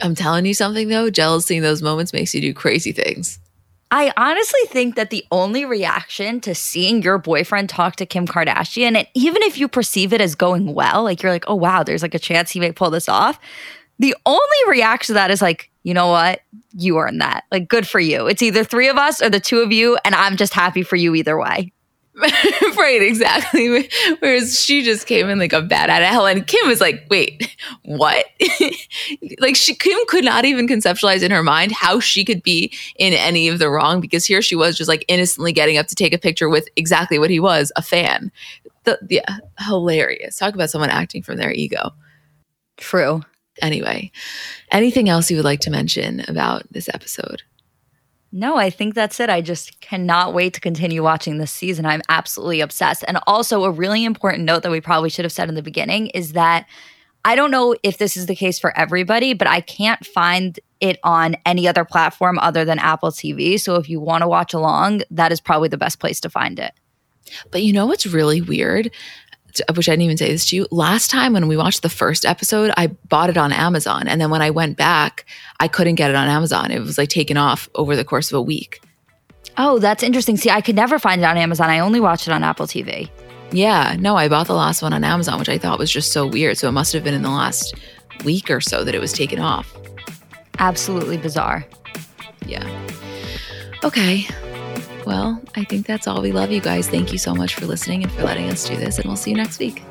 I'm 0.01 0.15
telling 0.15 0.45
you 0.45 0.53
something 0.53 0.89
though, 0.89 1.09
jealousy 1.09 1.57
in 1.57 1.63
those 1.63 1.81
moments 1.81 2.13
makes 2.13 2.33
you 2.35 2.41
do 2.41 2.53
crazy 2.53 2.91
things. 2.91 3.39
I 3.93 4.13
honestly 4.15 4.61
think 4.67 4.95
that 4.95 5.09
the 5.09 5.25
only 5.31 5.65
reaction 5.65 6.39
to 6.41 6.55
seeing 6.55 7.01
your 7.01 7.17
boyfriend 7.17 7.69
talk 7.69 7.97
to 7.97 8.05
Kim 8.05 8.25
Kardashian, 8.25 8.95
and 8.95 9.05
even 9.13 9.43
if 9.43 9.57
you 9.57 9.67
perceive 9.67 10.13
it 10.13 10.21
as 10.21 10.33
going 10.33 10.73
well, 10.73 11.03
like 11.03 11.21
you're 11.21 11.31
like, 11.31 11.43
oh 11.47 11.55
wow, 11.55 11.83
there's 11.83 12.01
like 12.01 12.15
a 12.15 12.19
chance 12.19 12.51
he 12.51 12.61
may 12.61 12.71
pull 12.71 12.89
this 12.89 13.09
off. 13.09 13.37
The 13.99 14.15
only 14.25 14.39
reaction 14.67 15.13
to 15.13 15.13
that 15.15 15.29
is 15.29 15.41
like, 15.41 15.69
you 15.83 15.93
know 15.93 16.07
what? 16.07 16.41
You 16.71 16.97
earned 16.99 17.21
that. 17.21 17.43
Like, 17.51 17.67
good 17.67 17.85
for 17.85 17.99
you. 17.99 18.27
It's 18.27 18.41
either 18.41 18.63
three 18.63 18.87
of 18.87 18.97
us 18.97 19.21
or 19.21 19.29
the 19.29 19.39
two 19.39 19.59
of 19.59 19.71
you, 19.73 19.97
and 20.05 20.15
I'm 20.15 20.37
just 20.37 20.53
happy 20.53 20.83
for 20.83 20.95
you 20.95 21.13
either 21.13 21.37
way. 21.37 21.73
right, 22.77 23.01
exactly. 23.01 23.89
Whereas 24.19 24.59
she 24.59 24.83
just 24.83 25.07
came 25.07 25.29
in 25.29 25.39
like 25.39 25.53
a 25.53 25.61
bat 25.61 25.89
out 25.89 26.01
of 26.01 26.07
hell, 26.07 26.27
and 26.27 26.45
Kim 26.45 26.67
was 26.67 26.79
like, 26.79 27.05
"Wait, 27.09 27.55
what?" 27.83 28.25
like 29.39 29.55
she 29.55 29.73
Kim 29.73 29.99
could 30.07 30.23
not 30.23 30.45
even 30.45 30.67
conceptualize 30.67 31.23
in 31.23 31.31
her 31.31 31.41
mind 31.41 31.71
how 31.71 31.99
she 31.99 32.23
could 32.23 32.43
be 32.43 32.71
in 32.97 33.13
any 33.13 33.47
of 33.47 33.59
the 33.59 33.69
wrong 33.69 34.01
because 34.01 34.25
here 34.25 34.41
she 34.41 34.55
was 34.55 34.77
just 34.77 34.87
like 34.87 35.03
innocently 35.07 35.51
getting 35.51 35.77
up 35.77 35.87
to 35.87 35.95
take 35.95 36.13
a 36.13 36.19
picture 36.19 36.49
with 36.49 36.67
exactly 36.75 37.17
what 37.17 37.29
he 37.29 37.39
was, 37.39 37.71
a 37.75 37.81
fan. 37.81 38.31
The, 38.83 38.99
yeah, 39.09 39.37
hilarious. 39.59 40.37
Talk 40.37 40.53
about 40.53 40.69
someone 40.69 40.89
acting 40.89 41.23
from 41.23 41.37
their 41.37 41.51
ego. 41.51 41.91
True. 42.77 43.23
Anyway, 43.61 44.11
anything 44.71 45.09
else 45.09 45.29
you 45.29 45.37
would 45.37 45.45
like 45.45 45.59
to 45.61 45.69
mention 45.69 46.23
about 46.27 46.63
this 46.71 46.89
episode? 46.93 47.43
No, 48.31 48.55
I 48.55 48.69
think 48.69 48.95
that's 48.95 49.19
it. 49.19 49.29
I 49.29 49.41
just 49.41 49.81
cannot 49.81 50.33
wait 50.33 50.53
to 50.53 50.61
continue 50.61 51.03
watching 51.03 51.37
this 51.37 51.51
season. 51.51 51.85
I'm 51.85 52.01
absolutely 52.07 52.61
obsessed. 52.61 53.03
And 53.07 53.19
also, 53.27 53.65
a 53.65 53.71
really 53.71 54.05
important 54.05 54.45
note 54.45 54.63
that 54.63 54.71
we 54.71 54.79
probably 54.79 55.09
should 55.09 55.25
have 55.25 55.33
said 55.33 55.49
in 55.49 55.55
the 55.55 55.61
beginning 55.61 56.07
is 56.07 56.31
that 56.33 56.65
I 57.25 57.35
don't 57.35 57.51
know 57.51 57.75
if 57.83 57.97
this 57.97 58.17
is 58.17 58.25
the 58.25 58.35
case 58.35 58.57
for 58.57 58.75
everybody, 58.77 59.33
but 59.33 59.47
I 59.47 59.61
can't 59.61 60.05
find 60.05 60.59
it 60.79 60.97
on 61.03 61.35
any 61.45 61.67
other 61.67 61.85
platform 61.85 62.39
other 62.39 62.65
than 62.65 62.79
Apple 62.79 63.11
TV. 63.11 63.59
So 63.59 63.75
if 63.75 63.89
you 63.89 63.99
want 63.99 64.21
to 64.21 64.27
watch 64.27 64.53
along, 64.53 65.01
that 65.11 65.31
is 65.31 65.39
probably 65.39 65.67
the 65.67 65.77
best 65.77 65.99
place 65.99 66.19
to 66.21 66.29
find 66.29 66.57
it. 66.57 66.73
But 67.51 67.63
you 67.63 67.73
know 67.73 67.85
what's 67.85 68.07
really 68.07 68.41
weird? 68.41 68.91
Which 69.75 69.89
I 69.89 69.93
didn't 69.93 70.03
even 70.03 70.17
say 70.17 70.31
this 70.31 70.49
to 70.49 70.55
you. 70.55 70.67
Last 70.71 71.09
time 71.09 71.33
when 71.33 71.47
we 71.47 71.57
watched 71.57 71.81
the 71.81 71.89
first 71.89 72.25
episode, 72.25 72.71
I 72.77 72.87
bought 72.87 73.29
it 73.29 73.37
on 73.37 73.51
Amazon. 73.51 74.07
And 74.07 74.21
then 74.21 74.29
when 74.29 74.41
I 74.41 74.49
went 74.49 74.77
back, 74.77 75.25
I 75.59 75.67
couldn't 75.67 75.95
get 75.95 76.09
it 76.09 76.15
on 76.15 76.27
Amazon. 76.27 76.71
It 76.71 76.79
was 76.79 76.97
like 76.97 77.09
taken 77.09 77.37
off 77.37 77.69
over 77.75 77.95
the 77.95 78.05
course 78.05 78.31
of 78.31 78.37
a 78.37 78.41
week. 78.41 78.81
Oh, 79.57 79.79
that's 79.79 80.03
interesting. 80.03 80.37
See, 80.37 80.49
I 80.49 80.61
could 80.61 80.75
never 80.75 80.99
find 80.99 81.21
it 81.21 81.25
on 81.25 81.37
Amazon. 81.37 81.69
I 81.69 81.79
only 81.79 81.99
watched 81.99 82.27
it 82.27 82.31
on 82.31 82.43
Apple 82.43 82.67
TV. 82.67 83.09
Yeah, 83.51 83.97
no, 83.99 84.15
I 84.15 84.29
bought 84.29 84.47
the 84.47 84.53
last 84.53 84.81
one 84.81 84.93
on 84.93 85.03
Amazon, 85.03 85.37
which 85.37 85.49
I 85.49 85.57
thought 85.57 85.77
was 85.77 85.91
just 85.91 86.13
so 86.13 86.25
weird. 86.25 86.57
So 86.57 86.69
it 86.69 86.71
must 86.71 86.93
have 86.93 87.03
been 87.03 87.13
in 87.13 87.21
the 87.21 87.29
last 87.29 87.75
week 88.23 88.49
or 88.49 88.61
so 88.61 88.83
that 88.85 88.95
it 88.95 89.01
was 89.01 89.11
taken 89.11 89.39
off. 89.39 89.75
Absolutely 90.59 91.17
bizarre. 91.17 91.65
Yeah. 92.45 92.65
Okay. 93.83 94.25
Well, 95.05 95.41
I 95.55 95.63
think 95.63 95.87
that's 95.87 96.07
all. 96.07 96.21
We 96.21 96.31
love 96.31 96.51
you 96.51 96.61
guys. 96.61 96.87
Thank 96.87 97.11
you 97.11 97.17
so 97.17 97.33
much 97.33 97.55
for 97.55 97.65
listening 97.65 98.03
and 98.03 98.11
for 98.11 98.23
letting 98.23 98.49
us 98.49 98.67
do 98.67 98.75
this, 98.75 98.97
and 98.97 99.05
we'll 99.05 99.17
see 99.17 99.31
you 99.31 99.37
next 99.37 99.59
week. 99.59 99.81